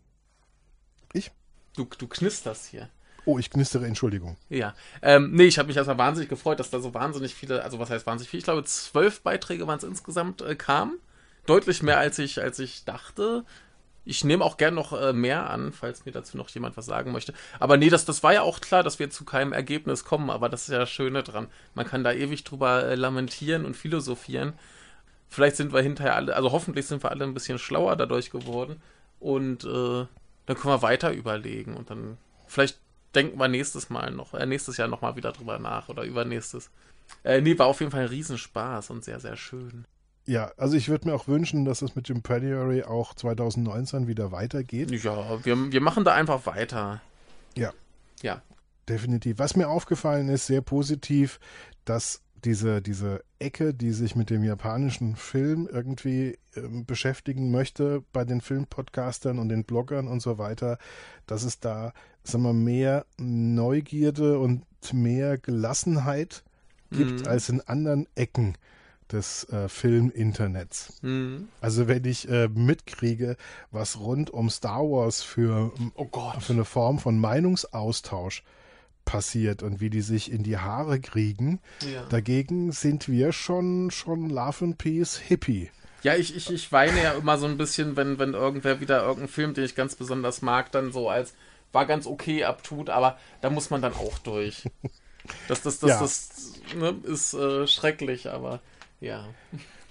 Ich? 1.12 1.33
Du, 1.75 1.88
du 1.99 2.07
knisterst 2.07 2.66
hier. 2.66 2.88
Oh, 3.24 3.38
ich 3.38 3.50
knistere, 3.50 3.87
Entschuldigung. 3.87 4.37
Ja. 4.48 4.74
Ähm, 5.02 5.30
nee, 5.33 5.44
ich 5.44 5.59
habe 5.59 5.68
mich 5.68 5.76
erstmal 5.76 5.98
wahnsinnig 5.98 6.28
gefreut, 6.28 6.61
dass 6.61 6.70
da 6.70 6.80
so 6.80 6.94
wahnsinnig 6.94 7.35
viele, 7.35 7.62
also 7.62 7.78
was 7.78 7.90
heißt 7.90 8.06
wahnsinnig 8.06 8.30
viel? 8.30 8.38
Ich 8.38 8.44
glaube, 8.44 8.64
zwölf 8.64 9.20
Beiträge 9.20 9.66
waren 9.66 9.78
es 9.78 9.85
insgesamt 9.85 10.42
äh, 10.42 10.54
kamen. 10.54 10.98
Deutlich 11.46 11.83
mehr, 11.83 11.98
als 11.98 12.18
ich, 12.18 12.40
als 12.40 12.59
ich 12.59 12.85
dachte. 12.85 13.44
Ich 14.04 14.24
nehme 14.24 14.44
auch 14.44 14.56
gern 14.56 14.74
noch 14.74 14.92
äh, 14.92 15.12
mehr 15.12 15.50
an, 15.50 15.72
falls 15.72 16.06
mir 16.06 16.12
dazu 16.12 16.37
noch 16.37 16.48
jemand 16.50 16.76
was 16.76 16.87
sagen 16.87 17.12
möchte. 17.12 17.35
Aber 17.59 17.76
nee, 17.76 17.90
das, 17.90 18.04
das 18.04 18.22
war 18.22 18.33
ja 18.33 18.42
auch 18.42 18.61
klar, 18.61 18.83
dass 18.83 18.98
wir 18.98 19.11
zu 19.11 19.24
keinem 19.24 19.52
Ergebnis 19.52 20.04
kommen, 20.04 20.30
aber 20.30 20.48
das 20.48 20.62
ist 20.62 20.72
ja 20.72 20.78
das 20.78 20.90
Schöne 20.90 21.22
dran. 21.22 21.48
Man 21.74 21.87
kann 21.87 22.02
da 22.02 22.12
ewig 22.12 22.44
drüber 22.44 22.85
äh, 22.85 22.94
lamentieren 22.94 23.66
und 23.66 23.76
philosophieren. 23.76 24.54
Vielleicht 25.28 25.56
sind 25.56 25.72
wir 25.72 25.83
hinterher 25.83 26.16
alle, 26.16 26.35
also 26.35 26.50
hoffentlich 26.50 26.87
sind 26.87 27.04
wir 27.04 27.11
alle 27.11 27.24
ein 27.24 27.35
bisschen 27.35 27.59
schlauer 27.59 27.94
dadurch 27.96 28.30
geworden. 28.30 28.83
Und 29.20 29.64
äh, 29.64 30.06
dann 30.46 30.56
können 30.56 30.74
wir 30.74 30.83
weiter 30.83 31.12
überlegen 31.12 31.76
und 31.76 31.90
dann 31.90 32.16
vielleicht 32.46 32.78
denken 33.14 33.38
wir 33.38 33.49
nächstes 33.49 33.90
Mal 33.90 34.11
noch, 34.11 34.35
äh, 34.35 34.46
nächstes 34.46 34.77
Jahr 34.77 34.88
nochmal 34.88 35.16
wieder 35.16 35.33
drüber 35.33 35.59
nach 35.59 35.88
oder 35.88 36.03
übernächstes. 36.05 36.70
Äh, 37.25 37.40
nee, 37.40 37.59
war 37.59 37.66
auf 37.66 37.81
jeden 37.81 37.92
Fall 37.92 38.03
ein 38.03 38.09
Riesenspaß 38.09 38.90
und 38.90 39.05
sehr, 39.05 39.20
sehr 39.20 39.37
schön. 39.37 39.85
Ja, 40.27 40.53
also 40.57 40.77
ich 40.77 40.88
würde 40.88 41.09
mir 41.09 41.14
auch 41.14 41.27
wünschen, 41.27 41.64
dass 41.64 41.83
es 41.83 41.96
mit 41.96 42.09
Jim 42.09 42.23
Predatory 42.23 42.85
auch 42.85 43.14
2019 43.14 44.07
wieder 44.07 44.31
weitergeht. 44.31 44.90
Ja, 44.90 45.44
wir, 45.44 45.73
wir 45.73 45.81
machen 45.81 46.05
da 46.05 46.14
einfach 46.14 46.46
weiter. 46.46 47.01
Ja. 47.57 47.73
Ja. 48.23 48.42
Definitiv. 48.88 49.38
Was 49.38 49.57
mir 49.57 49.68
aufgefallen 49.68 50.29
ist, 50.29 50.46
sehr 50.46 50.61
positiv, 50.61 51.40
dass 51.85 52.23
diese, 52.44 52.83
diese 52.83 53.22
Ecke, 53.38 53.74
die 53.74 53.92
sich 53.92 54.16
mit 54.16 54.31
dem 54.31 54.44
japanischen 54.44 55.16
Film 55.16 55.68
irgendwie 55.70 56.38
ähm, 56.57 56.85
beschäftigen 56.85 57.50
möchte, 57.50 58.03
bei 58.12 58.24
den 58.24 58.40
Filmpodcastern 58.40 59.38
und 59.38 59.48
den 59.48 59.64
Bloggern 59.64 60.09
und 60.09 60.20
so 60.20 60.38
weiter, 60.38 60.79
dass 61.26 61.44
es 61.44 61.61
da, 61.61 61.92
sagen 62.22 62.44
wir, 62.44 62.53
mehr 62.53 63.07
Neugierde 63.18 64.38
und 64.38 64.64
mehr 64.92 65.38
Gelassenheit 65.38 66.42
gibt 66.90 67.20
Mhm. 67.20 67.26
als 67.29 67.48
in 67.48 67.61
anderen 67.61 68.07
Ecken 68.16 68.55
des 69.12 69.44
äh, 69.50 69.68
Filminternets. 69.68 70.98
Mhm. 71.03 71.48
Also 71.61 71.88
wenn 71.88 72.05
ich 72.05 72.29
äh, 72.29 72.48
mitkriege, 72.48 73.37
was 73.70 73.98
rund 73.98 74.31
um 74.31 74.50
Star 74.50 74.83
Wars 74.83 75.22
für, 75.22 75.72
Oh 75.94 76.09
für 76.38 76.53
eine 76.53 76.64
Form 76.64 76.98
von 76.98 77.18
Meinungsaustausch 77.18 78.42
passiert 79.11 79.64
und 79.64 79.81
wie 79.81 79.90
die 79.90 80.03
sich 80.03 80.31
in 80.31 80.44
die 80.44 80.59
Haare 80.59 81.01
kriegen, 81.01 81.59
Ja. 81.92 82.05
dagegen 82.11 82.70
sind 82.70 83.09
wir 83.09 83.33
schon, 83.33 83.90
schon 83.90 84.31
Love 84.31 84.64
and 84.66 84.79
Peace 84.79 85.16
Hippie. 85.18 85.70
Ja, 86.05 86.14
ich, 86.14 86.35
ich, 86.37 86.49
ich 86.51 86.70
weine 86.70 87.03
ja 87.03 87.12
immer 87.14 87.37
so 87.37 87.46
ein 87.46 87.59
bisschen, 87.59 87.96
wenn, 87.96 88.18
wenn 88.20 88.35
irgendwer 88.35 88.81
wieder 88.81 89.01
irgendeinen 89.01 89.29
Film, 89.29 89.53
den 89.55 89.64
ich 89.64 89.75
ganz 89.75 89.96
besonders 89.96 90.42
mag, 90.42 90.70
dann 90.70 90.92
so 90.92 91.11
als 91.11 91.35
war 91.73 91.87
ganz 91.87 92.07
okay 92.07 92.44
abtut, 92.44 92.88
aber 92.88 93.18
da 93.40 93.51
muss 93.51 93.70
man 93.70 93.83
dann 93.83 93.94
auch 93.94 94.18
durch. 94.18 94.64
Das, 95.49 95.62
das, 95.62 95.79
das, 95.81 95.90
Ja. 95.90 96.01
das 96.01 96.31
ne, 96.77 96.94
ist 97.05 97.35
äh, 97.35 97.66
schrecklich, 97.66 98.29
aber 98.31 98.61
ja. 99.01 99.29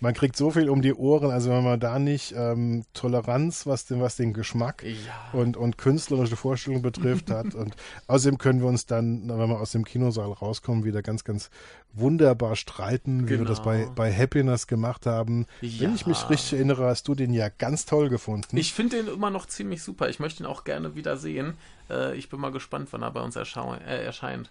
Man 0.02 0.14
kriegt 0.14 0.36
so 0.38 0.50
viel 0.52 0.70
um 0.70 0.82
die 0.82 0.94
Ohren, 0.94 1.30
also 1.32 1.50
wenn 1.50 1.64
man 1.64 1.80
da 1.80 2.00
nicht 2.00 2.34
ähm, 2.38 2.86
Toleranz, 2.94 3.66
was 3.66 3.86
den, 3.86 4.00
was 4.02 4.16
den 4.16 4.34
Geschmack 4.34 4.84
Ja. 4.84 5.38
und, 5.40 5.58
und 5.58 5.78
künstlerische 5.78 6.36
Vorstellung 6.36 6.82
betrifft 6.82 7.30
hat. 7.30 7.54
Und 7.60 7.76
außerdem 8.08 8.38
können 8.38 8.62
wir 8.62 8.68
uns 8.68 8.86
dann, 8.86 9.28
wenn 9.28 9.50
wir 9.50 9.60
aus 9.60 9.72
dem 9.72 9.84
Kinosaal 9.84 10.32
rauskommen, 10.32 10.84
wieder 10.86 11.02
ganz, 11.02 11.24
ganz 11.24 11.50
wunderbar 11.94 12.56
streiten, 12.56 13.28
wie 13.28 13.40
wir 13.40 13.46
das 13.46 13.62
bei, 13.64 13.80
Genau. 13.80 13.92
bei 13.94 14.14
Happiness 14.14 14.68
gemacht 14.68 15.06
haben. 15.06 15.46
Wenn 15.62 15.96
ich 15.96 16.06
mich 16.06 16.22
Ja. 16.22 16.28
richtig 16.28 16.54
erinnere, 16.54 16.86
hast 16.86 17.08
du 17.08 17.16
den 17.16 17.34
ja 17.34 17.50
ganz 17.50 17.86
toll 17.86 18.10
gefunden. 18.10 18.56
Ich 18.58 18.74
finde 18.74 18.98
den 18.98 19.08
immer 19.14 19.30
noch 19.30 19.48
ziemlich 19.48 19.82
super. 19.84 20.10
Ich 20.10 20.20
möchte 20.20 20.44
ihn 20.44 20.46
auch 20.48 20.64
gerne 20.64 20.96
wieder 20.96 21.18
sehen. 21.18 21.54
Äh, 21.90 22.16
ich 22.16 22.30
bin 22.30 22.40
mal 22.40 22.52
gespannt, 22.52 22.90
wann 22.92 23.02
er 23.02 23.12
bei 23.12 23.22
uns 23.22 23.36
äh, 23.36 23.42
erscheint. 23.42 24.50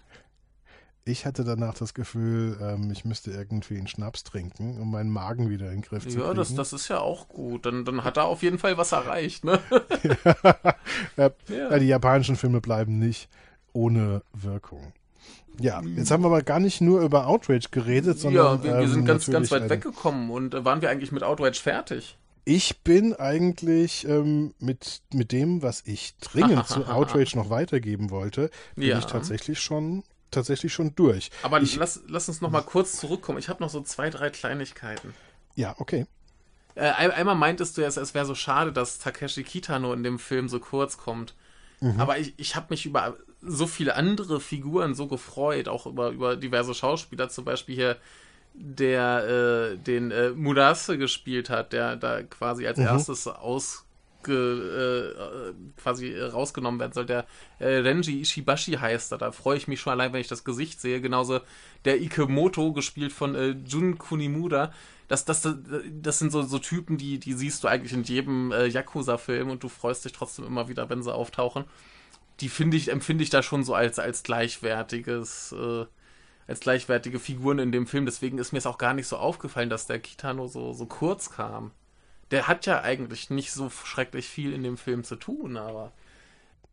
Ich 1.09 1.25
hatte 1.25 1.43
danach 1.43 1.73
das 1.73 1.93
Gefühl, 1.95 2.57
ähm, 2.61 2.91
ich 2.91 3.03
müsste 3.03 3.31
irgendwie 3.31 3.77
einen 3.77 3.87
Schnaps 3.87 4.23
trinken, 4.23 4.79
um 4.79 4.91
meinen 4.91 5.09
Magen 5.09 5.49
wieder 5.49 5.67
in 5.67 5.77
den 5.77 5.81
Griff 5.81 6.07
zu 6.07 6.19
Ja, 6.19 6.25
kriegen. 6.25 6.35
das, 6.37 6.53
das 6.53 6.71
ist 6.71 6.87
ja 6.87 6.99
auch 6.99 7.27
gut. 7.27 7.65
Dann, 7.65 7.83
dann 7.83 8.03
hat 8.03 8.17
er 8.17 8.25
auf 8.25 8.43
jeden 8.43 8.59
Fall 8.59 8.77
was 8.77 8.91
erreicht, 8.91 9.43
ne? 9.43 9.59
ja, 10.03 10.35
Ja. 11.17 11.31
ja, 11.47 11.79
die 11.79 11.87
japanischen 11.87 12.35
Filme 12.35 12.61
bleiben 12.61 12.99
nicht 12.99 13.27
ohne 13.73 14.21
Wirkung. 14.33 14.93
Ja, 15.59 15.81
jetzt 15.95 16.11
haben 16.11 16.23
wir 16.23 16.27
aber 16.27 16.43
gar 16.43 16.59
nicht 16.59 16.79
nur 16.79 17.01
über 17.01 17.27
Outrage 17.27 17.67
geredet, 17.71 18.19
sondern 18.19 18.45
ja, 18.59 18.63
wir, 18.63 18.73
wir 18.75 18.79
ähm, 18.81 18.87
sind 18.87 19.05
ganz, 19.05 19.25
ganz 19.25 19.49
natürlich 19.49 19.63
weit 19.63 19.69
weggekommen. 19.69 20.29
Und 20.29 20.53
äh, 20.53 20.63
waren 20.63 20.81
wir 20.81 20.89
eigentlich 20.89 21.11
mit 21.11 21.23
Outrage 21.23 21.59
fertig? 21.59 22.17
Ich 22.45 22.79
bin 22.81 23.13
eigentlich 23.13 24.07
ähm, 24.07 24.53
mit, 24.59 25.01
mit 25.13 25.31
dem, 25.31 25.61
was 25.61 25.81
ich 25.85 26.15
dringend 26.19 26.67
zu 26.67 26.85
Outrage 26.87 27.35
noch 27.35 27.49
weitergeben 27.49 28.09
wollte, 28.09 28.49
bin 28.75 28.87
Ja. 28.89 28.99
ich 28.99 29.05
tatsächlich 29.05 29.59
schon, 29.59 30.03
tatsächlich 30.31 30.73
schon 30.73 30.95
durch. 30.95 31.31
Aber 31.41 31.61
ich, 31.61 31.75
lass, 31.75 32.01
lass 32.07 32.27
uns 32.29 32.41
noch 32.41 32.49
mal 32.51 32.61
kurz 32.61 32.97
zurückkommen. 32.97 33.37
Ich 33.39 33.49
habe 33.49 33.61
noch 33.63 33.69
so 33.69 33.81
zwei, 33.81 34.09
drei 34.09 34.29
Kleinigkeiten. 34.29 35.15
ja, 35.55 35.75
okay. 35.79 36.05
Äh, 36.75 36.91
ein, 36.91 37.11
einmal 37.11 37.35
meintest 37.35 37.77
du 37.77 37.81
ja, 37.81 37.87
es, 37.87 38.13
wäre 38.13 38.25
so 38.25 38.35
schade, 38.35 38.71
dass 38.71 38.99
Takeshi 38.99 39.43
Kitano 39.43 39.93
in 39.93 40.03
dem 40.03 40.19
Film 40.19 40.49
so 40.49 40.59
kurz 40.59 40.97
kommt. 40.97 41.35
Mhm. 41.79 41.99
Aber 41.99 42.19
ich, 42.19 42.33
ich 42.37 42.55
habe 42.55 42.67
mich 42.71 42.85
über 42.85 43.17
so 43.41 43.67
viele 43.67 43.95
andere 43.95 44.39
Figuren 44.41 44.95
so 44.95 45.07
gefreut, 45.07 45.67
auch 45.67 45.85
über, 45.87 46.09
über 46.11 46.35
diverse 46.37 46.73
Schauspieler, 46.73 47.29
zum 47.29 47.45
Beispiel 47.45 47.75
hier 47.75 47.97
der 48.53 49.73
äh, 49.75 49.77
den 49.77 50.11
äh, 50.11 50.31
Murase 50.31 50.97
gespielt 50.97 51.49
hat, 51.49 51.73
der 51.73 51.95
da 51.97 52.23
quasi 52.23 52.67
als 52.67 52.79
Mhm. 52.79 52.85
erstes 52.85 53.27
ausge, 53.27 53.85
äh, 54.27 54.31
äh, 54.31 55.53
quasi 55.77 56.09
äh, 56.09 56.25
rausgenommen 56.25 56.79
werden 56.79 56.93
soll. 56.93 57.05
Der 57.05 57.25
äh, 57.59 57.67
Renji 57.67 58.19
Ishibashi 58.21 58.73
heißt 58.73 59.11
er. 59.11 59.17
Da 59.17 59.31
freue 59.31 59.57
ich 59.57 59.67
mich 59.67 59.79
schon 59.79 59.91
allein, 59.91 60.13
wenn 60.13 60.21
ich 60.21 60.27
das 60.27 60.43
Gesicht 60.43 60.81
sehe. 60.81 61.01
Genauso 61.01 61.39
der 61.85 62.01
Ikemoto, 62.01 62.73
gespielt 62.73 63.13
von 63.13 63.35
äh, 63.35 63.55
Jun 63.65 63.97
Kunimura. 63.97 64.71
Das, 65.07 65.25
das, 65.25 65.41
das, 65.41 65.55
das 65.91 66.19
sind 66.19 66.31
so, 66.31 66.43
so 66.43 66.59
Typen, 66.59 66.97
die, 66.97 67.19
die 67.19 67.33
siehst 67.33 67.63
du 67.63 67.67
eigentlich 67.67 67.93
in 67.93 68.03
jedem 68.03 68.51
äh, 68.51 68.67
Yakuza-Film 68.67 69.49
und 69.49 69.63
du 69.63 69.69
freust 69.69 70.05
dich 70.05 70.11
trotzdem 70.11 70.45
immer 70.45 70.69
wieder, 70.69 70.89
wenn 70.89 71.01
sie 71.01 71.13
auftauchen. 71.13 71.65
Die 72.41 72.49
finde 72.49 72.77
ich, 72.77 72.89
empfinde 72.91 73.23
ich 73.23 73.31
da 73.31 73.41
schon 73.41 73.63
so 73.63 73.73
als, 73.73 73.97
als 73.97 74.23
gleichwertiges, 74.23 75.51
äh, 75.51 75.85
als 76.47 76.59
gleichwertige 76.59 77.19
Figuren 77.19 77.59
in 77.59 77.71
dem 77.71 77.87
Film. 77.87 78.05
Deswegen 78.05 78.37
ist 78.37 78.51
mir 78.51 78.59
es 78.59 78.67
auch 78.67 78.77
gar 78.77 78.93
nicht 78.93 79.07
so 79.07 79.17
aufgefallen, 79.17 79.69
dass 79.69 79.87
der 79.87 79.99
Kitano 79.99 80.47
so, 80.47 80.73
so 80.73 80.85
kurz 80.85 81.31
kam. 81.31 81.71
Der 82.31 82.47
hat 82.47 82.65
ja 82.65 82.81
eigentlich 82.81 83.29
nicht 83.29 83.51
so 83.51 83.69
schrecklich 83.69 84.27
viel 84.27 84.53
in 84.53 84.63
dem 84.63 84.77
Film 84.77 85.03
zu 85.03 85.15
tun, 85.15 85.57
aber. 85.57 85.91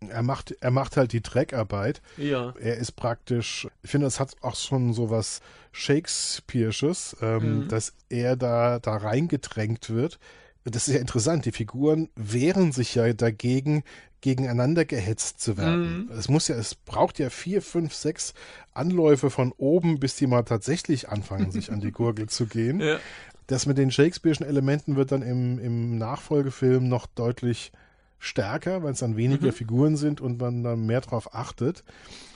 Er 0.09 0.23
macht, 0.23 0.55
er 0.61 0.71
macht 0.71 0.99
halt 0.99 1.13
die 1.13 1.23
Dreckarbeit. 1.23 2.03
Ja. 2.19 2.53
Er 2.61 2.77
ist 2.77 2.93
praktisch, 2.93 3.67
ich 3.83 3.91
finde, 3.91 4.07
das 4.07 4.21
hat 4.21 4.37
auch 4.43 4.55
schon 4.55 4.93
so 4.93 5.09
was 5.09 5.41
Shakespeare'sches, 5.73 7.17
ähm, 7.23 7.61
Mhm. 7.65 7.69
dass 7.69 7.95
er 8.09 8.37
da, 8.37 8.79
da 8.79 8.97
reingedrängt 8.97 9.91
wird. 9.91 10.19
Das 10.65 10.89
ist 10.89 10.95
ja 10.95 11.01
interessant. 11.01 11.45
Die 11.45 11.53
Figuren 11.53 12.09
wehren 12.17 12.73
sich 12.73 12.95
ja 12.97 13.13
dagegen, 13.13 13.85
gegeneinander 14.21 14.85
gehetzt 14.85 15.41
zu 15.41 15.57
werden. 15.57 16.07
Mhm. 16.07 16.11
Es 16.13 16.29
muss 16.29 16.49
ja, 16.49 16.57
es 16.57 16.75
braucht 16.75 17.19
ja 17.21 17.31
vier, 17.31 17.63
fünf, 17.63 17.95
sechs 17.95 18.35
Anläufe 18.75 19.31
von 19.31 19.53
oben, 19.57 20.01
bis 20.01 20.17
die 20.17 20.27
mal 20.27 20.43
tatsächlich 20.43 21.09
anfangen, 21.09 21.53
sich 21.53 21.71
an 21.71 21.81
die 21.81 21.93
Gurgel 21.93 22.29
zu 22.29 22.47
gehen. 22.47 22.81
Ja. 22.81 22.99
Das 23.47 23.67
mit 23.67 23.79
den 23.79 23.91
Shakespeare'schen 23.91 24.45
Elementen 24.45 24.97
wird 24.97 25.13
dann 25.13 25.23
im, 25.23 25.59
im 25.59 25.99
Nachfolgefilm 25.99 26.89
noch 26.89 27.07
deutlich 27.07 27.73
stärker, 28.19 28.83
weil 28.83 28.93
es 28.93 29.01
dann 29.01 29.17
weniger 29.17 29.49
Mhm. 29.49 29.53
Figuren 29.53 29.97
sind 29.97 30.21
und 30.21 30.41
man 30.41 30.63
dann 30.65 30.87
mehr 30.87 31.01
drauf 31.01 31.35
achtet. 31.35 31.85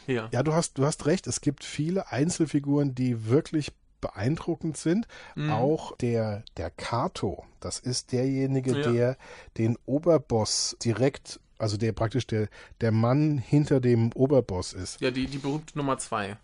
Ja. 0.06 0.28
Ja, 0.32 0.42
du 0.42 0.52
hast, 0.52 0.78
du 0.78 0.84
hast 0.84 1.06
recht. 1.06 1.26
Es 1.26 1.40
gibt 1.40 1.64
viele 1.64 2.12
Einzelfiguren, 2.12 2.94
die 2.94 3.26
wirklich 3.26 3.72
beeindruckend 4.00 4.76
sind. 4.76 5.06
Mhm. 5.34 5.50
Auch 5.50 5.96
der, 5.98 6.42
der 6.56 6.70
Kato, 6.70 7.44
das 7.60 7.78
ist 7.80 8.12
derjenige, 8.12 8.78
Ja. 8.80 8.92
der 8.92 9.16
den 9.58 9.76
Oberboss 9.86 10.76
direkt, 10.84 11.40
also 11.58 11.76
der 11.76 11.92
praktisch 11.92 12.26
der, 12.26 12.48
der 12.80 12.92
Mann 12.92 13.38
hinter 13.38 13.80
dem 13.80 14.12
Oberboss 14.12 14.72
ist. 14.72 15.00
Ja, 15.00 15.10
die, 15.10 15.26
die 15.26 15.38
berühmte 15.38 15.76
Nummer 15.76 15.98
zwei. 15.98 16.36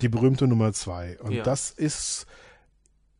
Die 0.00 0.08
berühmte 0.08 0.46
Nummer 0.48 0.72
zwei. 0.72 1.18
Und 1.20 1.32
Ja. 1.32 1.42
das 1.44 1.70
ist, 1.70 2.26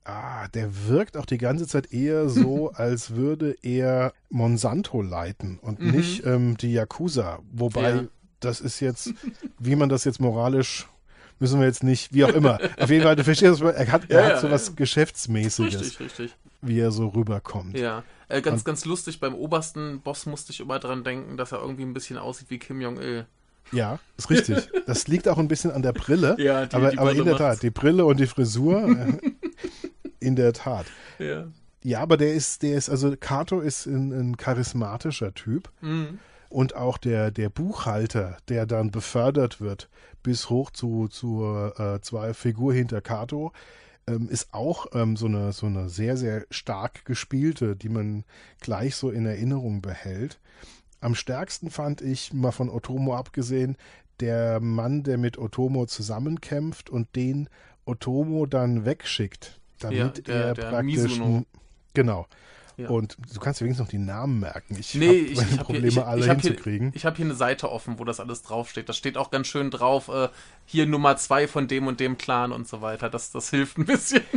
ah, 0.04 0.48
der 0.48 0.86
wirkt 0.88 1.16
auch 1.16 1.26
die 1.26 1.38
ganze 1.38 1.66
Zeit 1.66 1.92
eher 1.92 2.28
so, 2.28 2.70
als 2.74 3.14
würde 3.14 3.56
er 3.62 4.12
Monsanto 4.30 5.02
leiten 5.02 5.58
und 5.60 5.80
Mhm. 5.80 5.90
nicht 5.90 6.24
ähm, 6.26 6.56
die 6.56 6.72
Yakuza. 6.72 7.40
Wobei, 7.52 7.90
Ja. 7.90 8.04
das 8.40 8.60
ist 8.60 8.80
jetzt, 8.80 9.12
wie 9.58 9.76
man 9.76 9.88
das 9.88 10.04
jetzt 10.04 10.20
moralisch, 10.20 10.86
müssen 11.40 11.58
wir 11.58 11.66
jetzt 11.66 11.82
nicht, 11.82 12.12
wie 12.14 12.24
auch 12.24 12.32
immer. 12.34 12.58
Auf 12.78 12.90
jeden 12.90 13.02
Fall, 13.02 13.16
du 13.16 13.24
verstehst, 13.24 13.60
er 13.60 13.90
hat, 13.92 14.10
er 14.10 14.20
Ja, 14.20 14.26
hat 14.26 14.32
ja, 14.34 14.40
so 14.40 14.50
was 14.50 14.68
ja. 14.68 14.72
Geschäftsmäßiges, 14.76 15.80
Richtig, 15.80 16.00
richtig. 16.00 16.36
wie 16.62 16.78
er 16.78 16.90
so 16.90 17.08
rüberkommt. 17.08 17.76
Ja. 17.78 18.02
Äh, 18.28 18.40
ganz, 18.40 18.60
Und- 18.60 18.64
ganz 18.64 18.84
lustig, 18.84 19.20
beim 19.20 19.34
obersten 19.34 20.00
Boss 20.00 20.26
musste 20.26 20.52
ich 20.52 20.60
immer 20.60 20.78
dran 20.78 21.04
denken, 21.04 21.36
dass 21.36 21.52
er 21.52 21.60
irgendwie 21.60 21.82
ein 21.84 21.92
bisschen 21.94 22.16
aussieht 22.18 22.50
wie 22.50 22.58
Kim 22.58 22.80
Jong-il. 22.80 23.26
Ja, 23.72 23.98
ist 24.16 24.30
richtig. 24.30 24.68
Das 24.86 25.08
liegt 25.08 25.26
auch 25.28 25.38
ein 25.38 25.48
bisschen 25.48 25.70
an 25.70 25.80
der 25.82 25.92
Brille. 25.92 26.36
Ja, 26.38 26.66
die- 26.66 26.76
aber, 26.76 26.90
die 26.90 26.98
aber 26.98 27.10
in 27.12 27.16
Brille 27.18 27.30
der 27.30 27.38
Tat, 27.38 27.62
die 27.62 27.70
Brille 27.70 28.04
und 28.04 28.20
die 28.20 28.26
Frisur, 28.26 28.86
äh, 28.88 29.12
in 30.24 30.36
der 30.36 30.52
Tat. 30.52 30.86
Ja. 31.18 31.48
Ja, 31.82 32.00
aber 32.00 32.16
der 32.16 32.32
ist, 32.32 32.62
der 32.62 32.78
ist, 32.78 32.88
also 32.88 33.14
Kato 33.18 33.60
ist 33.60 33.84
ein, 33.86 34.10
ein 34.12 34.36
charismatischer 34.38 35.34
Typ. 35.34 35.70
Mhm. 35.82 36.18
Und 36.48 36.74
auch 36.76 36.98
der, 36.98 37.30
der 37.30 37.50
Buchhalter, 37.50 38.38
der 38.48 38.64
dann 38.64 38.90
befördert 38.90 39.60
wird 39.60 39.90
bis 40.22 40.48
hoch 40.48 40.70
zu, 40.70 41.08
zur 41.08 41.78
äh, 41.78 42.00
zwei 42.00 42.32
Figur 42.32 42.72
hinter 42.72 43.00
Kato, 43.00 43.52
ähm, 44.06 44.28
ist 44.28 44.52
auch 44.52 44.86
ähm, 44.92 45.16
so, 45.16 45.26
eine, 45.26 45.52
so 45.52 45.66
eine 45.66 45.88
sehr, 45.88 46.16
sehr 46.16 46.46
stark 46.50 47.04
gespielte, 47.04 47.76
die 47.76 47.88
man 47.88 48.24
gleich 48.60 48.96
so 48.96 49.10
in 49.10 49.26
Erinnerung 49.26 49.82
behält. 49.82 50.40
Am 51.00 51.14
stärksten 51.14 51.70
fand 51.70 52.00
ich, 52.00 52.32
mal 52.32 52.52
von 52.52 52.70
Otomo 52.70 53.14
abgesehen, 53.14 53.76
der 54.20 54.60
Mann, 54.60 55.02
der 55.02 55.18
mit 55.18 55.38
Otomo 55.38 55.86
zusammenkämpft 55.86 56.88
und 56.88 57.14
den 57.14 57.48
Otomo 57.84 58.46
dann 58.46 58.84
wegschickt, 58.84 59.60
damit 59.78 60.18
Ja, 60.18 60.24
der- 60.24 60.44
er 60.46 60.54
der 60.54 60.62
praktisch 60.70 61.02
Mizuno. 61.02 61.44
Genau. 61.94 62.26
Ja. 62.76 62.88
Und 62.88 63.16
du 63.32 63.38
kannst 63.38 63.60
dir 63.60 63.66
wenigstens 63.66 63.86
noch 63.86 63.90
die 63.90 63.98
Namen 63.98 64.40
merken. 64.40 64.76
Ich 64.78 64.94
nee, 64.96 65.12
ich, 65.12 65.32
ich 65.32 65.40
habe 65.40 65.64
Probleme, 65.64 65.88
hier, 65.88 66.02
ich, 66.02 66.06
alle 66.06 66.20
ich 66.22 66.30
hinzukriegen. 66.30 66.88
Hier, 66.90 66.96
ich 66.96 67.06
habe 67.06 67.16
hier 67.16 67.24
eine 67.24 67.34
Seite 67.34 67.70
offen, 67.70 68.00
wo 68.00 68.04
das 68.04 68.18
alles 68.18 68.42
draufsteht. 68.42 68.88
Da 68.88 68.92
steht 68.92 69.16
auch 69.16 69.30
ganz 69.30 69.46
schön 69.46 69.70
drauf, 69.70 70.08
äh, 70.08 70.28
hier 70.64 70.86
Nummer 70.86 71.16
zwei 71.16 71.46
von 71.46 71.68
dem 71.68 71.86
und 71.86 72.00
dem 72.00 72.18
Clan 72.18 72.50
und 72.50 72.66
so 72.66 72.82
weiter. 72.82 73.08
Das, 73.10 73.30
das 73.30 73.50
hilft 73.50 73.78
ein 73.78 73.86
bisschen. 73.86 74.22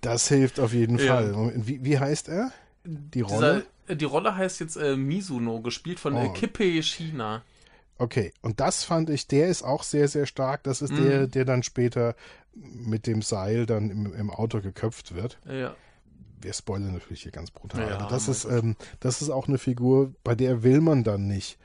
Das 0.00 0.28
hilft 0.28 0.60
auf 0.60 0.72
jeden 0.72 0.96
ja. 0.98 1.16
Fall. 1.16 1.52
Wie, 1.56 1.84
wie 1.84 1.98
heißt 1.98 2.28
er? 2.28 2.52
Die 2.84 3.20
Rolle? 3.20 3.66
Dieser, 3.88 3.92
äh, 3.92 3.96
die 3.96 4.04
Rolle 4.04 4.36
heißt 4.36 4.60
jetzt 4.60 4.76
äh, 4.76 4.96
Mizuno, 4.96 5.60
gespielt 5.60 5.98
von 5.98 6.14
äh, 6.14 6.26
oh. 6.28 6.32
Kippe 6.32 6.80
China. 6.82 7.42
Okay, 7.98 8.32
und 8.42 8.60
das 8.60 8.84
fand 8.84 9.10
ich, 9.10 9.26
der 9.26 9.48
ist 9.48 9.62
auch 9.62 9.82
sehr, 9.82 10.06
sehr 10.08 10.26
stark. 10.26 10.62
Das 10.62 10.82
ist 10.82 10.92
mm. 10.92 11.02
der, 11.02 11.26
der 11.26 11.44
dann 11.44 11.64
später 11.64 12.14
mit 12.54 13.06
dem 13.06 13.22
Seil 13.22 13.66
dann 13.66 13.90
im, 13.90 14.14
im 14.14 14.30
Auto 14.30 14.60
geköpft 14.60 15.14
wird. 15.14 15.38
Ja. 15.46 15.74
Wir 16.40 16.52
spoilern 16.52 16.92
natürlich 16.92 17.22
hier 17.22 17.32
ganz 17.32 17.50
brutal. 17.50 17.88
Ja, 17.88 18.08
das, 18.08 18.28
ist, 18.28 18.44
ähm, 18.44 18.76
das 19.00 19.20
ist 19.20 19.30
auch 19.30 19.48
eine 19.48 19.58
Figur, 19.58 20.14
bei 20.22 20.36
der 20.36 20.62
will 20.62 20.80
man 20.80 21.02
dann 21.02 21.26
nicht, 21.26 21.58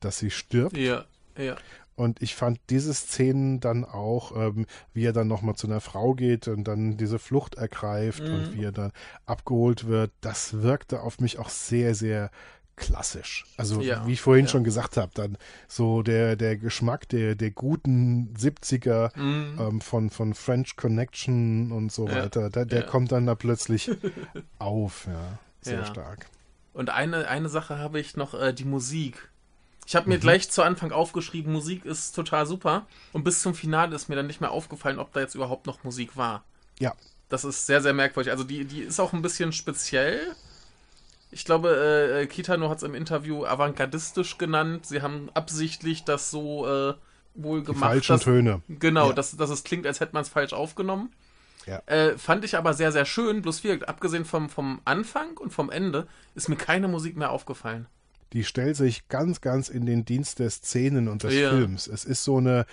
dass 0.00 0.18
sie 0.18 0.30
stirbt. 0.30 0.76
Ja, 0.76 1.06
ja. 1.36 1.56
Und 1.94 2.22
ich 2.22 2.36
fand 2.36 2.60
diese 2.70 2.94
Szenen 2.94 3.58
dann 3.58 3.84
auch, 3.84 4.36
ähm, 4.36 4.66
wie 4.92 5.04
er 5.04 5.12
dann 5.12 5.26
nochmal 5.26 5.56
zu 5.56 5.66
einer 5.66 5.80
Frau 5.80 6.14
geht 6.14 6.46
und 6.46 6.62
dann 6.64 6.96
diese 6.96 7.18
Flucht 7.18 7.56
ergreift 7.56 8.22
mhm. 8.22 8.34
und 8.34 8.54
wie 8.54 8.62
er 8.62 8.72
dann 8.72 8.92
abgeholt 9.26 9.88
wird, 9.88 10.12
das 10.20 10.62
wirkte 10.62 11.00
auf 11.00 11.18
mich 11.18 11.40
auch 11.40 11.48
sehr, 11.48 11.96
sehr 11.96 12.30
klassisch. 12.78 13.44
Also 13.56 13.80
ja, 13.80 14.06
wie 14.06 14.12
ich 14.12 14.20
vorhin 14.20 14.46
ja. 14.46 14.50
schon 14.50 14.64
gesagt 14.64 14.96
habe, 14.96 15.12
dann 15.14 15.36
so 15.66 16.02
der, 16.02 16.36
der 16.36 16.56
Geschmack 16.56 17.08
der, 17.08 17.34
der 17.34 17.50
guten 17.50 18.34
70er 18.38 19.16
mm. 19.18 19.60
ähm, 19.60 19.80
von, 19.80 20.10
von 20.10 20.34
French 20.34 20.76
Connection 20.76 21.72
und 21.72 21.92
so 21.92 22.08
ja. 22.08 22.24
weiter, 22.24 22.50
der, 22.50 22.64
der 22.64 22.84
kommt 22.84 23.12
dann 23.12 23.26
da 23.26 23.34
plötzlich 23.34 23.90
auf, 24.58 25.06
ja. 25.06 25.38
Sehr 25.60 25.84
stark. 25.84 26.26
Und 26.72 26.90
eine, 26.90 27.28
eine 27.28 27.48
Sache 27.48 27.78
habe 27.78 27.98
ich 27.98 28.16
noch, 28.16 28.34
äh, 28.34 28.52
die 28.52 28.64
Musik. 28.64 29.30
Ich 29.86 29.96
habe 29.96 30.08
mir 30.08 30.16
mhm. 30.16 30.20
gleich 30.20 30.50
zu 30.50 30.62
Anfang 30.62 30.92
aufgeschrieben, 30.92 31.52
Musik 31.52 31.84
ist 31.84 32.12
total 32.12 32.46
super. 32.46 32.86
Und 33.12 33.24
bis 33.24 33.42
zum 33.42 33.54
Finale 33.54 33.96
ist 33.96 34.08
mir 34.08 34.16
dann 34.16 34.26
nicht 34.26 34.40
mehr 34.40 34.50
aufgefallen, 34.50 34.98
ob 34.98 35.12
da 35.12 35.20
jetzt 35.20 35.34
überhaupt 35.34 35.66
noch 35.66 35.82
Musik 35.82 36.16
war. 36.16 36.44
Ja. 36.78 36.94
Das 37.28 37.44
ist 37.44 37.66
sehr, 37.66 37.82
sehr 37.82 37.94
merkwürdig. 37.94 38.30
Also 38.30 38.44
die, 38.44 38.64
die 38.64 38.82
ist 38.82 39.00
auch 39.00 39.12
ein 39.12 39.22
bisschen 39.22 39.52
speziell 39.52 40.34
ich 41.30 41.44
glaube, 41.44 41.70
äh, 41.70 42.22
äh, 42.22 42.26
Kitano 42.26 42.70
hat 42.70 42.78
es 42.78 42.82
im 42.82 42.94
Interview 42.94 43.44
avantgardistisch 43.44 44.38
genannt. 44.38 44.86
Sie 44.86 45.02
haben 45.02 45.28
absichtlich 45.34 46.04
das 46.04 46.30
so 46.30 46.66
äh, 46.66 46.94
wohl 47.34 47.62
gemacht. 47.62 47.82
Die 47.82 47.88
falschen 47.88 48.12
dass, 48.12 48.22
Töne. 48.22 48.62
Genau, 48.68 49.08
ja. 49.08 49.12
dass, 49.14 49.36
dass 49.36 49.50
es 49.50 49.64
klingt, 49.64 49.86
als 49.86 50.00
hätte 50.00 50.14
man 50.14 50.22
es 50.22 50.28
falsch 50.28 50.52
aufgenommen. 50.52 51.12
Ja. 51.66 51.82
Äh, 51.86 52.16
fand 52.16 52.44
ich 52.44 52.56
aber 52.56 52.72
sehr, 52.72 52.92
sehr 52.92 53.04
schön. 53.04 53.42
Bloß 53.42 53.62
wie 53.62 53.82
abgesehen 53.84 54.24
vom, 54.24 54.48
vom 54.48 54.80
Anfang 54.86 55.36
und 55.36 55.52
vom 55.52 55.70
Ende 55.70 56.06
ist 56.34 56.48
mir 56.48 56.56
keine 56.56 56.88
Musik 56.88 57.16
mehr 57.16 57.30
aufgefallen. 57.30 57.86
Die 58.32 58.44
stellt 58.44 58.76
sich 58.76 59.08
ganz, 59.08 59.40
ganz 59.40 59.68
in 59.68 59.84
den 59.84 60.04
Dienst 60.04 60.38
der 60.38 60.50
Szenen 60.50 61.08
und 61.08 61.24
des 61.24 61.34
ja. 61.34 61.50
Films. 61.50 61.86
Es 61.86 62.04
ist 62.04 62.24
so 62.24 62.38
eine, 62.38 62.64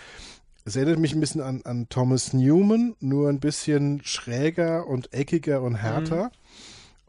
es 0.64 0.78
erinnert 0.78 1.00
mich 1.00 1.14
ein 1.14 1.20
bisschen 1.20 1.42
an, 1.42 1.62
an 1.64 1.88
Thomas 1.90 2.32
Newman, 2.32 2.96
nur 3.02 3.30
ein 3.30 3.40
bisschen 3.42 4.02
schräger 4.04 4.88
und 4.88 5.14
eckiger 5.14 5.62
und 5.62 5.76
härter. 5.76 6.26
Mhm 6.26 6.45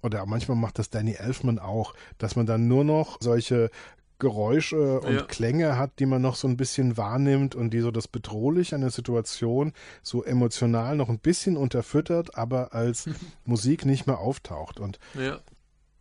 oder 0.06 0.24
manchmal 0.26 0.56
macht 0.56 0.78
das 0.78 0.90
Danny 0.90 1.12
Elfman 1.12 1.58
auch, 1.58 1.94
dass 2.18 2.36
man 2.36 2.46
dann 2.46 2.68
nur 2.68 2.84
noch 2.84 3.18
solche 3.20 3.70
Geräusche 4.18 5.00
und 5.00 5.14
ja. 5.14 5.22
Klänge 5.22 5.76
hat, 5.76 5.98
die 5.98 6.06
man 6.06 6.22
noch 6.22 6.36
so 6.36 6.48
ein 6.48 6.56
bisschen 6.56 6.96
wahrnimmt 6.96 7.54
und 7.54 7.70
die 7.70 7.80
so 7.80 7.90
das 7.90 8.08
Bedrohliche 8.08 8.74
an 8.74 8.80
der 8.80 8.90
Situation 8.90 9.74
so 10.02 10.24
emotional 10.24 10.96
noch 10.96 11.10
ein 11.10 11.18
bisschen 11.18 11.58
unterfüttert, 11.58 12.38
aber 12.38 12.72
als 12.72 13.10
Musik 13.44 13.84
nicht 13.84 14.06
mehr 14.06 14.18
auftaucht. 14.18 14.80
Und 14.80 14.98
ja 15.14 15.38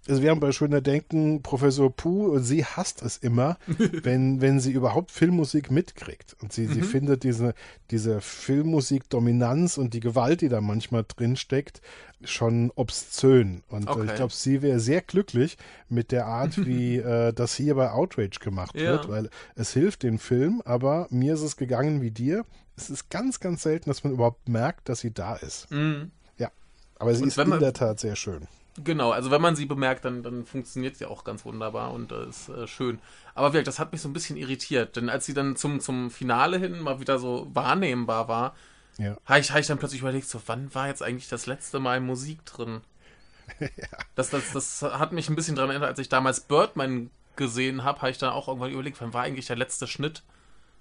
also 0.08 0.22
wir 0.22 0.30
haben 0.30 0.40
bei 0.40 0.52
Schöner 0.52 0.82
Denken 0.82 1.42
Professor 1.42 1.92
Puh, 1.92 2.38
sie 2.40 2.64
hasst 2.64 3.02
es 3.02 3.18
immer, 3.18 3.58
wenn, 4.04 4.42
wenn 4.42 4.60
sie 4.60 4.72
überhaupt 4.72 5.12
Filmmusik 5.12 5.72
mitkriegt. 5.72 6.36
Und 6.42 6.54
sie, 6.54 6.68
mhm. 6.68 6.74
sie 6.74 6.82
findet 6.82 7.24
diese, 7.24 7.54
diese 7.92 8.22
Filmmusik-Dominanz 8.22 9.78
und 9.78 9.94
die 9.94 10.00
Gewalt, 10.00 10.42
die 10.42 10.50
da 10.50 10.62
manchmal 10.62 11.06
drin 11.08 11.36
steckt, 11.36 11.82
schon 12.24 12.72
obszön. 12.76 13.64
Und 13.68 13.88
okay. 13.88 14.06
ich 14.06 14.16
glaube, 14.16 14.34
sie 14.34 14.62
wäre 14.62 14.80
sehr 14.80 15.02
glücklich 15.02 15.58
mit 15.90 16.12
der 16.12 16.28
Art, 16.28 16.58
wie 16.66 16.98
äh, 16.98 17.34
das 17.34 17.56
hier 17.56 17.76
bei 17.76 17.92
Outrage 17.92 18.40
gemacht 18.40 18.76
ja. 18.76 18.92
wird, 18.92 19.10
weil 19.10 19.30
es 19.56 19.74
hilft 19.74 20.04
dem 20.04 20.20
Film, 20.20 20.62
aber 20.66 21.08
mir 21.10 21.34
ist 21.34 21.42
es 21.42 21.58
gegangen 21.58 22.02
wie 22.02 22.12
dir. 22.12 22.46
Es 22.78 22.90
ist 22.90 23.10
ganz, 23.10 23.40
ganz 23.40 23.64
selten, 23.64 23.90
dass 23.90 24.04
man 24.04 24.14
überhaupt 24.14 24.50
merkt, 24.50 24.90
dass 24.90 25.00
sie 25.00 25.12
da 25.12 25.36
ist. 25.36 25.72
Mhm. 25.72 26.12
Ja, 26.38 26.52
aber 27.00 27.16
sie 27.16 27.24
und 27.24 27.30
ist 27.30 27.38
in 27.38 27.60
der 27.60 27.74
Tat 27.74 28.00
sehr 28.00 28.16
schön. 28.16 28.48
Genau, 28.84 29.12
also 29.12 29.32
wenn 29.32 29.42
man 29.42 29.56
sie 29.56 29.66
bemerkt, 29.66 30.04
dann, 30.04 30.22
dann 30.22 30.46
funktioniert 30.46 30.98
sie 30.98 31.06
auch 31.06 31.24
ganz 31.24 31.46
wunderbar 31.46 31.94
und 31.94 32.12
äh, 32.12 32.28
ist 32.28 32.50
äh, 32.50 32.68
schön. 32.68 33.00
Aber 33.34 33.54
wirklich, 33.54 33.66
das 33.66 33.80
hat 33.80 33.94
mich 33.94 34.02
so 34.02 34.10
ein 34.10 34.14
bisschen 34.14 34.36
irritiert, 34.36 34.98
denn 34.98 35.10
als 35.10 35.26
sie 35.26 35.34
dann 35.34 35.56
zum, 35.56 35.80
zum 35.80 36.12
Finale 36.12 36.58
hin 36.58 36.82
mal 36.82 37.00
wieder 37.00 37.18
so 37.18 37.48
wahrnehmbar 37.54 38.28
war, 38.28 38.56
ja. 38.98 39.16
habe 39.26 39.40
ich, 39.40 39.52
hab 39.52 39.60
ich 39.60 39.68
dann 39.68 39.78
plötzlich 39.78 40.02
überlegt, 40.02 40.28
so 40.28 40.42
wann 40.48 40.76
war 40.76 40.88
jetzt 40.88 41.04
eigentlich 41.04 41.30
das 41.30 41.46
letzte 41.46 41.80
Mal 41.80 42.02
Musik 42.02 42.46
drin? 42.46 42.82
ja. 43.60 43.68
das, 44.16 44.32
das, 44.32 44.52
das 44.52 44.82
hat 44.82 45.14
mich 45.14 45.30
ein 45.30 45.36
bisschen 45.36 45.56
daran 45.56 45.70
erinnert, 45.70 45.90
als 45.90 46.00
ich 46.00 46.10
damals 46.10 46.42
Birdman 46.42 47.12
gesehen 47.38 47.84
habe, 47.84 48.02
habe 48.02 48.12
ich 48.12 48.18
dann 48.18 48.32
auch 48.32 48.50
irgendwann 48.50 48.72
überlegt, 48.72 49.00
wann 49.00 49.14
war 49.14 49.24
eigentlich 49.24 49.48
der 49.48 49.56
letzte 49.56 49.88
Schnitt? 49.88 50.24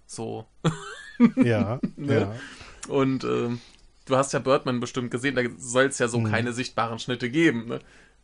So. 0.07 0.47
ja, 1.37 1.79
ne? 1.97 2.21
ja. 2.21 2.35
Und 2.89 3.23
ähm, 3.25 3.61
du 4.05 4.17
hast 4.17 4.33
ja 4.33 4.39
Birdman 4.39 4.81
bestimmt 4.81 5.11
gesehen, 5.11 5.35
da 5.35 5.43
soll 5.59 5.85
es 5.85 5.99
ja 5.99 6.09
so 6.09 6.21
mhm. 6.21 6.31
keine 6.31 6.53
sichtbaren 6.53 6.99
Schnitte 6.99 7.31
geben. 7.31 7.67
Ne? 7.67 7.81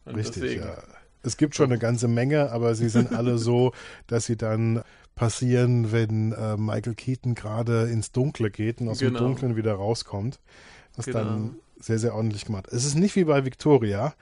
Richtig, 0.07 0.43
deswegen. 0.43 0.63
ja. 0.63 0.79
Es 1.23 1.37
gibt 1.37 1.55
schon 1.55 1.67
eine 1.67 1.79
ganze 1.79 2.09
Menge, 2.09 2.51
aber 2.51 2.75
sie 2.75 2.89
sind 2.89 3.13
alle 3.13 3.37
so, 3.39 3.73
dass 4.07 4.25
sie 4.25 4.37
dann 4.37 4.83
passieren, 5.15 5.93
wenn 5.93 6.33
äh, 6.33 6.57
Michael 6.57 6.95
Keaton 6.95 7.35
gerade 7.35 7.91
ins 7.91 8.11
Dunkle 8.11 8.51
geht 8.51 8.81
und 8.81 8.89
aus 8.89 9.01
genau. 9.01 9.19
dem 9.19 9.27
Dunklen 9.27 9.57
wieder 9.57 9.75
rauskommt. 9.75 10.41
Was 10.97 11.07
genau. 11.07 11.19
dann 11.19 11.57
sehr, 11.79 11.99
sehr 11.99 12.15
ordentlich 12.15 12.47
gemacht. 12.47 12.69
Es 12.71 12.85
ist 12.85 12.95
nicht 12.95 13.17
wie 13.17 13.25
bei 13.25 13.45
Victoria, 13.45 14.15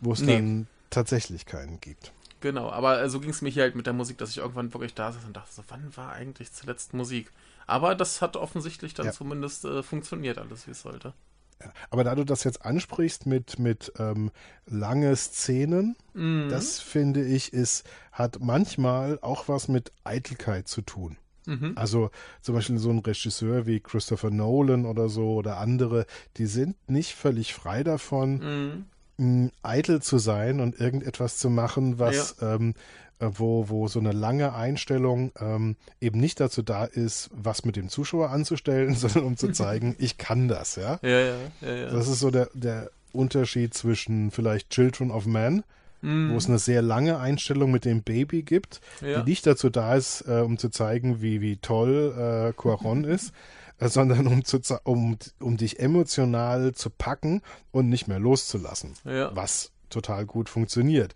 wo 0.00 0.12
es 0.12 0.20
nee. 0.20 0.36
dann 0.36 0.66
tatsächlich 0.90 1.44
keinen 1.44 1.80
gibt. 1.80 2.12
Genau, 2.40 2.70
aber 2.70 3.02
äh, 3.02 3.10
so 3.10 3.20
ging 3.20 3.30
es 3.30 3.42
mir 3.42 3.50
hier 3.50 3.64
halt 3.64 3.74
mit 3.74 3.86
der 3.86 3.92
Musik, 3.92 4.18
dass 4.18 4.30
ich 4.30 4.38
irgendwann 4.38 4.72
wirklich 4.72 4.94
da 4.94 5.12
saß 5.12 5.24
und 5.24 5.36
dachte, 5.36 5.52
so, 5.52 5.62
wann 5.68 5.96
war 5.96 6.12
eigentlich 6.12 6.52
zuletzt 6.52 6.94
Musik? 6.94 7.30
Aber 7.68 7.94
das 7.94 8.22
hat 8.22 8.36
offensichtlich 8.36 8.94
dann 8.94 9.06
ja. 9.06 9.12
zumindest 9.12 9.64
äh, 9.66 9.82
funktioniert, 9.82 10.38
alles 10.38 10.66
wie 10.66 10.72
es 10.72 10.80
sollte. 10.80 11.12
Ja, 11.60 11.72
aber 11.90 12.02
da 12.02 12.14
du 12.14 12.24
das 12.24 12.42
jetzt 12.44 12.64
ansprichst 12.64 13.26
mit, 13.26 13.58
mit 13.58 13.92
ähm, 13.98 14.30
lange 14.66 15.14
Szenen, 15.14 15.96
mhm. 16.14 16.48
das 16.48 16.80
finde 16.80 17.24
ich, 17.24 17.52
ist, 17.52 17.84
hat 18.10 18.38
manchmal 18.40 19.18
auch 19.20 19.48
was 19.48 19.68
mit 19.68 19.92
Eitelkeit 20.02 20.66
zu 20.66 20.82
tun. 20.82 21.18
Mhm. 21.46 21.72
Also 21.76 22.10
zum 22.40 22.54
Beispiel 22.54 22.78
so 22.78 22.90
ein 22.90 23.00
Regisseur 23.00 23.66
wie 23.66 23.80
Christopher 23.80 24.30
Nolan 24.30 24.86
oder 24.86 25.10
so 25.10 25.34
oder 25.34 25.58
andere, 25.58 26.06
die 26.36 26.46
sind 26.46 26.76
nicht 26.88 27.14
völlig 27.14 27.52
frei 27.52 27.84
davon, 27.84 28.86
mhm. 29.18 29.50
eitel 29.62 30.00
zu 30.00 30.16
sein 30.16 30.60
und 30.60 30.80
irgendetwas 30.80 31.36
zu 31.36 31.50
machen, 31.50 31.98
was 31.98 32.36
ja. 32.40 32.54
ähm, 32.54 32.70
äh, 32.70 32.74
wo, 33.20 33.68
wo 33.68 33.88
so 33.88 33.98
eine 33.98 34.12
lange 34.12 34.54
Einstellung 34.54 35.32
ähm, 35.40 35.76
eben 36.00 36.20
nicht 36.20 36.40
dazu 36.40 36.62
da 36.62 36.84
ist, 36.84 37.30
was 37.32 37.64
mit 37.64 37.76
dem 37.76 37.88
Zuschauer 37.88 38.30
anzustellen, 38.30 38.94
sondern 38.96 39.24
um 39.24 39.36
zu 39.36 39.52
zeigen, 39.52 39.96
ich 39.98 40.18
kann 40.18 40.48
das, 40.48 40.76
ja? 40.76 40.98
Ja, 41.02 41.08
ja, 41.08 41.34
ja, 41.60 41.74
ja. 41.74 41.90
Das 41.90 42.08
ist 42.08 42.20
so 42.20 42.30
der, 42.30 42.48
der 42.54 42.90
Unterschied 43.12 43.74
zwischen 43.74 44.30
vielleicht 44.30 44.70
Children 44.70 45.10
of 45.10 45.26
Man, 45.26 45.64
mm. 46.02 46.32
wo 46.32 46.36
es 46.36 46.46
eine 46.46 46.58
sehr 46.58 46.82
lange 46.82 47.18
Einstellung 47.18 47.70
mit 47.70 47.84
dem 47.84 48.02
Baby 48.02 48.42
gibt, 48.42 48.80
ja. 49.00 49.20
die 49.20 49.30
nicht 49.30 49.46
dazu 49.46 49.70
da 49.70 49.94
ist, 49.94 50.24
äh, 50.28 50.40
um 50.40 50.58
zu 50.58 50.68
zeigen, 50.68 51.22
wie, 51.22 51.40
wie 51.40 51.56
toll 51.56 52.14
äh, 52.16 52.52
Quaron 52.52 53.04
ist, 53.04 53.32
äh, 53.78 53.88
sondern 53.88 54.26
um, 54.26 54.44
zu, 54.44 54.60
um, 54.84 55.16
um 55.40 55.56
dich 55.56 55.80
emotional 55.80 56.72
zu 56.72 56.90
packen 56.90 57.42
und 57.70 57.88
nicht 57.88 58.08
mehr 58.08 58.20
loszulassen. 58.20 58.94
Ja. 59.04 59.34
Was 59.34 59.72
total 59.88 60.26
gut 60.26 60.48
funktioniert 60.48 61.14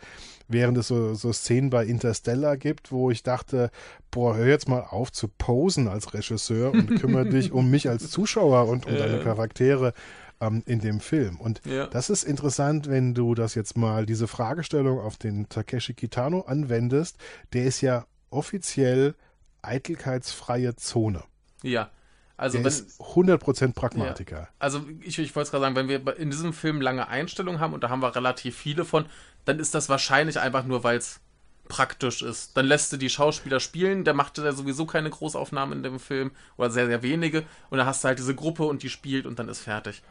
während 0.52 0.78
es 0.78 0.88
so, 0.88 1.14
so 1.14 1.32
Szenen 1.32 1.70
bei 1.70 1.84
Interstellar 1.84 2.56
gibt, 2.56 2.92
wo 2.92 3.10
ich 3.10 3.22
dachte, 3.22 3.70
boah, 4.10 4.36
hör 4.36 4.46
jetzt 4.46 4.68
mal 4.68 4.80
auf 4.80 5.10
zu 5.10 5.28
posen 5.28 5.88
als 5.88 6.14
Regisseur 6.14 6.72
und 6.72 7.00
kümmere 7.00 7.28
dich 7.28 7.52
um 7.52 7.70
mich 7.70 7.88
als 7.88 8.10
Zuschauer 8.10 8.68
und 8.68 8.86
um 8.86 8.92
ja. 8.92 8.98
deine 8.98 9.20
Charaktere 9.20 9.94
ähm, 10.40 10.62
in 10.66 10.80
dem 10.80 11.00
Film. 11.00 11.40
Und 11.40 11.62
ja. 11.64 11.86
das 11.86 12.10
ist 12.10 12.24
interessant, 12.24 12.88
wenn 12.88 13.14
du 13.14 13.34
das 13.34 13.54
jetzt 13.54 13.76
mal, 13.76 14.06
diese 14.06 14.28
Fragestellung 14.28 15.00
auf 15.00 15.16
den 15.16 15.48
Takeshi 15.48 15.94
Kitano 15.94 16.42
anwendest. 16.42 17.16
Der 17.52 17.64
ist 17.64 17.80
ja 17.80 18.06
offiziell 18.30 19.14
eitelkeitsfreie 19.62 20.76
Zone. 20.76 21.22
Ja. 21.62 21.90
Also 22.36 22.58
der 22.58 22.64
wenn, 22.64 22.72
ist 22.72 23.00
100% 23.00 23.74
Pragmatiker. 23.74 24.40
Ja. 24.40 24.48
Also 24.58 24.84
ich, 25.00 25.18
ich 25.18 25.34
wollte 25.36 25.46
es 25.46 25.50
gerade 25.50 25.62
sagen, 25.62 25.76
wenn 25.76 25.88
wir 25.88 26.16
in 26.16 26.30
diesem 26.30 26.52
Film 26.52 26.80
lange 26.80 27.08
Einstellungen 27.08 27.60
haben, 27.60 27.74
und 27.74 27.82
da 27.84 27.88
haben 27.88 28.02
wir 28.02 28.14
relativ 28.14 28.56
viele 28.56 28.84
von, 28.84 29.06
dann 29.44 29.58
ist 29.58 29.74
das 29.74 29.88
wahrscheinlich 29.88 30.40
einfach 30.40 30.64
nur, 30.64 30.84
weil 30.84 30.96
es 30.96 31.20
praktisch 31.68 32.22
ist. 32.22 32.56
Dann 32.56 32.66
lässt 32.66 32.92
du 32.92 32.96
die 32.96 33.10
Schauspieler 33.10 33.60
spielen, 33.60 34.04
der 34.04 34.14
machte 34.14 34.44
ja 34.44 34.52
sowieso 34.52 34.86
keine 34.86 35.10
Großaufnahmen 35.10 35.78
in 35.78 35.82
dem 35.82 35.98
Film 35.98 36.32
oder 36.56 36.70
sehr, 36.70 36.86
sehr 36.86 37.02
wenige 37.02 37.44
und 37.70 37.78
dann 37.78 37.86
hast 37.86 38.04
du 38.04 38.08
halt 38.08 38.18
diese 38.18 38.34
Gruppe 38.34 38.64
und 38.64 38.82
die 38.82 38.90
spielt 38.90 39.26
und 39.26 39.38
dann 39.38 39.48
ist 39.48 39.60
fertig. 39.60 40.02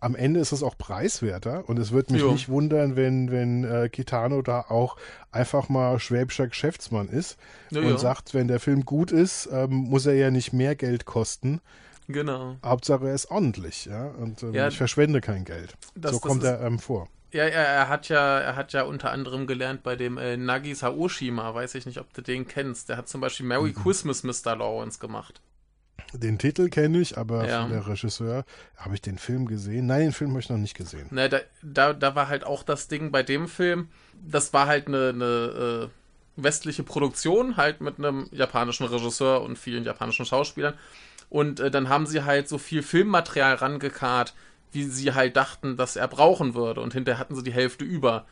Am 0.00 0.14
Ende 0.16 0.40
ist 0.40 0.52
es 0.52 0.62
auch 0.62 0.76
preiswerter 0.78 1.68
und 1.68 1.78
es 1.78 1.92
würde 1.92 2.12
mich 2.12 2.22
Jo. 2.22 2.32
nicht 2.32 2.48
wundern, 2.48 2.96
wenn, 2.96 3.30
wenn 3.30 3.64
äh, 3.64 3.88
Kitano 3.88 4.42
da 4.42 4.62
auch 4.68 4.96
einfach 5.30 5.68
mal 5.68 5.98
schwäbischer 5.98 6.48
Geschäftsmann 6.48 7.08
ist 7.08 7.36
Ja, 7.70 7.80
und 7.80 7.88
ja. 7.88 7.98
sagt, 7.98 8.32
wenn 8.34 8.48
der 8.48 8.60
Film 8.60 8.84
gut 8.84 9.12
ist, 9.12 9.48
ähm, 9.52 9.70
muss 9.74 10.06
er 10.06 10.14
ja 10.14 10.30
nicht 10.30 10.52
mehr 10.52 10.74
Geld 10.74 11.04
kosten. 11.04 11.60
Genau. 12.08 12.56
Hauptsache 12.64 13.06
er 13.08 13.14
ist 13.14 13.30
ordentlich, 13.30 13.84
ja. 13.84 14.06
Und 14.06 14.42
ähm, 14.42 14.54
Ja. 14.54 14.68
ich 14.68 14.76
verschwende 14.76 15.20
kein 15.20 15.44
Geld. 15.44 15.74
Das- 15.94 16.12
so 16.12 16.18
das 16.18 16.20
kommt 16.28 16.44
er 16.44 16.60
einem 16.60 16.78
vor. 16.78 17.08
Ja, 17.32 17.44
er, 17.44 17.64
er 17.64 17.88
hat 17.88 18.08
ja, 18.08 18.40
er 18.40 18.56
hat 18.56 18.72
ja 18.72 18.82
unter 18.82 19.12
anderem 19.12 19.46
gelernt 19.46 19.84
bei 19.84 19.94
dem 19.94 20.18
äh, 20.18 20.36
Nagisa 20.36 20.90
Oshima, 20.90 21.54
weiß 21.54 21.76
ich 21.76 21.86
nicht, 21.86 21.98
ob 22.00 22.12
du 22.12 22.22
den 22.22 22.48
kennst. 22.48 22.88
Der 22.88 22.96
hat 22.96 23.08
zum 23.08 23.20
Beispiel 23.20 23.46
Merry 23.46 23.70
Mhm. 23.76 23.82
Christmas, 23.84 24.24
Mr. 24.24 24.56
Lawrence 24.56 24.98
gemacht. 24.98 25.40
Den 26.12 26.38
Titel 26.38 26.68
kenne 26.68 27.00
ich, 27.00 27.16
aber 27.16 27.46
Ja. 27.46 27.62
von 27.62 27.70
der 27.70 27.86
Regisseur, 27.86 28.44
habe 28.76 28.94
ich 28.94 29.00
den 29.02 29.18
Film 29.18 29.46
gesehen? 29.46 29.86
Nein, 29.86 30.00
den 30.00 30.12
Film 30.12 30.30
habe 30.30 30.40
ich 30.40 30.48
noch 30.48 30.56
nicht 30.56 30.76
gesehen. 30.76 31.06
Ne, 31.10 31.28
da, 31.28 31.40
da, 31.62 31.92
da 31.92 32.14
war 32.14 32.28
halt 32.28 32.44
auch 32.44 32.62
das 32.62 32.88
Ding 32.88 33.10
bei 33.10 33.22
dem 33.22 33.48
Film, 33.48 33.88
das 34.26 34.52
war 34.52 34.66
halt 34.66 34.88
eine, 34.88 35.10
eine 35.10 35.88
äh, 35.88 35.88
westliche 36.36 36.82
Produktion, 36.82 37.56
halt 37.56 37.80
mit 37.80 37.98
einem 37.98 38.28
japanischen 38.32 38.86
Regisseur 38.86 39.42
und 39.42 39.56
vielen 39.56 39.84
japanischen 39.84 40.26
Schauspielern. 40.26 40.74
Und 41.28 41.60
äh, 41.60 41.70
dann 41.70 41.88
haben 41.88 42.06
sie 42.06 42.24
halt 42.24 42.48
so 42.48 42.58
viel 42.58 42.82
Filmmaterial 42.82 43.54
rangekarrt, 43.54 44.34
wie 44.72 44.84
sie 44.84 45.14
halt 45.14 45.36
dachten, 45.36 45.76
dass 45.76 45.96
er 45.96 46.08
brauchen 46.08 46.54
würde. 46.54 46.80
Und 46.80 46.92
hinterher 46.92 47.18
hatten 47.18 47.34
sie 47.36 47.42
die 47.42 47.52
Hälfte 47.52 47.84
über. 47.84 48.26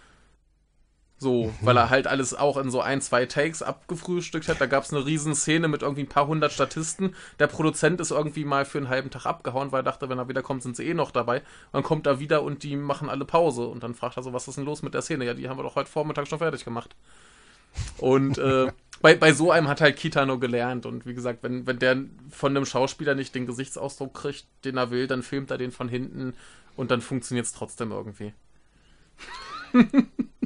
So, 1.21 1.53
weil 1.63 1.77
er 1.77 1.91
halt 1.91 2.07
alles 2.07 2.33
auch 2.33 2.57
in 2.57 2.71
so 2.71 2.81
ein, 2.81 3.01
zwei 3.01 3.27
Takes 3.27 3.61
abgefrühstückt 3.61 4.49
hat. 4.49 4.61
Da 4.61 4.67
gab 4.67 4.85
es 4.85 4.95
eine 4.95 5.05
riesen 5.05 5.35
Szene 5.35 5.67
mit 5.67 5.83
irgendwie 5.83 6.05
ein 6.05 6.09
paar 6.09 6.29
hundert 6.29 6.53
Statisten. 6.53 7.17
Der 7.41 7.49
Produzent 7.49 8.01
ist 8.01 8.13
irgendwie 8.13 8.45
mal 8.45 8.65
für 8.65 8.79
einen 8.79 8.89
halben 8.89 9.11
Tag 9.11 9.27
abgehauen, 9.27 9.73
weil 9.73 9.81
er 9.81 9.85
dachte, 9.85 10.09
wenn 10.09 10.19
er 10.19 10.29
wiederkommt, 10.29 10.63
sind 10.63 10.77
sie 10.77 10.87
eh 10.87 10.95
noch 10.95 11.11
dabei. 11.11 11.43
Dann 11.73 11.83
kommt 11.83 12.07
er 12.07 12.21
wieder 12.21 12.45
und 12.45 12.63
die 12.63 12.77
machen 12.77 13.09
alle 13.09 13.25
Pause. 13.25 13.67
Und 13.67 13.83
dann 13.83 13.95
fragt 13.95 14.17
er 14.17 14.23
so, 14.23 14.33
was 14.33 14.47
ist 14.47 14.59
denn 14.59 14.65
los 14.65 14.83
mit 14.83 14.95
der 14.95 15.03
Szene? 15.03 15.25
Ja, 15.25 15.35
die 15.35 15.49
haben 15.49 15.59
wir 15.59 15.65
doch 15.65 15.75
heute 15.75 15.91
Vormittag 15.91 16.29
schon 16.29 16.39
fertig 16.39 16.65
gemacht. 16.65 16.95
Und 17.97 18.39
äh, 18.39 18.71
bei, 19.03 19.17
bei 19.17 19.33
so 19.33 19.51
einem 19.51 19.67
hat 19.67 19.81
halt 19.81 19.97
Kitano 19.97 20.39
gelernt. 20.39 20.87
Und 20.87 21.05
wie 21.05 21.15
gesagt, 21.15 21.43
wenn, 21.43 21.67
wenn 21.67 21.81
der 21.81 21.97
von 22.31 22.57
einem 22.57 22.65
Schauspieler 22.65 23.17
nicht 23.17 23.35
den 23.35 23.47
Gesichtsausdruck 23.47 24.15
kriegt, 24.15 24.47
den 24.65 24.77
er 24.77 24.93
will, 24.93 25.09
dann 25.09 25.25
filmt 25.25 25.51
er 25.51 25.59
den 25.59 25.73
von 25.73 25.89
hinten 25.89 26.35
und 26.77 26.93
dann 26.93 27.01
funktioniert 27.01 27.47
es 27.47 27.53
trotzdem 27.53 27.91
irgendwie. 27.91 28.35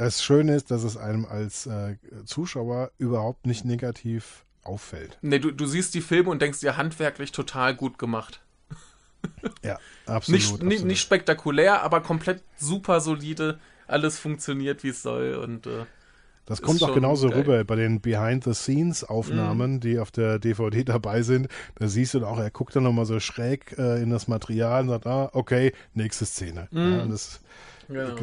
Das 0.00 0.24
Schöne 0.24 0.54
ist, 0.54 0.70
dass 0.70 0.82
es 0.82 0.96
einem 0.96 1.26
als 1.26 1.66
äh, 1.66 1.96
Zuschauer 2.24 2.90
überhaupt 2.96 3.44
nicht 3.44 3.66
negativ 3.66 4.46
auffällt. 4.62 5.18
Nee, 5.20 5.40
du, 5.40 5.50
du 5.50 5.66
siehst 5.66 5.92
die 5.92 6.00
Filme 6.00 6.30
und 6.30 6.40
denkst 6.40 6.60
dir 6.60 6.78
handwerklich 6.78 7.32
total 7.32 7.74
gut 7.74 7.98
gemacht. 7.98 8.40
Ja, 9.62 9.78
absolut. 10.06 10.40
Nicht, 10.40 10.52
absolut. 10.54 10.84
nicht, 10.84 11.00
spektakulär, 11.02 11.82
aber 11.82 12.00
komplett 12.00 12.42
super 12.56 13.00
solide. 13.00 13.60
Alles 13.86 14.18
funktioniert, 14.18 14.82
wie 14.82 14.88
es 14.88 15.02
soll. 15.02 15.34
Und 15.34 15.66
äh, 15.66 15.84
Das 16.46 16.62
kommt 16.62 16.82
auch 16.82 16.94
genauso 16.94 17.28
geil. 17.28 17.36
Mhm. 17.36 17.42
rüber 17.42 17.64
bei 17.64 17.76
den 17.76 18.00
Behind-the-Scenes-Aufnahmen, 18.00 19.80
die 19.80 19.98
auf 19.98 20.10
der 20.10 20.38
DVD 20.38 20.82
dabei 20.84 21.20
sind. 21.20 21.48
Da 21.74 21.88
siehst 21.88 22.14
du 22.14 22.24
auch, 22.24 22.38
er 22.38 22.50
guckt 22.50 22.74
dann 22.74 22.84
nochmal 22.84 23.04
so 23.04 23.20
schräg 23.20 23.76
äh, 23.76 24.00
in 24.02 24.08
das 24.08 24.28
Material 24.28 24.80
und 24.84 24.88
sagt, 24.88 25.06
ah, 25.06 25.28
okay, 25.34 25.74
nächste 25.92 26.24
Szene. 26.24 26.68
Ja, 26.70 27.02
und 27.02 27.10
das, 27.10 27.42
genau. 27.88 28.14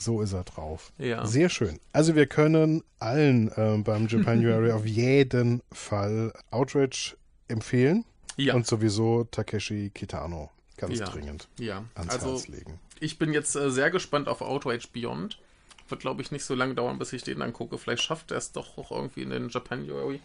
So 0.00 0.22
ist 0.22 0.32
er 0.32 0.44
drauf. 0.44 0.92
Ja. 0.98 1.26
Sehr 1.26 1.48
schön. 1.48 1.78
Also 1.92 2.14
wir 2.14 2.26
können 2.26 2.82
allen 2.98 3.50
ähm, 3.56 3.84
beim 3.84 4.06
Japanuary 4.08 4.72
auf 4.72 4.86
jeden 4.86 5.62
Fall 5.72 6.32
Outrage 6.50 7.16
empfehlen 7.48 8.04
Ja. 8.36 8.54
und 8.54 8.66
sowieso 8.66 9.24
Takeshi 9.24 9.90
Kitano 9.94 10.50
ganz 10.76 10.98
Ja. 10.98 11.06
dringend 11.06 11.48
ja. 11.58 11.84
ans 11.94 12.12
Also, 12.14 12.32
Herz 12.32 12.48
legen. 12.48 12.80
ich 13.00 13.18
bin 13.18 13.32
jetzt 13.32 13.54
äh, 13.56 13.70
sehr 13.70 13.90
gespannt 13.90 14.28
auf 14.28 14.40
Outrage 14.40 14.88
Beyond. 14.92 15.38
Wird, 15.88 16.00
glaube 16.02 16.22
ich, 16.22 16.30
nicht 16.30 16.44
so 16.44 16.54
lange 16.54 16.74
dauern, 16.74 16.98
bis 16.98 17.12
ich 17.12 17.24
den 17.24 17.42
angucke. 17.42 17.76
Vielleicht 17.76 18.02
schafft 18.04 18.30
er 18.30 18.38
es 18.38 18.52
doch 18.52 18.78
auch 18.78 18.92
irgendwie 18.92 19.22
in 19.22 19.30
den 19.30 19.48
Japanuary. 19.48 20.20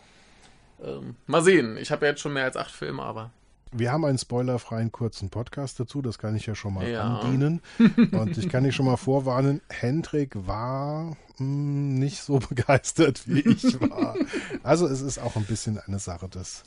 Ähm, 0.84 1.16
mal 1.26 1.42
sehen. 1.42 1.76
Ich 1.78 1.92
habe 1.92 2.06
ja 2.06 2.12
jetzt 2.12 2.22
schon 2.22 2.34
mehr 2.34 2.44
als 2.44 2.56
acht 2.56 2.72
Filme, 2.72 3.02
aber 3.02 3.32
Wir 3.78 3.92
haben 3.92 4.06
einen 4.06 4.18
spoilerfreien 4.18 4.92
kurzen 4.92 5.30
Podcast 5.30 5.80
dazu, 5.80 6.02
das 6.02 6.18
kann 6.18 6.36
ich 6.36 6.46
ja 6.46 6.56
schon 6.56 6.74
mal 6.74 6.88
Ja. 6.88 7.02
andienen. 7.20 7.62
Und 8.14 8.38
ich 8.38 8.48
kann 8.50 8.64
dich 8.64 8.74
schon 8.76 8.86
mal 8.86 8.96
vorwarnen, 8.98 9.62
Hendrik 9.70 10.32
war 10.48 11.18
mh, 11.38 12.00
nicht 12.00 12.22
so 12.22 12.40
begeistert, 12.50 13.28
wie 13.28 13.42
ich 13.42 13.80
war. 13.82 14.16
Also 14.64 14.88
es 14.88 15.02
ist 15.02 15.18
auch 15.20 15.36
ein 15.36 15.46
bisschen 15.46 15.78
eine 15.78 16.00
Sache 16.00 16.30
des 16.30 16.64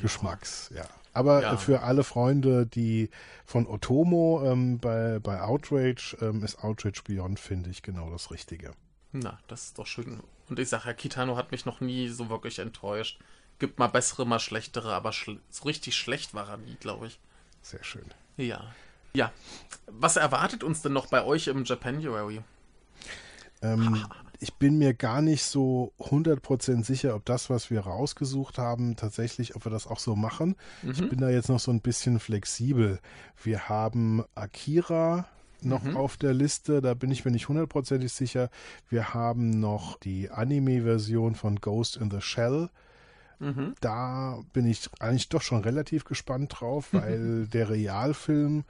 Geschmacks, 0.00 0.70
ja. 0.74 0.84
Aber 1.12 1.42
Ja. 1.42 1.56
für 1.56 1.82
alle 1.82 2.04
Freunde, 2.04 2.66
die 2.66 3.08
von 3.46 3.66
Otomo 3.66 4.42
ähm, 4.44 4.78
bei, 4.78 5.18
bei 5.18 5.40
Outrage, 5.40 6.16
ähm, 6.20 6.44
ist 6.44 6.62
Outrage 6.62 7.02
Beyond, 7.04 7.40
finde 7.40 7.70
ich, 7.70 7.82
genau 7.82 8.10
das 8.10 8.30
Richtige. 8.30 8.72
Na, 9.12 9.40
das 9.48 9.64
ist 9.64 9.78
doch 9.78 9.86
schön. 9.86 10.20
Und 10.48 10.58
ich 10.60 10.68
sage 10.68 10.84
ja, 10.86 10.92
Kitano 10.92 11.36
hat 11.36 11.50
mich 11.52 11.64
noch 11.64 11.80
nie 11.80 12.08
so 12.08 12.28
wirklich 12.28 12.58
enttäuscht. 12.60 13.18
Gibt 13.60 13.78
mal 13.78 13.86
bessere, 13.86 14.26
mal 14.26 14.40
schlechtere, 14.40 14.92
aber 14.92 15.12
schl 15.12 15.38
so 15.50 15.64
richtig 15.64 15.94
schlecht 15.94 16.34
war 16.34 16.48
er 16.48 16.56
nie, 16.56 16.76
glaube 16.80 17.06
ich. 17.06 17.20
Sehr 17.62 17.84
schön. 17.84 18.06
Ja. 18.36 18.64
Ja. 19.14 19.32
Was 19.86 20.16
erwartet 20.16 20.64
uns 20.64 20.82
denn 20.82 20.92
noch 20.92 21.06
bei 21.06 21.24
euch 21.24 21.46
im 21.46 21.64
Japanuary? 21.64 22.40
Ähm, 23.62 24.04
ich 24.38 24.54
bin 24.54 24.78
mir 24.78 24.94
gar 24.94 25.20
nicht 25.20 25.44
so 25.44 25.92
100% 25.98 26.84
sicher, 26.84 27.14
ob 27.14 27.26
das, 27.26 27.50
was 27.50 27.70
wir 27.70 27.80
rausgesucht 27.80 28.56
haben, 28.56 28.96
tatsächlich, 28.96 29.54
ob 29.54 29.66
wir 29.66 29.70
das 29.70 29.86
auch 29.86 29.98
so 29.98 30.16
machen. 30.16 30.56
Ich 30.82 31.06
bin 31.06 31.20
da 31.20 31.28
jetzt 31.28 31.50
noch 31.50 31.60
so 31.60 31.70
ein 31.70 31.82
bisschen 31.82 32.18
flexibel. 32.18 32.98
Wir 33.42 33.68
haben 33.68 34.24
Akira 34.34 35.28
noch 35.62 35.94
auf 35.94 36.16
der 36.16 36.32
Liste, 36.32 36.80
da 36.80 36.94
bin 36.94 37.10
ich 37.10 37.26
mir 37.26 37.30
nicht 37.32 37.48
hundertprozentig 37.48 38.12
sicher. 38.12 38.48
Wir 38.88 39.12
haben 39.12 39.50
noch 39.60 39.98
die 39.98 40.30
Anime-Version 40.30 41.34
von 41.34 41.56
Ghost 41.56 41.98
in 41.98 42.10
the 42.10 42.22
Shell. 42.22 42.70
Da 43.80 44.40
bin 44.52 44.66
ich 44.66 44.88
eigentlich 45.00 45.28
doch 45.28 45.42
schon 45.42 45.62
relativ 45.62 46.04
gespannt 46.04 46.56
drauf, 46.60 46.88
weil 46.92 47.46
der 47.46 47.70
Realfilm 47.70 48.64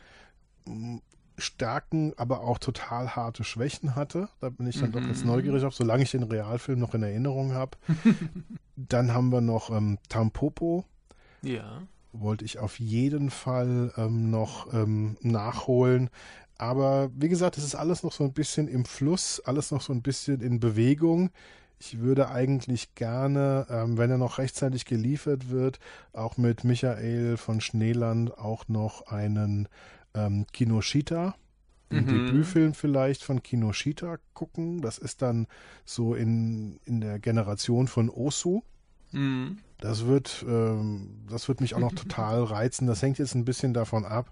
mh, 0.66 1.00
Stärken, 1.38 2.12
aber 2.16 2.42
auch 2.42 2.58
total 2.58 3.16
harte 3.16 3.44
Schwächen 3.44 3.96
hatte. 3.96 4.28
Da 4.40 4.50
bin 4.50 4.66
ich 4.66 4.78
dann 4.78 4.92
doch 4.92 5.00
jetzt 5.00 5.24
neugierig 5.24 5.64
auf, 5.64 5.74
solange 5.74 6.02
ich 6.02 6.10
den 6.10 6.22
Realfilm 6.22 6.78
noch 6.78 6.94
in 6.94 7.02
Erinnerung 7.02 7.52
habe. 7.52 7.78
dann 8.76 9.12
haben 9.12 9.30
wir 9.30 9.40
noch 9.40 9.70
ähm, 9.70 9.98
Tampopo. 10.08 10.84
Ja. 11.42 11.82
Wollte 12.12 12.44
ich 12.44 12.58
auf 12.58 12.78
jeden 12.78 13.30
Fall 13.30 13.92
ähm, 13.96 14.30
noch 14.30 14.72
ähm, 14.74 15.16
nachholen. 15.22 16.10
Aber 16.58 17.10
wie 17.16 17.30
gesagt, 17.30 17.56
es 17.56 17.64
ist 17.64 17.74
alles 17.74 18.02
noch 18.02 18.12
so 18.12 18.24
ein 18.24 18.34
bisschen 18.34 18.68
im 18.68 18.84
Fluss, 18.84 19.40
alles 19.40 19.70
noch 19.70 19.80
so 19.80 19.94
ein 19.94 20.02
bisschen 20.02 20.42
in 20.42 20.60
Bewegung. 20.60 21.30
Ich 21.82 21.98
würde 21.98 22.28
eigentlich 22.28 22.94
gerne, 22.94 23.66
ähm, 23.70 23.96
wenn 23.96 24.10
er 24.10 24.18
noch 24.18 24.36
rechtzeitig 24.36 24.84
geliefert 24.84 25.48
wird, 25.48 25.78
auch 26.12 26.36
mit 26.36 26.62
Michael 26.62 27.38
von 27.38 27.62
Schneeland 27.62 28.36
auch 28.36 28.68
noch 28.68 29.06
einen 29.06 29.66
ähm, 30.14 30.44
Kinoshita, 30.52 31.34
den 31.90 32.04
Mhm. 32.04 32.26
Debütfilm 32.26 32.74
vielleicht 32.74 33.24
von 33.24 33.42
Kinoshita 33.42 34.18
gucken. 34.34 34.82
Das 34.82 34.98
ist 34.98 35.22
dann 35.22 35.46
so 35.86 36.14
in, 36.14 36.78
in 36.84 37.00
der 37.00 37.18
Generation 37.18 37.88
von 37.88 38.10
Osu. 38.10 38.60
Mhm. 39.12 39.58
Das 39.78 40.04
wird, 40.04 40.44
ähm, 40.46 41.24
das 41.30 41.48
wird 41.48 41.62
mich 41.62 41.74
auch 41.74 41.80
noch 41.80 41.92
total 41.94 42.44
reizen. 42.44 42.86
Das 42.88 43.00
hängt 43.00 43.18
jetzt 43.18 43.34
ein 43.34 43.46
bisschen 43.46 43.72
davon 43.72 44.04
ab, 44.04 44.30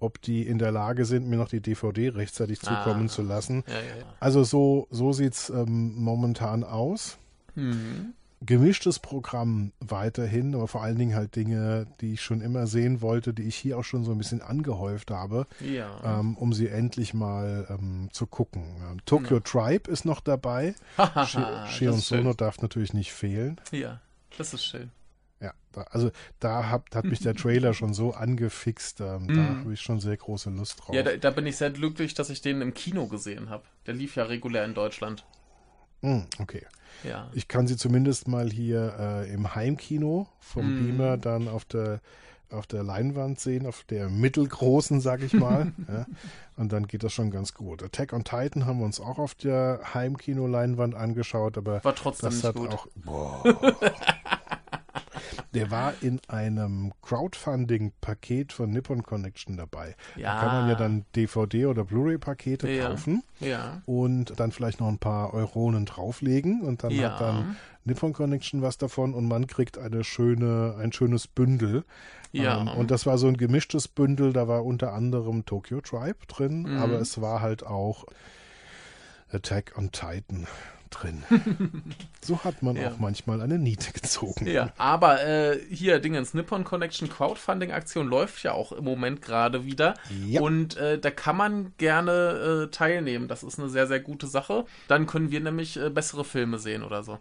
ob 0.00 0.20
die 0.22 0.46
in 0.46 0.58
der 0.58 0.72
Lage 0.72 1.04
sind, 1.04 1.28
mir 1.28 1.36
noch 1.36 1.48
die 1.48 1.60
DVD 1.60 2.08
rechtzeitig 2.10 2.60
zukommen 2.60 3.06
Ah. 3.06 3.08
zu 3.08 3.22
lassen. 3.22 3.64
Ja, 3.66 3.74
ja, 3.74 3.80
ja. 3.80 4.04
Also 4.20 4.42
so, 4.44 4.86
so 4.90 5.12
sieht's 5.12 5.50
ähm, 5.50 5.94
momentan 5.96 6.64
aus. 6.64 7.18
Mhm. 7.54 8.14
Gemischtes 8.42 8.98
Programm 8.98 9.72
weiterhin, 9.80 10.54
aber 10.54 10.66
vor 10.66 10.82
allen 10.82 10.96
Dingen 10.96 11.14
halt 11.14 11.36
Dinge, 11.36 11.86
die 12.00 12.14
ich 12.14 12.22
schon 12.22 12.40
immer 12.40 12.66
sehen 12.66 13.02
wollte, 13.02 13.34
die 13.34 13.42
ich 13.42 13.54
hier 13.56 13.76
auch 13.76 13.84
schon 13.84 14.02
so 14.02 14.12
ein 14.12 14.16
bisschen 14.18 14.40
angehäuft 14.40 15.10
habe, 15.10 15.46
Ja. 15.60 15.90
ähm, 16.20 16.38
um 16.38 16.54
sie 16.54 16.68
endlich 16.68 17.12
mal 17.12 17.66
ähm, 17.68 18.08
zu 18.12 18.26
gucken. 18.26 18.62
Ähm, 18.90 19.04
Tokyo 19.04 19.40
Tribe 19.40 19.90
ist 19.90 20.06
noch 20.06 20.20
dabei. 20.20 20.74
Shi- 21.26 21.38
Shion 21.68 22.00
schön. 22.00 22.18
Sono 22.22 22.32
darf 22.32 22.62
natürlich 22.62 22.94
nicht 22.94 23.12
fehlen. 23.12 23.60
Ja, 23.72 24.00
das 24.38 24.54
ist 24.54 24.64
schön. 24.64 24.90
Ja, 25.40 25.52
da, 25.72 25.82
also 25.90 26.10
da 26.38 26.68
hat, 26.68 26.94
hat 26.94 27.04
mich 27.06 27.20
der 27.20 27.34
Trailer 27.36 27.72
schon 27.74 27.94
so 27.94 28.12
angefixt, 28.12 29.00
ähm, 29.00 29.26
da 29.28 29.60
habe 29.60 29.72
ich 29.72 29.80
schon 29.80 30.00
sehr 30.00 30.16
große 30.16 30.50
Lust 30.50 30.80
drauf. 30.80 30.94
Ja, 30.94 31.02
da, 31.02 31.16
da 31.16 31.30
bin 31.30 31.46
ich 31.46 31.56
sehr 31.56 31.70
glücklich, 31.70 32.14
dass 32.14 32.28
ich 32.30 32.42
den 32.42 32.60
im 32.60 32.74
Kino 32.74 33.06
gesehen 33.06 33.48
habe. 33.50 33.64
Der 33.86 33.94
lief 33.94 34.16
ja 34.16 34.24
regulär 34.24 34.64
in 34.64 34.74
Deutschland. 34.74 35.24
Hm, 36.02 36.26
okay. 36.38 36.66
Ja. 37.04 37.30
Ich 37.32 37.48
kann 37.48 37.66
sie 37.66 37.76
zumindest 37.76 38.28
mal 38.28 38.50
hier 38.50 38.94
äh, 38.98 39.32
im 39.32 39.54
Heimkino 39.54 40.28
vom 40.40 40.66
Mhm. 40.74 40.86
Beamer 40.96 41.16
dann 41.16 41.48
auf 41.48 41.64
der 41.64 42.00
auf 42.50 42.66
der 42.66 42.82
Leinwand 42.82 43.38
sehen, 43.38 43.64
auf 43.64 43.84
der 43.84 44.08
mittelgroßen, 44.08 45.00
sag 45.00 45.22
ich 45.22 45.32
mal. 45.34 45.72
ja. 45.88 46.04
Und 46.56 46.72
dann 46.72 46.88
geht 46.88 47.04
das 47.04 47.12
schon 47.12 47.30
ganz 47.30 47.54
gut. 47.54 47.80
Attack 47.80 48.12
on 48.12 48.24
Titan 48.24 48.66
haben 48.66 48.80
wir 48.80 48.86
uns 48.86 48.98
auch 48.98 49.18
auf 49.20 49.36
der 49.36 49.80
Heimkino-Leinwand 49.94 50.96
angeschaut, 50.96 51.56
aber 51.56 51.84
War 51.84 51.94
trotzdem 51.94 52.26
das 52.30 52.34
nicht 52.34 52.44
hat 52.44 52.56
gut. 52.56 52.70
auch. 52.70 52.88
Boah. 52.96 53.44
Der 55.54 55.70
war 55.70 55.94
in 56.00 56.20
einem 56.28 56.92
Crowdfunding-Paket 57.02 58.52
von 58.52 58.70
Nippon 58.70 59.02
Connection 59.02 59.56
dabei. 59.56 59.94
Ja. 60.16 60.34
Da 60.34 60.40
kann 60.40 60.54
man 60.60 60.68
ja 60.68 60.74
dann 60.74 61.04
DVD- 61.14 61.66
oder 61.66 61.84
Blu-ray-Pakete 61.84 62.68
Ja. 62.70 62.88
kaufen 62.90 63.22
Ja. 63.40 63.82
und 63.86 64.38
dann 64.38 64.52
vielleicht 64.52 64.80
noch 64.80 64.88
ein 64.88 64.98
paar 64.98 65.32
Euronen 65.34 65.86
drauflegen 65.86 66.62
und 66.62 66.82
dann 66.84 66.92
hat 67.00 67.20
dann 67.20 67.56
Nippon 67.84 68.12
Connection 68.12 68.62
was 68.62 68.76
davon 68.78 69.14
und 69.14 69.26
man 69.26 69.46
kriegt 69.46 69.78
eine 69.78 70.04
schöne, 70.04 70.76
ein 70.78 70.92
schönes 70.92 71.26
Bündel. 71.26 71.84
Ja. 72.32 72.60
Ähm, 72.60 72.68
und 72.68 72.90
das 72.90 73.06
war 73.06 73.18
so 73.18 73.26
ein 73.26 73.36
gemischtes 73.36 73.88
Bündel, 73.88 74.32
da 74.32 74.46
war 74.48 74.64
unter 74.64 74.92
anderem 74.92 75.44
Tokyo 75.46 75.80
Tribe 75.80 76.18
drin, 76.28 76.62
Mhm. 76.62 76.76
aber 76.78 77.00
es 77.00 77.20
war 77.20 77.40
halt 77.40 77.66
auch 77.66 78.04
Attack 79.32 79.74
on 79.76 79.90
Titan 79.92 80.46
drin. 80.90 81.22
so 82.22 82.42
hat 82.44 82.62
man 82.62 82.76
Ja. 82.76 82.90
auch 82.90 82.98
manchmal 82.98 83.40
eine 83.40 83.58
Niete 83.58 83.92
gezogen. 83.92 84.46
Ja, 84.46 84.72
aber 84.76 85.22
äh, 85.24 85.58
hier, 85.70 85.98
Dingens, 86.00 86.34
Nippon 86.34 86.64
Connection 86.64 87.08
Crowdfunding-Aktion 87.08 88.08
läuft 88.08 88.42
ja 88.42 88.52
auch 88.52 88.72
im 88.72 88.84
Moment 88.84 89.22
gerade 89.22 89.64
wieder. 89.64 89.94
Ja. 90.26 90.40
Und 90.40 90.76
äh, 90.76 90.98
da 90.98 91.10
kann 91.10 91.36
man 91.36 91.72
gerne 91.78 92.66
äh, 92.66 92.70
teilnehmen. 92.70 93.28
Das 93.28 93.42
ist 93.42 93.58
eine 93.58 93.68
sehr, 93.68 93.86
sehr 93.86 94.00
gute 94.00 94.26
Sache. 94.26 94.64
Dann 94.88 95.06
können 95.06 95.30
wir 95.30 95.40
nämlich 95.40 95.76
äh, 95.76 95.90
bessere 95.90 96.24
Filme 96.24 96.58
sehen 96.58 96.82
oder 96.82 97.02
so. 97.02 97.18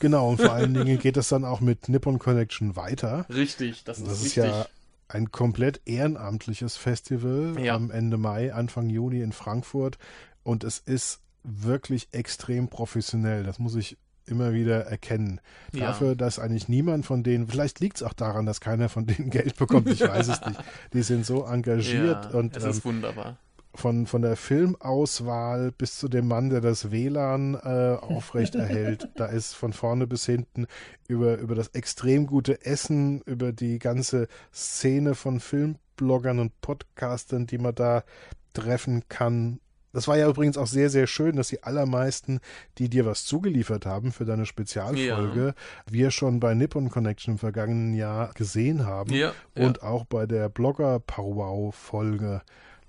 Genau, 0.00 0.30
und 0.30 0.40
vor 0.40 0.52
allen 0.52 0.74
Dingen 0.74 0.98
geht 0.98 1.16
es 1.16 1.28
dann 1.28 1.44
auch 1.44 1.60
mit 1.60 1.88
Nippon 1.88 2.18
Connection 2.18 2.74
weiter. 2.76 3.26
Richtig, 3.28 3.84
das, 3.84 4.02
Das 4.02 4.08
ist 4.12 4.18
ist 4.18 4.24
wichtig. 4.36 4.44
ja 4.44 4.66
ein 5.10 5.30
komplett 5.32 5.80
ehrenamtliches 5.86 6.76
Festival 6.76 7.54
Ja. 7.58 7.74
am 7.74 7.90
Ende 7.90 8.18
Mai, 8.18 8.52
Anfang 8.52 8.90
Juni 8.90 9.22
in 9.22 9.32
Frankfurt. 9.32 9.96
Und 10.42 10.64
es 10.64 10.78
ist 10.78 11.20
wirklich 11.48 12.08
extrem 12.12 12.68
professionell. 12.68 13.44
Das 13.44 13.58
muss 13.58 13.74
ich 13.74 13.96
immer 14.28 14.52
wieder 14.52 14.86
erkennen. 14.86 15.40
Ja. 15.72 15.88
Dafür, 15.88 16.14
dass 16.14 16.38
eigentlich 16.38 16.68
niemand 16.68 17.06
von 17.06 17.22
denen, 17.22 17.48
vielleicht 17.48 17.80
liegt 17.80 17.96
es 17.96 18.02
auch 18.02 18.12
daran, 18.12 18.46
dass 18.46 18.60
keiner 18.60 18.88
von 18.88 19.06
denen 19.06 19.30
Geld 19.30 19.56
bekommt, 19.56 19.88
ich 19.88 20.00
weiß 20.00 20.28
es 20.28 20.40
nicht. 20.46 20.60
Die 20.92 21.02
sind 21.02 21.26
so 21.26 21.44
engagiert 21.44 22.28
ja, 22.32 22.38
und 22.38 22.56
es 22.56 22.64
ähm, 22.64 22.70
ist 22.70 22.84
wunderbar. 22.84 23.38
von, 23.74 24.06
von 24.06 24.22
der 24.22 24.36
Filmauswahl 24.36 25.72
bis 25.72 25.98
zu 25.98 26.08
dem 26.08 26.28
Mann, 26.28 26.50
der 26.50 26.60
das 26.60 26.90
WLAN 26.90 27.54
äh, 27.54 27.96
aufrecht 28.00 28.54
erhält. 28.54 29.08
Da 29.16 29.26
ist 29.26 29.54
von 29.54 29.72
vorne 29.72 30.06
bis 30.06 30.26
hinten 30.26 30.66
über, 31.08 31.38
über 31.38 31.54
das 31.54 31.68
extrem 31.68 32.26
gute 32.26 32.64
Essen, 32.64 33.22
über 33.22 33.52
die 33.52 33.78
ganze 33.78 34.28
Szene 34.52 35.14
von 35.14 35.40
Filmbloggern 35.40 36.38
und 36.38 36.60
Podcastern, 36.60 37.46
die 37.46 37.58
man 37.58 37.74
da 37.74 38.04
treffen 38.52 39.04
kann. 39.08 39.60
Das 39.92 40.06
war 40.06 40.16
ja 40.18 40.28
übrigens 40.28 40.58
auch 40.58 40.66
sehr, 40.66 40.90
sehr 40.90 41.06
schön, 41.06 41.36
dass 41.36 41.48
die 41.48 41.62
allermeisten, 41.62 42.40
die 42.78 42.88
dir 42.88 43.06
was 43.06 43.24
zugeliefert 43.24 43.86
haben 43.86 44.12
für 44.12 44.24
deine 44.24 44.46
Spezialfolge, 44.46 45.54
wir 45.90 46.10
schon 46.10 46.40
bei 46.40 46.54
Nippon 46.54 46.90
Connection 46.90 47.34
im 47.34 47.38
vergangenen 47.38 47.94
Jahr 47.94 48.32
gesehen 48.34 48.86
haben 48.86 49.12
Ja, 49.12 49.32
und 49.54 49.82
auch 49.82 50.04
bei 50.04 50.26
der 50.26 50.48
Blogger 50.48 51.00
Powwow 51.00 51.74
Folge, 51.74 52.42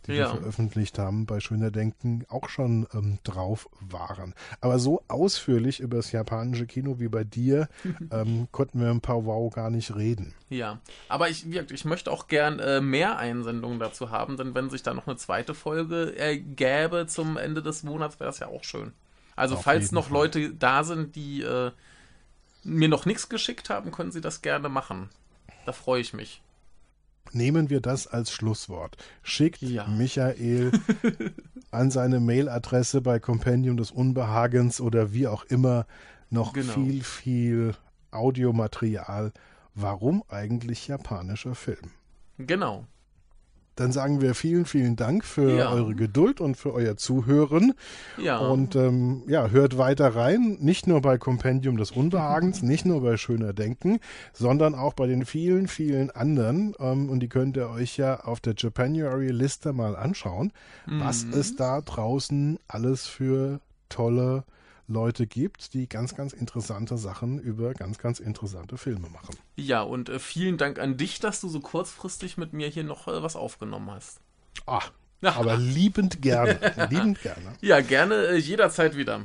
die 0.10 0.16
Ja. 0.16 0.34
wir 0.34 0.41
veröffentlicht 0.41 0.99
haben, 0.99 1.26
bei 1.26 1.39
Schöner 1.39 1.72
Denken 1.72 2.26
auch 2.30 2.49
schon 2.49 2.88
ähm, 2.93 3.20
drauf 3.24 3.70
waren. 3.80 4.34
Aber 4.62 4.80
so 4.80 5.03
ausführlich 5.07 5.80
über 5.80 5.97
das 5.97 6.12
japanische 6.12 6.66
Kino 6.66 6.99
wie 6.99 7.07
bei 7.07 7.24
dir 7.24 7.70
ähm, 8.12 8.47
konnten 8.51 8.82
wir 8.82 8.89
im 8.89 9.01
Powwow 9.01 9.53
gar 9.53 9.70
nicht 9.70 9.95
reden. 9.95 10.34
Ja, 10.49 10.80
aber 11.07 11.30
ich, 11.30 11.45
ich 11.47 11.86
möchte 11.86 12.12
auch 12.12 12.28
gern 12.28 12.60
äh, 12.60 12.82
mehr 12.82 13.18
Einsendungen 13.18 13.80
dazu 13.80 14.10
haben, 14.12 14.38
denn 14.38 14.55
wenn 14.55 14.70
sich 14.70 14.84
da 14.84 14.93
noch 14.93 15.07
eine 15.07 15.18
zweite 15.18 15.53
Folge 15.53 16.16
äh, 16.18 16.38
gäbe 16.38 17.05
zum 17.07 17.38
Ende 17.38 17.62
des 17.62 17.84
Monats, 17.84 18.20
wäre 18.20 18.30
das 18.30 18.39
ja 18.39 18.47
auch 18.47 18.64
schön. 18.64 18.91
Also 19.36 19.55
Auf 19.55 19.64
falls 19.64 19.91
noch 19.91 20.07
Fall. 20.10 20.14
Leute 20.14 20.49
da 20.53 20.84
sind, 20.84 21.16
die 21.16 21.41
äh, 21.43 21.72
mir 22.64 22.89
noch 22.89 23.05
nichts 23.05 23.30
geschickt 23.30 23.70
haben, 23.70 23.91
können 23.91 24.12
sie 24.12 24.22
das 24.22 24.41
gerne 24.41 24.70
machen. 24.70 25.10
Da 25.66 25.72
freue 25.72 26.01
ich 26.01 26.14
mich. 26.14 26.41
Nehmen 27.34 27.69
wir 27.69 27.82
das 27.82 28.07
als 28.07 28.32
Schlusswort. 28.32 28.97
Schickt 29.23 29.61
Ja. 29.61 29.88
Michael 29.88 30.71
an 31.71 31.91
seine 31.91 32.19
Mailadresse 32.19 33.01
bei 33.01 33.19
Compendium 33.19 33.77
des 33.77 33.91
Unbehagens 33.91 34.82
oder 34.82 35.13
wie 35.13 35.27
auch 35.27 35.43
immer 35.45 35.86
noch 36.30 36.53
Genau. 36.53 36.73
viel, 36.73 37.03
viel 37.03 37.73
Audiomaterial. 38.11 39.32
Warum 39.75 40.23
eigentlich 40.30 40.88
japanischer 40.88 41.55
Film? 41.55 41.91
Genau. 42.38 42.86
Dann 43.80 43.91
sagen 43.91 44.19
wir 44.21 44.36
vielen, 44.36 44.65
vielen 44.65 44.95
Dank 44.95 45.23
für 45.23 45.57
Ja. 45.57 45.71
eure 45.71 45.95
Geduld 45.95 46.41
und 46.41 46.55
für 46.57 46.73
euer 46.73 46.97
Zuhören. 46.97 47.73
Ja. 48.17 48.38
Und 48.39 48.75
ähm, 48.75 49.23
ja, 49.27 49.47
hört 49.49 49.77
weiter 49.77 50.15
rein, 50.15 50.57
nicht 50.59 50.86
nur 50.88 51.01
bei 51.01 51.17
Compendium 51.17 51.77
des 51.77 51.91
Unbehagens, 51.91 52.61
nicht 52.63 52.86
nur 52.86 53.01
bei 53.01 53.15
Schöner 53.17 53.53
Denken, 53.53 53.99
sondern 54.34 54.75
auch 54.75 54.93
bei 54.93 55.07
den 55.07 55.25
vielen, 55.25 55.67
vielen 55.67 56.11
anderen. 56.11 56.73
Ähm, 56.80 57.09
und 57.09 57.21
die 57.21 57.30
könnt 57.30 57.55
ihr 57.57 57.69
euch 57.69 57.97
ja 57.97 58.19
auf 58.19 58.39
der 58.41 58.53
Japanuary-Liste 58.57 59.73
mal 59.73 59.95
anschauen, 59.95 60.51
was 60.86 61.25
Mhm. 61.25 61.34
es 61.34 61.55
da 61.55 61.82
draußen 61.82 62.59
alles 62.67 63.07
für 63.07 63.61
tolle 63.88 64.43
Leute 64.89 65.27
gibt, 65.27 65.73
die 65.73 65.87
ganz, 65.87 66.15
ganz 66.15 66.33
interessante 66.33 66.97
Sachen 66.97 67.39
über 67.39 67.73
ganz, 67.73 67.99
ganz 67.99 68.19
interessante 68.19 68.77
Filme 68.77 69.07
machen. 69.09 69.35
ja, 69.55 69.81
und 69.81 70.09
äh, 70.09 70.19
vielen 70.19 70.57
Dank 70.57 70.79
an 70.79 70.97
dich, 70.97 71.19
dass 71.19 71.41
du 71.41 71.47
so 71.47 71.59
kurzfristig 71.59 72.37
mit 72.37 72.53
mir 72.53 72.67
hier 72.67 72.83
noch 72.83 73.07
äh, 73.07 73.21
was 73.21 73.35
aufgenommen 73.35 73.91
hast. 73.91 74.19
Ah, 74.65 74.81
aber 75.21 75.57
liebend 75.57 76.21
gerne, 76.21 76.59
liebend 76.89 77.21
gerne. 77.21 77.53
Ja, 77.61 77.81
gerne 77.81 78.15
äh, 78.27 78.37
jederzeit 78.37 78.97
wieder. 78.97 79.21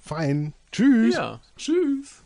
Fein. 0.00 0.54
Tschüss. 0.70 1.14
Ja, 1.14 1.40
tschüss. 1.56 2.22